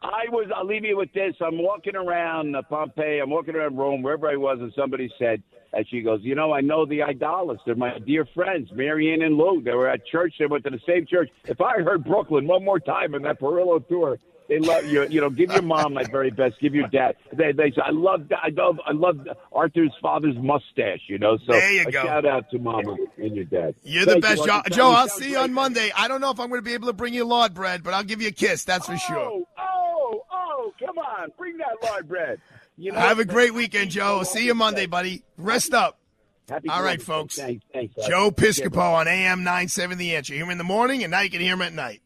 I 0.03 0.25
was. 0.31 0.49
I'll 0.55 0.67
leave 0.67 0.85
you 0.85 0.97
with 0.97 1.13
this. 1.13 1.35
I'm 1.41 1.63
walking 1.63 1.95
around 1.95 2.57
Pompeii. 2.69 3.21
I'm 3.21 3.31
walking 3.31 3.55
around 3.55 3.77
Rome, 3.77 4.03
wherever 4.03 4.29
I 4.29 4.37
was, 4.37 4.59
and 4.61 4.73
somebody 4.75 5.09
said, 5.17 5.43
and 5.73 5.87
she 5.89 6.01
goes, 6.03 6.21
"You 6.23 6.35
know, 6.35 6.53
I 6.53 6.61
know 6.61 6.85
the 6.85 6.99
Aidalas. 7.01 7.59
They're 7.65 7.77
my 7.77 7.99
dear 8.01 8.27
friends, 8.35 8.69
Marianne 8.73 9.23
and 9.23 9.37
Lou. 9.39 9.63
They 9.63 9.71
were 9.71 9.89
at 9.89 10.05
church. 10.07 10.35
They 10.41 10.47
went 10.47 10.65
to 10.65 10.71
the 10.71 10.81
same 10.89 11.07
church. 11.07 11.31
If 11.45 11.61
I 11.61 11.81
heard 11.83 12.03
Brooklyn 12.05 12.47
one 12.49 12.65
more 12.65 12.81
time 12.81 13.15
in 13.15 13.23
that 13.23 13.41
Perillo 13.41 13.87
tour." 13.87 14.19
They 14.53 14.59
love 14.59 14.85
you. 14.85 15.09
You 15.09 15.23
know, 15.23 15.31
give 15.31 15.51
your 15.51 15.63
mom 15.63 15.95
my 15.95 16.05
very 16.05 16.31
best. 16.31 16.61
Give 16.61 16.75
your 16.75 16.87
dad. 16.89 17.17
They, 17.33 17.53
they. 17.53 17.71
say, 17.71 17.81
I 17.83 17.91
love. 17.91 18.31
I 18.31 18.51
love. 18.51 18.79
I 18.87 18.93
love 18.93 19.27
Arthur's 19.51 19.95
father's 20.03 20.37
mustache. 20.37 21.01
You 21.07 21.17
know. 21.19 21.39
So 21.47 21.53
There 21.53 21.73
you 21.73 21.85
a 21.89 21.91
go. 21.91 22.03
shout 22.03 22.27
out 22.27 22.51
to 22.51 22.59
mama 22.59 22.97
and 23.17 23.35
your 23.35 23.47
dad. 23.47 23.75
You're 23.83 24.05
the 24.05 24.21
best, 24.21 24.41
you, 24.41 24.47
Joe. 24.47 24.63
Joe, 24.71 24.91
I'll 24.91 25.09
see 25.09 25.31
you 25.31 25.39
on 25.39 25.55
Monday. 25.55 25.91
I 25.97 26.07
don't 26.07 26.21
know 26.21 26.31
if 26.31 26.39
I'm 26.39 26.51
going 26.51 26.61
to 26.61 26.65
be 26.65 26.75
able 26.75 26.89
to 26.89 26.93
bring 26.93 27.15
you 27.15 27.25
lard 27.25 27.55
bread, 27.55 27.83
but 27.83 27.95
I'll 27.95 28.05
give 28.05 28.21
you 28.21 28.29
a 28.29 28.33
kiss. 28.33 28.65
That's 28.65 28.85
for 28.85 28.99
sure. 28.99 29.17
Oh, 29.19 29.49
oh, 29.59 30.23
oh! 30.31 30.73
Come 30.85 30.99
on, 30.99 31.31
bring 31.39 31.57
that 31.57 31.83
lard 31.83 32.07
bread. 32.07 32.39
You 32.77 32.93
know, 32.93 32.99
Have 32.99 33.21
a 33.21 33.25
great 33.25 33.55
weekend, 33.55 33.91
Joe. 33.91 34.23
See 34.23 34.45
you 34.45 34.55
Monday, 34.55 34.85
buddy. 34.85 35.25
Rest 35.39 35.73
up. 35.73 35.99
Happy 36.47 36.69
All 36.69 36.83
right, 36.83 37.01
folks. 37.01 37.37
Thanks, 37.37 37.65
thanks. 37.73 37.95
Joe 38.07 38.31
Piscopo 38.31 38.97
on 38.97 39.09
AM 39.09 39.45
970 39.45 39.97
The 39.97 40.17
Answer. 40.17 40.35
You 40.35 40.41
hear 40.41 40.45
him 40.45 40.51
in 40.51 40.59
the 40.59 40.65
morning, 40.65 41.05
and 41.05 41.11
now 41.11 41.21
you 41.21 41.31
can 41.31 41.41
hear 41.41 41.55
him 41.55 41.63
at 41.63 41.73
night. 41.73 42.02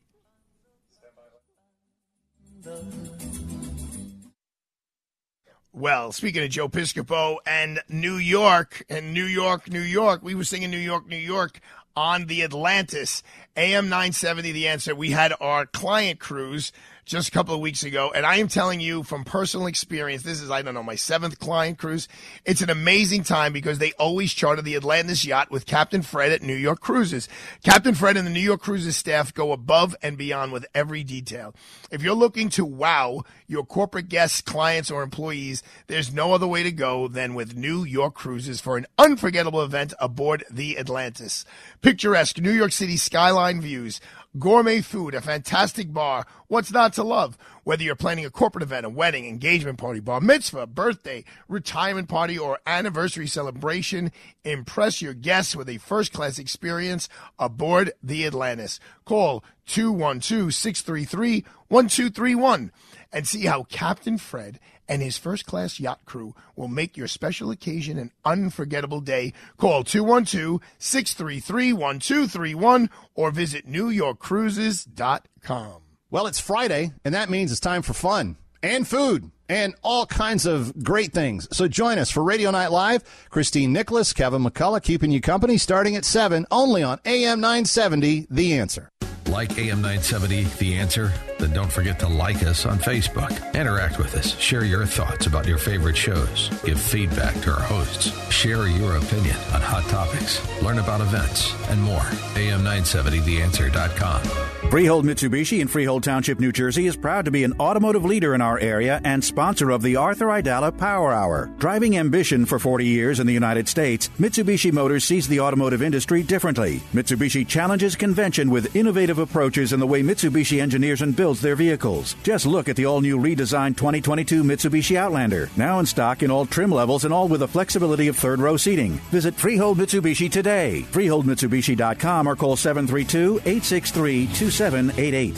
Well, 5.73 6.11
speaking 6.12 6.43
of 6.43 6.49
Joe 6.49 6.71
Piscopo 6.71 7.37
and 7.47 7.83
New 7.91 8.17
York 8.17 8.83
and 8.89 9.12
New 9.12 9.27
York, 9.27 9.71
New 9.71 9.83
York, 9.83 10.23
we 10.23 10.35
were 10.35 10.43
singing 10.43 10.71
New 10.71 10.79
York, 10.79 11.07
New 11.07 11.17
York 11.17 11.61
on 11.95 12.27
the 12.27 12.43
Atlantis. 12.43 13.23
AM 13.57 13.91
970, 13.91 14.53
the 14.53 14.69
answer. 14.69 14.95
We 14.95 15.11
had 15.11 15.35
our 15.39 15.67
client 15.67 16.19
cruise 16.19 16.73
just 17.07 17.29
a 17.29 17.31
couple 17.31 17.55
of 17.55 17.61
weeks 17.61 17.85
ago, 17.85 18.11
and 18.13 18.27
I 18.27 18.37
am 18.37 18.49
telling 18.49 18.81
you 18.81 19.05
from 19.05 19.23
personal 19.23 19.69
experience, 19.69 20.25
this 20.25 20.43
is, 20.43 20.51
I 20.51 20.63
don't 20.63 20.75
know, 20.75 20.83
my 20.83 20.97
seventh 20.97 21.39
client 21.39 21.79
cruise. 21.79 22.09
It's 22.45 22.63
an 22.63 22.69
amazing 22.69 23.23
time 23.23 23.53
because 23.53 23.79
they 23.79 23.93
always 23.93 24.35
charter 24.35 24.61
the 24.61 24.75
Atlantis 24.75 25.25
yacht 25.25 25.49
with 25.49 25.67
Captain 25.67 26.03
Fred 26.03 26.33
at 26.33 26.43
New 26.43 26.57
York 26.57 26.81
Cruises. 26.81 27.29
Captain 27.63 27.95
Fred 27.95 28.17
and 28.17 28.27
the 28.27 28.33
New 28.33 28.41
York 28.41 28.61
Cruises 28.61 28.97
staff 28.97 29.33
go 29.33 29.53
above 29.53 29.95
and 30.03 30.19
beyond 30.19 30.51
with 30.51 30.67
every 30.75 31.05
detail. 31.05 31.55
If 31.93 32.03
you're 32.03 32.15
looking 32.15 32.49
to 32.51 32.65
wow 32.65 33.23
your 33.47 33.65
corporate 33.65 34.09
guests, 34.09 34.41
clients, 34.41 34.91
or 34.91 35.05
employees, 35.05 35.63
there's 35.87 36.13
no 36.13 36.35
other 36.35 36.49
way 36.49 36.65
to 36.65 36.73
go 36.73 37.07
than 37.07 37.35
with 37.35 37.57
New 37.57 37.85
York 37.85 38.15
Cruises 38.15 38.61
for 38.61 38.77
an 38.77 38.87
unforgettable 38.99 39.63
event 39.63 39.95
aboard 40.01 40.45
the 40.51 40.77
Atlantis. 40.77 41.45
Picturesque 41.83 42.41
New 42.41 42.51
York 42.51 42.73
City 42.73 42.97
skyline 42.97 43.61
views, 43.61 44.01
gourmet 44.39 44.80
food, 44.80 45.14
a 45.14 45.20
fantastic 45.20 45.93
bar. 45.93 46.26
What's 46.49 46.70
not 46.70 46.93
to 46.95 47.03
love? 47.03 47.37
Whether 47.64 47.82
you're 47.82 47.97
planning 47.97 48.24
a 48.24 48.30
corporate 48.30 48.62
event, 48.62 48.87
a 48.87 48.91
wedding, 48.91 49.26
engagement 49.26 49.78
party, 49.78 50.01
bar 50.01 50.20
mitzvah, 50.20 50.66
birthday, 50.66 51.24
retirement 51.49 52.09
party, 52.09 52.39
or 52.39 52.59
anniversary 52.66 53.26
celebration, 53.26 54.12
impress 54.45 55.03
your 55.03 55.14
guests 55.14 55.57
with 55.57 55.68
a 55.68 55.78
first 55.78 56.12
class 56.12 56.39
experience 56.39 57.09
aboard 57.39 57.93
the 58.03 58.26
Atlantis. 58.26 58.78
Call 59.05 59.45
212 59.66 60.55
633 60.55 61.45
1231 61.68 62.72
and 63.12 63.26
see 63.26 63.47
how 63.47 63.64
Captain 63.64 64.18
Fred 64.18 64.61
and 64.89 65.03
his 65.03 65.18
first 65.18 65.47
class 65.47 65.80
yacht 65.80 66.05
crew 66.05 66.34
will 66.55 66.68
make 66.68 66.97
your 66.97 67.09
special 67.09 67.51
occasion 67.51 67.99
an 67.99 68.12
unforgettable 68.24 69.01
day. 69.01 69.32
Call 69.57 69.84
212 69.84 70.61
633 70.78 71.72
1231 71.72 72.91
or 73.14 73.30
visit 73.30 73.68
NewYorkCruises.com. 73.68 75.82
Well, 76.11 76.26
it's 76.26 76.41
Friday, 76.41 76.93
and 77.05 77.14
that 77.14 77.30
means 77.30 77.51
it's 77.51 77.61
time 77.61 77.82
for 77.82 77.93
fun 77.93 78.37
and 78.62 78.87
food 78.87 79.30
and 79.49 79.74
all 79.82 80.07
kinds 80.07 80.47
of 80.47 80.82
great 80.82 81.12
things. 81.12 81.49
So 81.57 81.68
join 81.68 81.99
us 81.99 82.11
for 82.11 82.22
Radio 82.22 82.51
Night 82.51 82.72
Live. 82.72 83.03
Christine 83.30 83.72
Nicholas, 83.72 84.12
Kevin 84.12 84.43
McCullough 84.43 84.82
keeping 84.82 85.11
you 85.11 85.20
company 85.20 85.59
starting 85.59 85.97
at 85.97 86.05
7 86.05 86.47
only 86.51 86.82
on 86.82 86.99
AM 87.05 87.41
970, 87.41 88.26
The 88.30 88.59
Answer. 88.59 88.89
Like 89.26 89.57
AM 89.59 89.82
970, 89.82 90.45
The 90.59 90.74
Answer? 90.74 91.12
Then 91.39 91.53
don't 91.53 91.70
forget 91.70 91.99
to 92.01 92.09
like 92.09 92.43
us 92.43 92.66
on 92.66 92.78
Facebook. 92.78 93.55
Interact 93.55 93.99
with 93.99 94.14
us. 94.14 94.37
Share 94.39 94.64
your 94.64 94.87
thoughts 94.87 95.26
about 95.26 95.47
your 95.47 95.59
favorite 95.59 95.97
shows. 95.97 96.49
Give 96.64 96.80
feedback 96.80 97.34
to 97.43 97.53
our 97.53 97.61
hosts. 97.61 98.11
Share 98.30 98.66
your 98.68 98.97
opinion 98.97 99.37
on 99.53 99.61
hot 99.61 99.84
topics. 99.89 100.41
Learn 100.62 100.78
about 100.78 101.01
events 101.01 101.53
and 101.68 101.80
more. 101.82 102.01
AM970TheAnswer.com. 102.34 104.47
Freehold 104.70 105.05
Mitsubishi 105.05 105.61
in 105.61 105.68
Freehold 105.68 106.03
Township, 106.03 106.41
New 106.41 106.51
Jersey 106.51 106.89
is 106.89 106.97
proud 106.97 107.26
to 107.26 107.30
be 107.30 107.45
an 107.45 107.55
automotive 107.61 108.05
leader 108.05 108.34
in 108.34 108.41
our 108.41 108.59
area 108.59 109.01
and 109.05 109.24
sponsor 109.24 109.70
of 109.70 109.80
the 109.80 109.95
Arthur 109.95 110.26
Aidala 110.26 110.76
Power 110.76 111.12
Hour. 111.12 111.49
Driving 111.59 111.97
ambition 111.97 112.45
for 112.45 112.59
40 112.59 112.84
years 112.84 113.20
in 113.20 113.28
the 113.28 113.32
United 113.32 113.68
States, 113.68 114.11
Mitsubishi 114.18 114.72
Motors 114.72 115.05
sees 115.05 115.28
the 115.28 115.39
automotive 115.39 115.82
industry 115.82 116.24
differently. 116.24 116.80
Mitsubishi 116.93 117.47
challenges 117.47 117.95
convention 117.95 118.51
with 118.51 118.74
innovative 118.74 119.20
approaches 119.20 119.72
in 119.72 119.78
the 119.78 119.87
way 119.87 120.03
Mitsubishi 120.03 120.61
engineers 120.61 121.01
and 121.01 121.14
builds 121.27 121.41
their 121.41 121.57
vehicles. 121.57 122.14
Just 122.22 122.47
look 122.47 122.68
at 122.68 122.77
the 122.77 122.87
all-new 122.87 123.18
redesigned 123.18 123.77
2022 123.77 124.45
Mitsubishi 124.45 124.95
Outlander, 124.95 125.51
now 125.57 125.81
in 125.81 125.87
stock 125.87 126.22
in 126.22 126.31
all 126.31 126.47
trim 126.47 126.70
levels 126.70 127.05
and 127.05 127.12
all 127.12 127.27
with 127.27 127.41
the 127.41 127.49
flexibility 127.49 128.07
of 128.07 128.16
third-row 128.16 128.57
seating. 128.57 128.93
Visit 129.11 129.35
Freehold 129.35 129.77
Mitsubishi 129.77 130.31
today. 130.31 130.87
FreeholdMitsubishi.com 130.93 132.29
or 132.29 132.37
call 132.37 132.55
732-863-2788. 132.55 135.37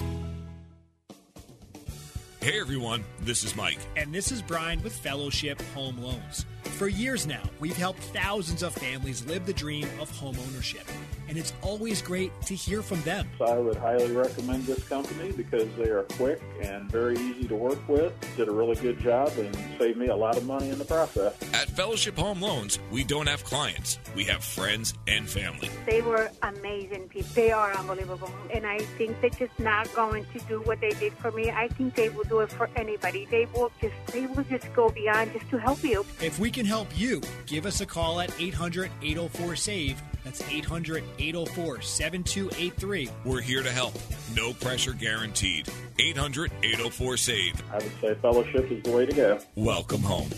Hey 2.43 2.61
everyone, 2.61 3.03
this 3.21 3.43
is 3.43 3.57
Mike. 3.57 3.79
And 3.97 4.15
this 4.15 4.31
is 4.31 4.43
Brian 4.43 4.83
with 4.83 4.95
Fellowship 4.95 5.63
Home 5.75 5.97
Loans. 6.03 6.45
For 6.65 6.89
years 6.89 7.27
now, 7.27 7.45
we've 7.61 7.79
helped 7.79 8.01
thousands 8.01 8.63
of 8.63 8.75
families 8.75 9.25
live 9.25 9.47
the 9.47 9.55
dream 9.55 9.89
of 10.03 10.15
home 10.15 10.37
ownership. 10.49 10.87
And 11.29 11.37
it's 11.37 11.53
always 11.63 12.01
great 12.01 12.33
to 12.43 12.55
hear 12.55 12.83
from 12.83 13.03
them. 13.03 13.29
I 13.41 13.59
would 13.59 13.77
highly 13.77 14.11
recommend 14.13 14.65
this 14.65 14.87
company 14.89 15.33
because 15.33 15.69
they 15.77 15.91
are 15.91 16.03
quick 16.03 16.41
and 16.63 16.91
very 16.91 17.19
easy 17.19 17.47
to 17.49 17.55
work 17.55 17.87
with. 17.89 18.13
Did 18.37 18.49
a 18.49 18.53
really 18.53 18.77
good 18.77 18.99
job 19.01 19.33
and 19.37 19.55
saved 19.79 19.99
me 19.99 20.09
a 20.09 20.17
lot 20.17 20.37
of 20.37 20.47
money 20.47 20.71
in 20.71 20.79
the 20.79 20.85
process. 20.85 21.35
At 21.53 21.69
Fellowship 21.71 22.17
Home 22.17 22.41
Loans, 22.41 22.79
we 22.91 23.05
don't 23.05 23.29
have 23.29 23.45
clients, 23.45 23.99
we 24.17 24.25
have 24.25 24.43
friends 24.43 24.95
and 25.07 25.29
family. 25.29 25.71
They 25.87 26.03
were 26.03 26.31
amazing 26.43 27.09
people. 27.09 27.29
They 27.35 27.53
are 27.53 27.73
unbelievable. 27.75 28.31
And 28.53 28.67
I 28.67 28.79
think 28.79 29.21
they're 29.21 29.31
just 29.31 29.59
not 29.59 29.93
going 29.95 30.25
to 30.33 30.39
do 30.47 30.61
what 30.63 30.81
they 30.81 30.91
did 30.91 31.13
for 31.15 31.31
me. 31.31 31.51
I 31.51 31.69
think 31.69 31.95
they 31.95 32.09
will 32.09 32.25
do 32.25 32.41
it 32.41 32.51
for 32.51 32.71
anybody. 32.77 33.27
They 33.31 33.47
will 33.55 33.71
just 33.81 33.95
they 34.13 34.27
will 34.27 34.45
just 34.45 34.73
go 34.75 34.89
beyond 34.89 35.33
just 35.33 35.49
to 35.51 35.59
help 35.59 35.83
you. 35.85 36.05
If 36.21 36.39
we 36.39 36.51
can 36.51 36.67
help 36.67 36.89
you, 36.97 37.21
give 37.47 37.67
us 37.67 37.81
a 37.81 37.87
call 37.87 38.21
at 38.21 38.33
800 38.41 38.91
804 39.03 39.57
SAVE. 39.57 40.03
That's 40.25 40.43
800 40.51 41.05
804 41.19 41.83
7283. 41.83 43.11
We're 43.25 43.41
here 43.41 43.63
to 43.63 43.71
help. 43.71 43.95
No 44.35 44.53
pressure 44.53 44.93
guaranteed. 44.93 45.69
800 45.99 46.53
804 46.63 47.17
SAVE. 47.17 47.63
I 47.71 47.75
would 47.77 47.93
say 48.01 48.15
fellowship 48.23 48.71
is 48.71 48.83
the 48.83 48.91
way 48.91 49.07
to 49.07 49.13
go. 49.13 49.39
Welcome 49.55 50.03
home. 50.03 50.29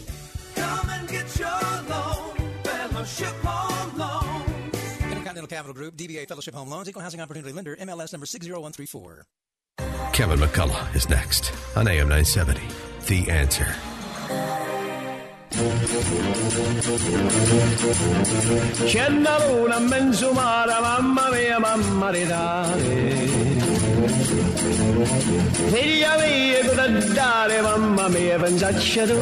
Come 0.54 0.90
and 0.90 1.08
get 1.08 1.38
your 1.38 1.48
loan, 1.88 2.36
Fellowship 2.64 3.34
Home 3.42 3.98
Loans. 3.98 4.72
Intercontinental 5.02 5.46
Capital 5.46 5.74
Group, 5.74 5.96
DBA 5.96 6.28
Fellowship 6.28 6.54
Home 6.54 6.68
Loans, 6.68 6.88
Equal 6.88 7.02
Housing 7.02 7.20
Opportunity 7.20 7.52
Lender, 7.52 7.76
MLS 7.76 8.12
number 8.12 8.26
60134. 8.26 9.26
Kevin 10.12 10.38
McCullough 10.38 10.94
is 10.94 11.08
next 11.08 11.52
on 11.76 11.88
AM 11.88 12.08
970. 12.08 12.60
The 13.06 13.30
Answer. 13.30 14.89
C'è 18.86 19.06
una 19.08 19.46
luna 19.46 19.78
in 19.78 19.84
mezzo 19.86 20.32
mare, 20.32 20.80
mamma 20.80 21.28
mia, 21.30 21.58
mamma 21.58 22.10
di 22.12 22.24
dare. 22.24 23.10
Figlia 25.72 26.16
mia, 26.18 26.64
cosa 26.66 26.86
dare, 26.88 27.60
mamma 27.62 28.08
mia, 28.08 28.38
pensaccia 28.38 29.06
tu. 29.06 29.16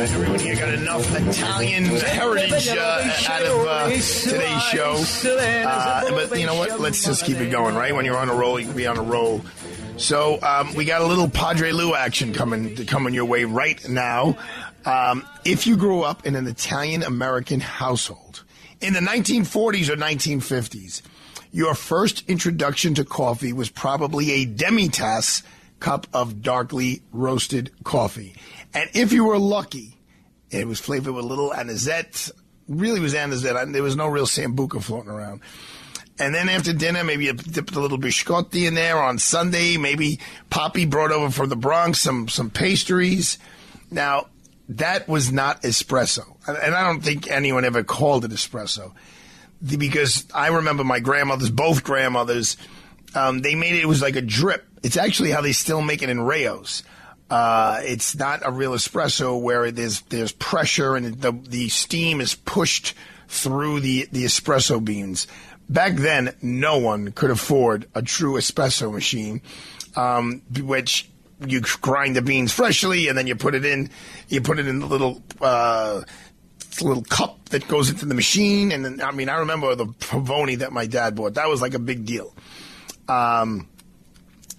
Everyone 0.00 0.38
here 0.38 0.54
got 0.54 0.68
enough 0.68 1.04
Italian 1.18 1.84
heritage 1.84 2.68
uh, 2.68 3.10
out 3.28 3.42
of 3.42 3.66
uh, 3.66 3.88
today's 3.88 4.62
show. 4.62 5.02
Uh, 5.66 6.10
but 6.10 6.38
you 6.38 6.46
know 6.46 6.54
what? 6.54 6.78
Let's 6.78 7.04
just 7.04 7.24
keep 7.24 7.38
it 7.38 7.50
going, 7.50 7.74
right? 7.74 7.92
When 7.92 8.04
you're 8.04 8.18
on 8.18 8.28
a 8.28 8.34
roll, 8.34 8.60
you 8.60 8.66
can 8.66 8.76
be 8.76 8.86
on 8.86 8.98
a 8.98 9.02
roll. 9.02 9.42
So 9.96 10.40
um, 10.42 10.74
we 10.74 10.84
got 10.84 11.02
a 11.02 11.06
little 11.06 11.28
Padre 11.28 11.70
Lou 11.70 11.94
action 11.94 12.32
coming 12.32 12.74
coming 12.86 13.14
your 13.14 13.26
way 13.26 13.44
right 13.44 13.78
now. 13.88 14.36
Um, 14.84 15.26
if 15.44 15.66
you 15.66 15.76
grew 15.76 16.02
up 16.02 16.26
in 16.26 16.34
an 16.34 16.46
Italian 16.46 17.02
American 17.02 17.60
household 17.60 18.44
in 18.80 18.94
the 18.94 19.00
1940s 19.00 19.88
or 19.88 19.96
1950s, 19.96 21.02
your 21.52 21.74
first 21.74 22.28
introduction 22.28 22.94
to 22.94 23.04
coffee 23.04 23.52
was 23.52 23.70
probably 23.70 24.30
a 24.32 24.46
demitasse 24.46 25.42
cup 25.80 26.06
of 26.12 26.42
darkly 26.42 27.02
roasted 27.12 27.70
coffee. 27.84 28.34
And 28.72 28.88
if 28.94 29.12
you 29.12 29.24
were 29.24 29.38
lucky, 29.38 29.98
it 30.50 30.66
was 30.66 30.80
flavored 30.80 31.14
with 31.14 31.24
a 31.24 31.28
little 31.28 31.52
anisette. 31.52 32.30
Really 32.68 33.00
was 33.00 33.14
anisette. 33.14 33.72
There 33.72 33.82
was 33.82 33.96
no 33.96 34.06
real 34.06 34.26
sambuca 34.26 34.82
floating 34.82 35.10
around. 35.10 35.40
And 36.18 36.34
then 36.34 36.48
after 36.48 36.72
dinner, 36.72 37.04
maybe 37.04 37.24
you 37.24 37.32
dipped 37.32 37.74
a 37.74 37.80
little 37.80 37.98
biscotti 37.98 38.66
in 38.66 38.74
there 38.74 39.02
on 39.02 39.18
Sunday. 39.18 39.76
Maybe 39.76 40.20
Poppy 40.50 40.86
brought 40.86 41.10
over 41.10 41.30
from 41.30 41.48
the 41.48 41.56
Bronx 41.56 42.00
some 42.00 42.28
some 42.28 42.50
pastries. 42.50 43.38
Now 43.90 44.28
that 44.68 45.08
was 45.08 45.32
not 45.32 45.62
espresso, 45.62 46.36
and 46.46 46.74
I 46.74 46.84
don't 46.84 47.02
think 47.02 47.30
anyone 47.30 47.64
ever 47.64 47.82
called 47.82 48.24
it 48.24 48.30
espresso 48.30 48.92
because 49.64 50.26
I 50.34 50.48
remember 50.48 50.84
my 50.84 51.00
grandmothers, 51.00 51.50
both 51.50 51.84
grandmothers, 51.84 52.56
um, 53.14 53.40
they 53.40 53.54
made 53.54 53.74
it. 53.74 53.82
It 53.82 53.86
was 53.88 54.02
like 54.02 54.16
a 54.16 54.22
drip. 54.22 54.64
It's 54.82 54.96
actually 54.96 55.30
how 55.30 55.40
they 55.40 55.52
still 55.52 55.82
make 55.82 56.02
it 56.02 56.08
in 56.08 56.18
Rayos. 56.18 56.82
Uh, 57.30 57.80
it's 57.82 58.16
not 58.16 58.42
a 58.44 58.50
real 58.50 58.72
espresso 58.72 59.40
where 59.40 59.70
there's 59.70 60.02
there's 60.02 60.32
pressure 60.32 60.96
and 60.96 61.20
the 61.20 61.32
the 61.32 61.68
steam 61.68 62.20
is 62.20 62.34
pushed 62.34 62.94
through 63.28 63.80
the 63.80 64.08
the 64.12 64.24
espresso 64.24 64.84
beans. 64.84 65.26
Back 65.68 65.94
then, 65.94 66.34
no 66.42 66.78
one 66.78 67.12
could 67.12 67.30
afford 67.30 67.88
a 67.94 68.02
true 68.02 68.34
espresso 68.34 68.92
machine, 68.92 69.40
um, 69.96 70.42
which 70.60 71.08
you 71.46 71.60
grind 71.80 72.16
the 72.16 72.22
beans 72.22 72.52
freshly 72.52 73.08
and 73.08 73.16
then 73.16 73.26
you 73.26 73.36
put 73.36 73.54
it 73.54 73.64
in. 73.64 73.90
You 74.28 74.40
put 74.40 74.58
it 74.58 74.66
in 74.66 74.80
the 74.80 74.86
little. 74.86 75.22
Uh, 75.40 76.02
little 76.80 77.02
cup 77.02 77.50
that 77.50 77.68
goes 77.68 77.90
into 77.90 78.06
the 78.06 78.14
machine, 78.14 78.72
and 78.72 78.82
then 78.82 79.02
I 79.02 79.10
mean, 79.10 79.28
I 79.28 79.36
remember 79.40 79.74
the 79.74 79.84
Pavoni 79.84 80.58
that 80.60 80.72
my 80.72 80.86
dad 80.86 81.14
bought. 81.14 81.34
That 81.34 81.46
was 81.48 81.60
like 81.60 81.74
a 81.74 81.78
big 81.78 82.06
deal. 82.06 82.34
Um, 83.08 83.68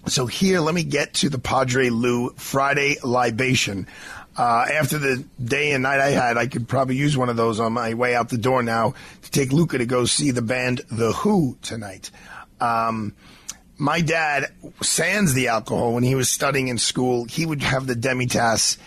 so 0.06 0.26
here, 0.26 0.60
let 0.60 0.74
me 0.74 0.84
get 0.84 1.14
to 1.14 1.28
the 1.28 1.38
Padre 1.38 1.88
Lou 1.88 2.30
Friday 2.36 2.96
libation. 3.02 3.88
Uh, 4.36 4.66
after 4.72 4.98
the 4.98 5.24
day 5.42 5.72
and 5.72 5.84
night 5.84 6.00
I 6.00 6.10
had, 6.10 6.36
I 6.36 6.46
could 6.46 6.68
probably 6.68 6.96
use 6.96 7.16
one 7.16 7.28
of 7.28 7.36
those 7.36 7.60
on 7.60 7.72
my 7.72 7.94
way 7.94 8.14
out 8.14 8.28
the 8.28 8.38
door 8.38 8.62
now 8.62 8.94
to 9.22 9.30
take 9.30 9.52
Luca 9.52 9.78
to 9.78 9.86
go 9.86 10.04
see 10.04 10.30
the 10.30 10.42
band 10.42 10.82
The 10.90 11.12
Who 11.12 11.56
tonight. 11.62 12.10
Um, 12.60 13.14
my 13.76 14.00
dad, 14.00 14.52
sans 14.82 15.34
the 15.34 15.48
alcohol, 15.48 15.94
when 15.94 16.04
he 16.04 16.14
was 16.14 16.28
studying 16.28 16.68
in 16.68 16.78
school, 16.78 17.24
he 17.24 17.44
would 17.44 17.62
have 17.62 17.86
the 17.86 17.94
demitasse 17.94 18.78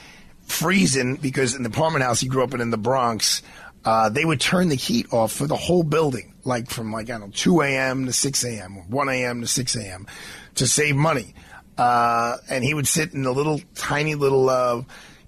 freezing 0.43 1.15
because 1.17 1.53
in 1.53 1.63
the 1.63 1.69
apartment 1.69 2.03
house 2.03 2.21
he 2.21 2.27
grew 2.27 2.43
up 2.43 2.53
in 2.53 2.61
in 2.61 2.71
the 2.71 2.77
Bronx, 2.77 3.41
uh, 3.85 4.09
they 4.09 4.25
would 4.25 4.39
turn 4.39 4.69
the 4.69 4.75
heat 4.75 5.11
off 5.13 5.31
for 5.31 5.47
the 5.47 5.55
whole 5.55 5.83
building, 5.83 6.33
like 6.43 6.69
from 6.69 6.91
like 6.91 7.09
I 7.09 7.13
don't 7.13 7.21
know 7.21 7.31
2 7.33 7.61
a.m. 7.61 8.05
to 8.05 8.13
6 8.13 8.43
a.m. 8.45 8.77
or 8.77 8.83
1 8.83 9.09
a.m. 9.09 9.41
to 9.41 9.47
6 9.47 9.75
a.m. 9.75 10.07
to 10.55 10.67
save 10.67 10.95
money. 10.95 11.33
Uh, 11.77 12.37
and 12.49 12.63
he 12.63 12.73
would 12.73 12.87
sit 12.87 13.13
in 13.13 13.23
the 13.23 13.31
little 13.31 13.61
tiny 13.75 14.15
little 14.15 14.49
uh, 14.49 14.81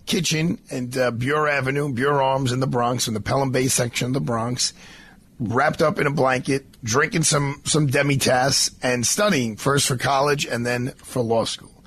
kitchen 0.05 0.59
and 0.71 0.97
uh, 0.97 1.11
Buhre 1.11 1.51
Avenue, 1.51 1.93
Buhre 1.93 2.23
Arms 2.23 2.51
in 2.51 2.59
the 2.59 2.67
Bronx, 2.67 3.07
in 3.07 3.13
the 3.13 3.19
Pelham 3.19 3.51
Bay 3.51 3.67
section 3.67 4.07
of 4.07 4.13
the 4.13 4.19
Bronx, 4.19 4.73
wrapped 5.39 5.81
up 5.81 5.99
in 5.99 6.07
a 6.07 6.11
blanket, 6.11 6.65
drinking 6.83 7.23
some 7.23 7.61
some 7.65 7.87
demi-tass 7.87 8.71
and 8.81 9.05
studying 9.05 9.55
first 9.55 9.87
for 9.87 9.97
college 9.97 10.45
and 10.45 10.65
then 10.65 10.89
for 10.97 11.21
law 11.21 11.45
school. 11.45 11.83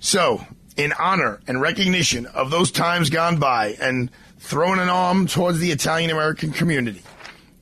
So, 0.00 0.44
in 0.76 0.92
honor 0.98 1.40
and 1.46 1.60
recognition 1.60 2.26
of 2.26 2.50
those 2.50 2.70
times 2.70 3.10
gone 3.10 3.38
by 3.38 3.76
and 3.80 4.10
throwing 4.38 4.80
an 4.80 4.88
arm 4.88 5.26
towards 5.26 5.58
the 5.58 5.70
Italian 5.70 6.10
American 6.10 6.52
community, 6.52 7.02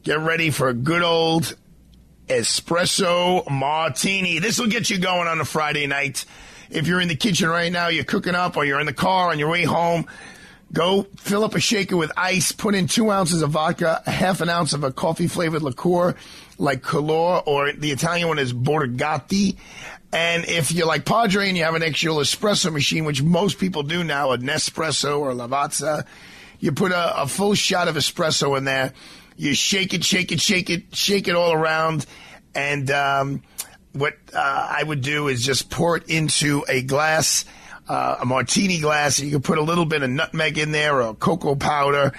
get 0.02 0.18
ready 0.18 0.50
for 0.50 0.68
a 0.68 0.74
good 0.74 1.02
old 1.02 1.56
espresso 2.28 3.48
martini. 3.50 4.38
This 4.38 4.58
will 4.58 4.68
get 4.68 4.90
you 4.90 4.98
going 4.98 5.28
on 5.28 5.40
a 5.40 5.44
Friday 5.44 5.86
night. 5.86 6.24
If 6.70 6.86
you're 6.86 7.00
in 7.00 7.08
the 7.08 7.16
kitchen 7.16 7.48
right 7.48 7.70
now, 7.70 7.88
you're 7.88 8.04
cooking 8.04 8.34
up, 8.34 8.56
or 8.56 8.64
you're 8.64 8.80
in 8.80 8.86
the 8.86 8.92
car 8.92 9.30
on 9.30 9.38
your 9.38 9.50
way 9.50 9.64
home, 9.64 10.06
go 10.72 11.06
fill 11.16 11.44
up 11.44 11.54
a 11.54 11.60
shaker 11.60 11.96
with 11.96 12.12
ice, 12.16 12.52
put 12.52 12.74
in 12.74 12.86
two 12.86 13.10
ounces 13.10 13.42
of 13.42 13.50
vodka, 13.50 14.02
a 14.06 14.10
half 14.10 14.40
an 14.40 14.48
ounce 14.48 14.72
of 14.72 14.84
a 14.84 14.92
coffee 14.92 15.28
flavored 15.28 15.62
liqueur 15.62 16.14
like 16.58 16.82
Color, 16.82 17.40
or 17.46 17.72
the 17.72 17.90
Italian 17.90 18.28
one 18.28 18.38
is 18.38 18.52
Borghetti. 18.52 19.56
And 20.12 20.44
if 20.44 20.70
you're 20.70 20.86
like 20.86 21.04
Padre 21.04 21.48
and 21.48 21.56
you 21.56 21.64
have 21.64 21.74
an 21.74 21.82
actual 21.82 22.16
espresso 22.16 22.72
machine, 22.72 23.04
which 23.04 23.22
most 23.22 23.58
people 23.58 23.82
do 23.82 24.04
now, 24.04 24.30
a 24.30 24.38
Nespresso 24.38 25.18
or 25.18 25.32
a 25.32 25.34
Lavazza, 25.34 26.06
you 26.60 26.72
put 26.72 26.92
a, 26.92 27.22
a 27.22 27.26
full 27.26 27.54
shot 27.54 27.88
of 27.88 27.96
espresso 27.96 28.56
in 28.56 28.64
there. 28.64 28.92
You 29.36 29.54
shake 29.54 29.92
it, 29.92 30.04
shake 30.04 30.30
it, 30.30 30.40
shake 30.40 30.70
it, 30.70 30.94
shake 30.94 31.26
it 31.26 31.34
all 31.34 31.52
around. 31.52 32.06
And 32.54 32.88
um, 32.92 33.42
what 33.92 34.14
uh, 34.32 34.68
I 34.70 34.82
would 34.84 35.00
do 35.00 35.26
is 35.26 35.44
just 35.44 35.70
pour 35.70 35.96
it 35.96 36.08
into 36.08 36.64
a 36.68 36.82
glass, 36.82 37.44
uh, 37.88 38.16
a 38.20 38.24
martini 38.24 38.80
glass. 38.80 39.20
You 39.20 39.30
can 39.30 39.42
put 39.42 39.58
a 39.58 39.62
little 39.62 39.84
bit 39.84 40.02
of 40.02 40.10
nutmeg 40.10 40.58
in 40.58 40.72
there 40.72 41.02
or 41.02 41.14
cocoa 41.14 41.54
powder 41.54 42.12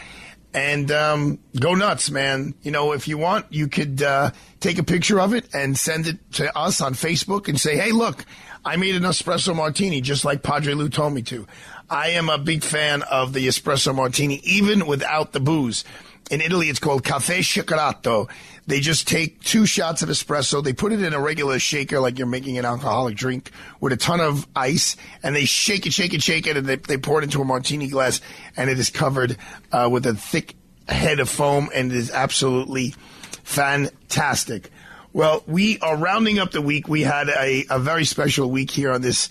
and 0.54 0.90
um, 0.90 1.40
go 1.60 1.76
nuts, 1.76 2.10
man. 2.10 2.56
You 2.62 2.72
know, 2.72 2.94
if 2.94 3.08
you 3.08 3.18
want, 3.18 3.48
you 3.50 3.68
could 3.68 4.02
uh, 4.02 4.32
take 4.62 4.78
a 4.78 4.84
picture 4.84 5.20
of 5.20 5.34
it 5.34 5.46
and 5.54 5.78
send 5.78 6.08
it 6.08 6.18
to 6.34 6.58
us 6.58 6.80
on 6.80 6.94
Facebook 6.94 7.50
and 7.50 7.60
say, 7.60 7.76
hey, 7.76 7.92
look, 7.92 8.26
I 8.64 8.78
made 8.78 8.96
an 8.96 9.04
espresso 9.04 9.54
martini 9.56 10.00
just 10.00 10.24
like 10.24 10.44
Padre 10.44 10.74
Lou 10.74 10.88
told 10.90 11.14
me 11.14 11.22
to. 11.24 11.46
I 11.90 12.12
am 12.12 12.30
a 12.30 12.38
big 12.38 12.64
fan 12.64 13.04
of 13.04 13.34
the 13.34 13.48
espresso 13.48 13.94
martini, 13.94 14.40
even 14.44 14.88
without 14.88 15.34
the 15.34 15.40
booze. 15.40 15.84
In 16.32 16.42
Italy, 16.42 16.70
it's 16.70 16.80
called 16.80 17.04
caffè 17.04 17.40
shakerato. 17.40 18.30
They 18.66 18.80
just 18.80 19.08
take 19.08 19.42
two 19.42 19.68
shots 19.68 20.02
of 20.02 20.10
espresso, 20.10 20.64
they 20.64 20.74
put 20.74 20.92
it 20.92 21.02
in 21.02 21.14
a 21.14 21.20
regular 21.20 21.60
shaker 21.60 22.00
like 22.00 22.18
you're 22.18 22.28
making 22.28 22.58
an 22.58 22.66
alcoholic 22.66 23.16
drink 23.16 23.52
with 23.80 23.94
a 23.94 23.98
ton 23.98 24.20
of 24.20 24.48
ice, 24.56 24.98
and 25.22 25.36
they 25.36 25.46
shake 25.46 25.86
it, 25.86 25.94
shake 25.94 26.16
it, 26.16 26.24
shake 26.24 26.48
it, 26.48 26.58
and 26.58 26.66
they, 26.66 26.78
they 26.78 26.98
pour 26.98 27.20
it 27.20 27.26
into 27.26 27.42
a 27.42 27.46
martini 27.46 27.90
glass, 27.90 28.22
and 28.58 28.72
it 28.72 28.80
is 28.80 28.90
covered 28.90 29.38
uh, 29.72 29.88
with 29.92 30.08
a 30.08 30.16
thick 30.16 30.56
head 30.88 31.20
of 31.20 31.30
foam, 31.30 31.70
and 31.76 31.92
it 31.92 31.98
is 31.98 32.10
absolutely 32.10 32.96
fantastic. 33.44 34.72
Well, 35.14 35.44
we 35.46 35.78
are 35.80 35.96
rounding 35.96 36.40
up 36.40 36.52
the 36.52 36.62
week. 36.62 36.88
We 36.88 37.04
had 37.04 37.30
a, 37.30 37.66
a 37.70 37.78
very 37.78 38.04
special 38.04 38.50
week 38.50 38.72
here 38.72 38.92
on 38.92 39.02
this 39.02 39.30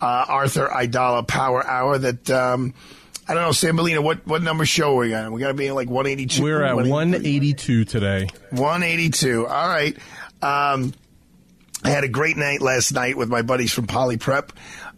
uh, 0.00 0.24
Arthur 0.28 0.66
Aidala 0.66 1.26
Power 1.26 1.64
Hour 1.64 1.98
that. 1.98 2.30
Um, 2.30 2.74
I 3.28 3.34
don't 3.34 3.42
know, 3.42 3.50
Sambolina, 3.50 4.02
what, 4.02 4.26
what 4.26 4.42
number 4.42 4.64
show 4.64 4.96
are 4.98 5.00
we 5.00 5.14
on? 5.14 5.32
We 5.32 5.40
got 5.40 5.48
to 5.48 5.54
be 5.54 5.70
like 5.70 5.88
182. 5.88 6.42
We're 6.42 6.62
at 6.62 6.74
182 6.74 7.84
today. 7.84 8.28
182. 8.50 9.46
All 9.46 9.68
right. 9.68 9.96
Um, 10.42 10.92
I 11.84 11.90
had 11.90 12.04
a 12.04 12.08
great 12.08 12.36
night 12.36 12.60
last 12.60 12.92
night 12.92 13.16
with 13.16 13.28
my 13.28 13.42
buddies 13.42 13.72
from 13.72 13.86
Poly 13.86 14.16
Prep. 14.16 14.52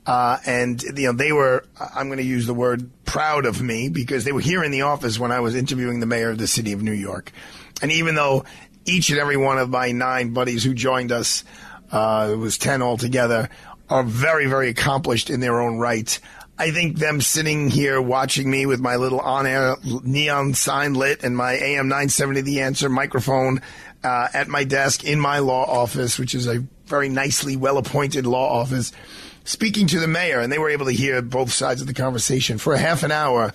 Uh, 0.06 0.38
and, 0.46 0.82
you 0.82 1.06
know, 1.06 1.12
they 1.12 1.32
were, 1.32 1.64
I'm 1.94 2.08
going 2.08 2.18
to 2.18 2.24
use 2.24 2.46
the 2.46 2.54
word 2.54 2.90
proud 3.04 3.46
of 3.46 3.62
me 3.62 3.88
because 3.88 4.24
they 4.24 4.32
were 4.32 4.40
here 4.40 4.64
in 4.64 4.70
the 4.70 4.82
office 4.82 5.18
when 5.18 5.32
I 5.32 5.40
was 5.40 5.54
interviewing 5.54 6.00
the 6.00 6.06
mayor 6.06 6.30
of 6.30 6.38
the 6.38 6.46
city 6.46 6.72
of 6.72 6.82
New 6.82 6.92
York. 6.92 7.30
And 7.80 7.92
even 7.92 8.14
though 8.14 8.44
each 8.84 9.10
and 9.10 9.18
every 9.18 9.36
one 9.36 9.58
of 9.58 9.70
my 9.70 9.92
nine 9.92 10.32
buddies 10.32 10.64
who 10.64 10.74
joined 10.74 11.12
us, 11.12 11.44
uh, 11.90 12.30
it 12.32 12.36
was 12.36 12.58
10 12.58 12.82
altogether, 12.82 13.48
are 13.88 14.02
very, 14.02 14.46
very 14.46 14.68
accomplished 14.68 15.30
in 15.30 15.40
their 15.40 15.60
own 15.60 15.78
right. 15.78 16.18
I 16.56 16.70
think 16.70 16.98
them 16.98 17.20
sitting 17.20 17.68
here 17.68 18.00
watching 18.00 18.48
me 18.48 18.64
with 18.64 18.80
my 18.80 18.96
little 18.96 19.18
on-air 19.18 19.76
neon 19.82 20.54
sign 20.54 20.94
lit 20.94 21.24
and 21.24 21.36
my 21.36 21.52
AM 21.54 21.88
970 21.88 22.42
The 22.42 22.60
Answer 22.60 22.88
microphone 22.88 23.60
uh, 24.04 24.28
at 24.32 24.46
my 24.46 24.62
desk 24.62 25.04
in 25.04 25.18
my 25.18 25.40
law 25.40 25.64
office, 25.64 26.18
which 26.18 26.34
is 26.34 26.46
a 26.46 26.64
very 26.86 27.08
nicely 27.08 27.56
well-appointed 27.56 28.24
law 28.26 28.60
office, 28.60 28.92
speaking 29.44 29.88
to 29.88 29.98
the 29.98 30.06
mayor, 30.06 30.40
and 30.40 30.52
they 30.52 30.58
were 30.58 30.70
able 30.70 30.86
to 30.86 30.92
hear 30.92 31.22
both 31.22 31.50
sides 31.50 31.80
of 31.80 31.88
the 31.88 31.94
conversation 31.94 32.58
for 32.58 32.72
a 32.72 32.78
half 32.78 33.02
an 33.02 33.10
hour. 33.10 33.52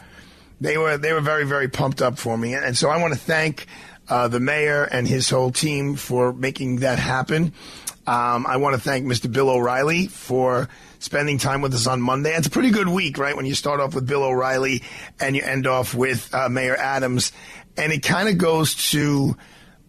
They 0.59 0.77
were 0.77 0.97
they 0.97 1.13
were 1.13 1.21
very 1.21 1.45
very 1.45 1.69
pumped 1.69 2.01
up 2.01 2.19
for 2.19 2.37
me, 2.37 2.53
and 2.53 2.77
so 2.77 2.89
I 2.89 2.97
want 2.97 3.13
to 3.13 3.19
thank 3.19 3.65
uh, 4.09 4.27
the 4.27 4.41
mayor 4.41 4.83
and 4.83 5.07
his 5.07 5.29
whole 5.29 5.51
team 5.51 5.95
for 5.95 6.33
making 6.33 6.77
that 6.77 6.99
happen. 6.99 7.53
Um, 8.05 8.45
I 8.45 8.57
want 8.57 8.75
to 8.75 8.81
thank 8.81 9.05
Mr. 9.05 9.31
Bill 9.31 9.49
O'Reilly 9.49 10.07
for 10.07 10.67
spending 10.99 11.37
time 11.37 11.61
with 11.61 11.73
us 11.73 11.87
on 11.87 12.01
Monday. 12.01 12.35
It's 12.35 12.47
a 12.47 12.51
pretty 12.51 12.71
good 12.71 12.87
week, 12.87 13.17
right? 13.17 13.35
When 13.35 13.45
you 13.45 13.55
start 13.55 13.79
off 13.79 13.95
with 13.95 14.05
Bill 14.05 14.23
O'Reilly 14.23 14.83
and 15.19 15.35
you 15.35 15.41
end 15.41 15.65
off 15.65 15.95
with 15.95 16.33
uh, 16.33 16.49
Mayor 16.49 16.75
Adams. 16.75 17.31
And 17.77 17.91
it 17.91 18.03
kind 18.03 18.29
of 18.29 18.37
goes 18.37 18.75
to 18.91 19.37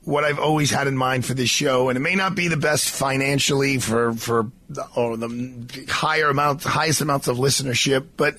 what 0.03 0.25
I've 0.25 0.39
always 0.39 0.71
had 0.71 0.87
in 0.87 0.97
mind 0.97 1.27
for 1.27 1.35
this 1.35 1.51
show. 1.51 1.89
And 1.89 1.97
it 1.97 2.01
may 2.01 2.15
not 2.15 2.35
be 2.35 2.49
the 2.49 2.57
best 2.57 2.89
financially 2.89 3.79
for, 3.79 4.15
for 4.15 4.51
the, 4.69 4.87
or 4.97 5.17
the 5.17 5.87
higher 5.89 6.29
amount, 6.29 6.63
highest 6.63 7.01
amounts 7.01 7.29
of 7.29 7.37
listenership, 7.37 8.07
but 8.17 8.39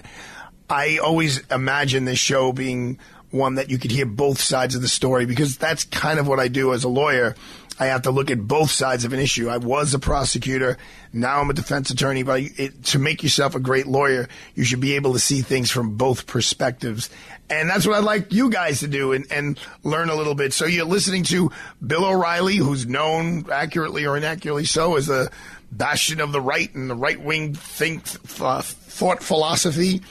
I 0.70 1.00
always 1.00 1.46
imagine 1.48 2.06
this 2.06 2.20
show 2.20 2.54
being 2.54 2.98
one 3.30 3.56
that 3.56 3.70
you 3.70 3.78
could 3.78 3.92
hear 3.92 4.06
both 4.06 4.40
sides 4.40 4.76
of 4.76 4.82
the 4.82 4.88
story 4.88 5.26
because 5.26 5.58
that's 5.58 5.84
kind 5.84 6.20
of 6.20 6.28
what 6.28 6.40
I 6.40 6.48
do 6.48 6.74
as 6.74 6.84
a 6.84 6.90
lawyer. 6.90 7.36
I 7.80 7.86
have 7.88 8.04
to 8.04 8.12
look 8.12 8.30
at 8.30 8.40
both 8.48 8.70
sides 8.70 9.06
of 9.06 9.14
an 9.14 9.20
issue. 9.20 9.50
I 9.50 9.58
was 9.58 9.94
a 9.94 10.00
prosecutor. 10.00 10.78
Now 11.14 11.42
I'm 11.42 11.50
a 11.50 11.54
defense 11.54 11.90
attorney. 11.90 12.24
But 12.24 12.42
it, 12.58 12.84
to 12.86 13.00
make 13.00 13.24
yourself 13.24 13.56
a 13.56 13.60
great 13.60 13.88
lawyer, 13.88 14.28
you 14.56 14.64
should 14.64 14.82
be 14.82 14.94
able 14.96 15.14
to 15.14 15.20
see 15.20 15.42
things 15.42 15.72
from 15.72 15.96
both 15.96 16.28
perspectives. 16.28 17.10
And 17.50 17.70
that's 17.70 17.88
what 17.88 17.98
I'd 17.98 18.04
like 18.04 18.32
you 18.32 18.50
guys 18.50 18.80
to 18.82 18.88
do 18.88 19.14
and, 19.14 19.26
and 19.32 19.60
learn 19.84 20.10
a 20.10 20.16
little 20.16 20.36
bit. 20.36 20.54
So 20.54 20.66
you're 20.66 20.86
listening 20.86 21.24
to 21.26 21.52
Bill 21.86 22.06
O'Reilly, 22.06 22.58
who's 22.58 22.86
known 22.86 23.50
accurately 23.52 24.06
or 24.06 24.16
inaccurately 24.16 24.66
so 24.66 24.96
as 24.96 25.10
a 25.10 25.32
bastion 25.72 26.22
of 26.22 26.32
the 26.34 26.42
right 26.42 26.74
and 26.76 26.90
the 26.90 26.96
right 26.96 27.20
wing 27.20 27.54
think 27.54 28.04
uh, 28.40 28.62
thought 28.62 29.24
philosophy. 29.24 30.02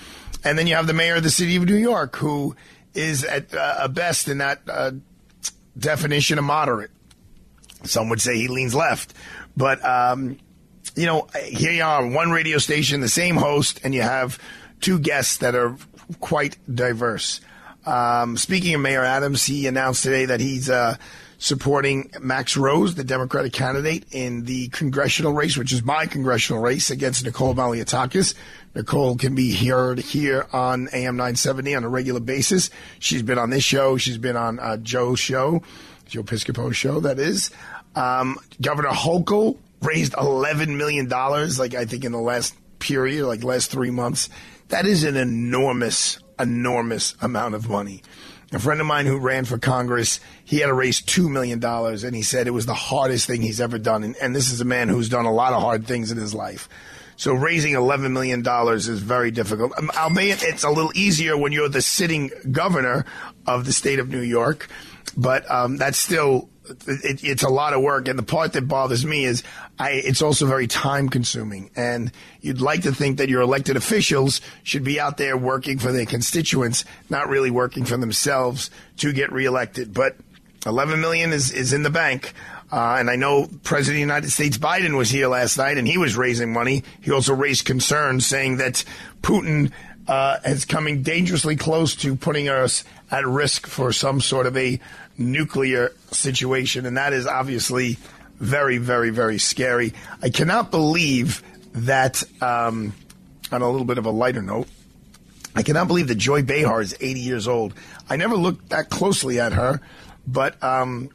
And 0.44 0.58
then 0.58 0.66
you 0.66 0.74
have 0.74 0.86
the 0.86 0.94
mayor 0.94 1.16
of 1.16 1.22
the 1.22 1.30
city 1.30 1.56
of 1.56 1.66
New 1.66 1.76
York, 1.76 2.16
who 2.16 2.56
is 2.94 3.24
at 3.24 3.54
uh, 3.54 3.86
best 3.88 4.28
in 4.28 4.38
that 4.38 4.60
uh, 4.68 4.92
definition 5.78 6.38
a 6.38 6.42
moderate. 6.42 6.90
Some 7.84 8.08
would 8.08 8.20
say 8.20 8.36
he 8.36 8.48
leans 8.48 8.74
left. 8.74 9.14
But, 9.56 9.84
um, 9.84 10.38
you 10.94 11.06
know, 11.06 11.28
here 11.44 11.72
you 11.72 11.82
are 11.82 12.02
on 12.02 12.12
one 12.12 12.30
radio 12.30 12.58
station, 12.58 13.00
the 13.00 13.08
same 13.08 13.36
host, 13.36 13.80
and 13.84 13.94
you 13.94 14.02
have 14.02 14.38
two 14.80 14.98
guests 14.98 15.38
that 15.38 15.54
are 15.54 15.76
quite 16.20 16.56
diverse. 16.72 17.40
Um, 17.86 18.36
speaking 18.36 18.74
of 18.74 18.80
Mayor 18.80 19.04
Adams, 19.04 19.44
he 19.44 19.66
announced 19.66 20.02
today 20.02 20.26
that 20.26 20.40
he's 20.40 20.68
uh, 20.68 20.96
supporting 21.38 22.10
Max 22.20 22.56
Rose, 22.56 22.94
the 22.94 23.04
Democratic 23.04 23.52
candidate, 23.52 24.04
in 24.12 24.44
the 24.44 24.68
congressional 24.68 25.32
race, 25.32 25.56
which 25.56 25.72
is 25.72 25.82
my 25.82 26.06
congressional 26.06 26.62
race 26.62 26.90
against 26.90 27.24
Nicole 27.24 27.54
Malliotakis. 27.54 28.34
Nicole 28.74 29.16
can 29.16 29.34
be 29.34 29.52
heard 29.52 29.98
here 29.98 30.46
on 30.52 30.88
AM 30.92 31.16
970 31.16 31.74
on 31.74 31.84
a 31.84 31.88
regular 31.88 32.20
basis. 32.20 32.70
She's 32.98 33.22
been 33.22 33.38
on 33.38 33.50
this 33.50 33.64
show. 33.64 33.96
She's 33.96 34.18
been 34.18 34.36
on 34.36 34.60
uh, 34.60 34.76
Joe's 34.76 35.18
show, 35.18 35.62
Joe 36.10 36.22
Piscopo's 36.22 36.76
show, 36.76 37.00
that 37.00 37.18
is. 37.18 37.50
Um, 37.94 38.38
Governor 38.60 38.90
Hochul 38.90 39.56
raised 39.80 40.12
$11 40.12 40.76
million, 40.76 41.08
like 41.08 41.74
I 41.74 41.84
think 41.84 42.04
in 42.04 42.12
the 42.12 42.18
last 42.18 42.54
period, 42.78 43.26
like 43.26 43.44
last 43.44 43.70
three 43.70 43.90
months. 43.90 44.28
That 44.68 44.86
is 44.86 45.04
an 45.04 45.16
enormous, 45.16 46.18
enormous 46.38 47.14
amount 47.20 47.54
of 47.54 47.68
money. 47.68 48.02
A 48.52 48.58
friend 48.58 48.80
of 48.80 48.86
mine 48.86 49.06
who 49.06 49.18
ran 49.18 49.44
for 49.44 49.58
Congress, 49.58 50.18
he 50.44 50.58
had 50.58 50.66
to 50.66 50.74
raise 50.74 51.00
$2 51.00 51.30
million, 51.30 51.64
and 51.64 52.16
he 52.16 52.22
said 52.22 52.48
it 52.48 52.50
was 52.50 52.66
the 52.66 52.74
hardest 52.74 53.28
thing 53.28 53.42
he's 53.42 53.60
ever 53.60 53.78
done. 53.78 54.02
And, 54.02 54.16
and 54.20 54.34
this 54.34 54.50
is 54.50 54.60
a 54.60 54.64
man 54.64 54.88
who's 54.88 55.08
done 55.08 55.24
a 55.24 55.32
lot 55.32 55.52
of 55.52 55.62
hard 55.62 55.86
things 55.86 56.10
in 56.10 56.18
his 56.18 56.34
life. 56.34 56.68
So 57.20 57.34
raising 57.34 57.74
$11 57.74 58.12
million 58.12 58.42
is 58.78 58.88
very 58.88 59.30
difficult. 59.30 59.74
Um, 59.76 59.90
albeit 59.94 60.42
it's 60.42 60.64
a 60.64 60.70
little 60.70 60.90
easier 60.94 61.36
when 61.36 61.52
you're 61.52 61.68
the 61.68 61.82
sitting 61.82 62.30
governor 62.50 63.04
of 63.46 63.66
the 63.66 63.74
state 63.74 63.98
of 63.98 64.08
New 64.08 64.22
York, 64.22 64.68
but 65.18 65.48
um, 65.50 65.76
that's 65.76 65.98
still 65.98 66.48
it, 66.86 67.22
it's 67.22 67.42
a 67.42 67.50
lot 67.50 67.74
of 67.74 67.82
work. 67.82 68.08
And 68.08 68.18
the 68.18 68.22
part 68.22 68.54
that 68.54 68.66
bothers 68.66 69.04
me 69.04 69.26
is 69.26 69.42
I, 69.78 69.90
it's 69.90 70.22
also 70.22 70.46
very 70.46 70.66
time 70.66 71.10
consuming. 71.10 71.70
And 71.76 72.10
you'd 72.40 72.62
like 72.62 72.84
to 72.84 72.92
think 72.94 73.18
that 73.18 73.28
your 73.28 73.42
elected 73.42 73.76
officials 73.76 74.40
should 74.62 74.82
be 74.82 74.98
out 74.98 75.18
there 75.18 75.36
working 75.36 75.78
for 75.78 75.92
their 75.92 76.06
constituents, 76.06 76.86
not 77.10 77.28
really 77.28 77.50
working 77.50 77.84
for 77.84 77.98
themselves 77.98 78.70
to 78.96 79.12
get 79.12 79.30
reelected. 79.30 79.92
But 79.92 80.16
11 80.64 81.02
million 81.02 81.34
is, 81.34 81.50
is 81.50 81.74
in 81.74 81.82
the 81.82 81.90
bank. 81.90 82.32
Uh, 82.72 82.96
and 82.98 83.10
I 83.10 83.16
know 83.16 83.48
President 83.64 83.94
of 83.94 83.96
the 83.96 84.00
United 84.00 84.30
States 84.30 84.56
Biden 84.56 84.96
was 84.96 85.10
here 85.10 85.28
last 85.28 85.58
night 85.58 85.76
and 85.76 85.88
he 85.88 85.98
was 85.98 86.16
raising 86.16 86.52
money. 86.52 86.84
He 87.00 87.10
also 87.10 87.34
raised 87.34 87.64
concerns 87.64 88.26
saying 88.26 88.58
that 88.58 88.84
Putin 89.22 89.72
uh, 90.06 90.38
is 90.44 90.64
coming 90.64 91.02
dangerously 91.02 91.56
close 91.56 91.96
to 91.96 92.14
putting 92.14 92.48
us 92.48 92.84
at 93.10 93.26
risk 93.26 93.66
for 93.66 93.92
some 93.92 94.20
sort 94.20 94.46
of 94.46 94.56
a 94.56 94.80
nuclear 95.18 95.92
situation. 96.12 96.86
And 96.86 96.96
that 96.96 97.12
is 97.12 97.26
obviously 97.26 97.98
very, 98.38 98.78
very, 98.78 99.10
very 99.10 99.38
scary. 99.38 99.92
I 100.22 100.30
cannot 100.30 100.70
believe 100.70 101.42
that, 101.72 102.22
um, 102.40 102.94
on 103.52 103.62
a 103.62 103.70
little 103.70 103.86
bit 103.86 103.98
of 103.98 104.06
a 104.06 104.10
lighter 104.10 104.42
note, 104.42 104.68
I 105.54 105.62
cannot 105.62 105.88
believe 105.88 106.08
that 106.08 106.16
Joy 106.16 106.42
Behar 106.42 106.80
is 106.80 106.96
80 107.00 107.20
years 107.20 107.48
old. 107.48 107.74
I 108.08 108.16
never 108.16 108.36
looked 108.36 108.70
that 108.70 108.88
closely 108.88 109.40
at 109.40 109.52
her, 109.52 109.80
but 110.26 110.62
um, 110.62 111.10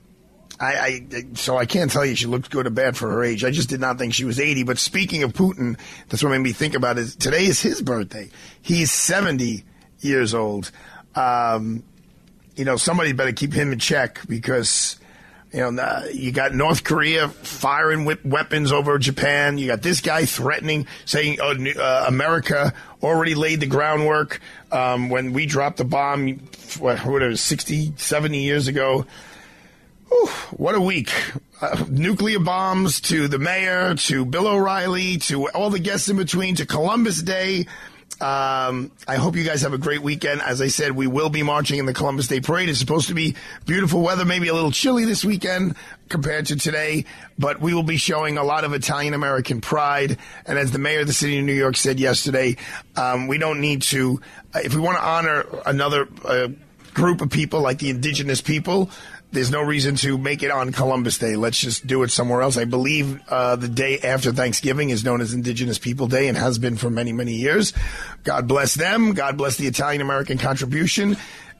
I, 0.59 1.05
I, 1.13 1.25
so 1.33 1.57
I 1.57 1.65
can't 1.65 1.91
tell 1.91 2.05
you 2.05 2.15
she 2.15 2.27
looked 2.27 2.49
good 2.49 2.65
or 2.65 2.69
bad 2.69 2.95
for 2.95 3.09
her 3.09 3.23
age. 3.23 3.43
I 3.43 3.51
just 3.51 3.69
did 3.69 3.81
not 3.81 3.97
think 3.97 4.13
she 4.13 4.25
was 4.25 4.39
80. 4.39 4.63
But 4.63 4.77
speaking 4.77 5.23
of 5.23 5.33
Putin, 5.33 5.77
that's 6.09 6.23
what 6.23 6.29
made 6.29 6.39
me 6.39 6.53
think 6.53 6.75
about 6.75 6.97
it. 6.97 7.07
Today 7.07 7.45
is 7.45 7.61
his 7.61 7.81
birthday. 7.81 8.29
He's 8.61 8.91
70 8.91 9.65
years 9.99 10.33
old. 10.33 10.71
Um, 11.15 11.83
you 12.55 12.63
know, 12.63 12.77
somebody 12.77 13.11
better 13.11 13.33
keep 13.33 13.51
him 13.53 13.73
in 13.73 13.79
check 13.79 14.21
because, 14.29 14.97
you 15.51 15.59
know, 15.71 16.05
you 16.13 16.31
got 16.31 16.53
North 16.53 16.85
Korea 16.85 17.27
firing 17.27 18.05
weapons 18.23 18.71
over 18.71 18.97
Japan. 18.97 19.57
You 19.57 19.67
got 19.67 19.81
this 19.81 19.99
guy 19.99 20.25
threatening, 20.25 20.87
saying, 21.03 21.39
oh, 21.41 21.53
uh, 21.77 22.05
America 22.07 22.73
already 23.03 23.35
laid 23.35 23.59
the 23.59 23.67
groundwork 23.67 24.39
um, 24.71 25.09
when 25.09 25.33
we 25.33 25.45
dropped 25.45 25.77
the 25.77 25.85
bomb, 25.85 26.39
what, 26.79 26.99
whatever, 26.99 27.35
60, 27.35 27.93
70 27.97 28.41
years 28.41 28.69
ago. 28.69 29.05
What 30.51 30.75
a 30.75 30.81
week. 30.81 31.11
Uh, 31.61 31.85
nuclear 31.89 32.39
bombs 32.39 33.01
to 33.01 33.27
the 33.27 33.39
mayor, 33.39 33.95
to 33.95 34.25
Bill 34.25 34.47
O'Reilly, 34.47 35.17
to 35.17 35.49
all 35.49 35.69
the 35.69 35.79
guests 35.79 36.09
in 36.09 36.17
between, 36.17 36.55
to 36.55 36.65
Columbus 36.65 37.21
Day. 37.21 37.67
Um, 38.21 38.91
I 39.07 39.15
hope 39.15 39.35
you 39.35 39.43
guys 39.43 39.61
have 39.63 39.73
a 39.73 39.77
great 39.77 40.01
weekend. 40.01 40.41
As 40.41 40.61
I 40.61 40.67
said, 40.67 40.93
we 40.93 41.05
will 41.05 41.29
be 41.29 41.43
marching 41.43 41.79
in 41.79 41.85
the 41.85 41.93
Columbus 41.93 42.27
Day 42.27 42.39
Parade. 42.39 42.69
It's 42.69 42.79
supposed 42.79 43.09
to 43.09 43.13
be 43.13 43.35
beautiful 43.65 44.01
weather, 44.01 44.23
maybe 44.23 44.47
a 44.47 44.53
little 44.53 44.71
chilly 44.71 45.03
this 45.03 45.25
weekend 45.25 45.75
compared 46.07 46.45
to 46.45 46.55
today, 46.55 47.03
but 47.37 47.59
we 47.59 47.73
will 47.73 47.83
be 47.83 47.97
showing 47.97 48.37
a 48.37 48.43
lot 48.43 48.63
of 48.63 48.73
Italian 48.73 49.13
American 49.13 49.59
pride. 49.59 50.17
And 50.45 50.57
as 50.57 50.71
the 50.71 50.79
mayor 50.79 51.01
of 51.01 51.07
the 51.07 51.13
city 51.13 51.39
of 51.39 51.45
New 51.45 51.53
York 51.53 51.75
said 51.75 51.99
yesterday, 51.99 52.55
um, 52.95 53.27
we 53.27 53.37
don't 53.37 53.59
need 53.59 53.81
to, 53.83 54.21
uh, 54.53 54.59
if 54.63 54.73
we 54.73 54.79
want 54.79 54.97
to 54.97 55.03
honor 55.03 55.45
another 55.65 56.07
uh, 56.23 56.47
group 56.93 57.19
of 57.19 57.29
people 57.29 57.59
like 57.59 57.79
the 57.79 57.89
indigenous 57.89 58.39
people, 58.39 58.89
there's 59.35 59.51
no 59.51 59.61
reason 59.61 59.95
to 59.97 60.17
make 60.17 60.41
it 60.43 60.49
on 60.49 60.71
Columbus 60.71 61.17
Day. 61.17 61.35
Let's 61.35 61.59
just 61.59 61.85
do 61.85 62.03
it 62.03 62.09
somewhere 62.09 62.41
else. 62.41 62.57
I 62.57 62.63
believe 62.63 63.21
uh, 63.27 63.57
the 63.57 63.67
day 63.67 63.99
after 63.99 64.31
Thanksgiving 64.31 64.89
is 64.89 65.03
known 65.03 65.19
as 65.19 65.33
Indigenous 65.33 65.77
People 65.77 66.07
Day 66.07 66.29
and 66.29 66.37
has 66.37 66.57
been 66.57 66.77
for 66.77 66.89
many, 66.89 67.11
many 67.11 67.33
years. 67.33 67.73
God 68.23 68.47
bless 68.47 68.73
them. 68.73 69.13
God 69.13 69.37
bless 69.37 69.57
the 69.57 69.67
Italian 69.67 70.01
American 70.01 70.37
contribution 70.37 71.17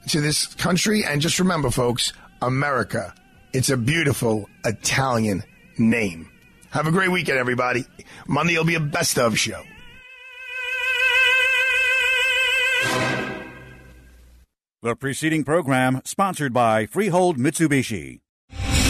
to 0.08 0.20
this 0.22 0.46
country. 0.54 1.04
And 1.04 1.20
just 1.20 1.38
remember, 1.38 1.70
folks, 1.70 2.14
America. 2.40 3.14
It's 3.52 3.68
a 3.68 3.76
beautiful 3.76 4.48
Italian 4.64 5.44
name. 5.78 6.30
Have 6.70 6.86
a 6.86 6.90
great 6.90 7.10
weekend, 7.10 7.38
everybody. 7.38 7.84
Monday 8.26 8.56
will 8.56 8.64
be 8.64 8.74
a 8.74 8.80
best 8.80 9.18
of 9.18 9.38
show. 9.38 9.62
The 14.86 14.94
preceding 14.94 15.42
program 15.42 16.00
sponsored 16.04 16.52
by 16.52 16.86
Freehold 16.86 17.38
Mitsubishi. 17.38 18.20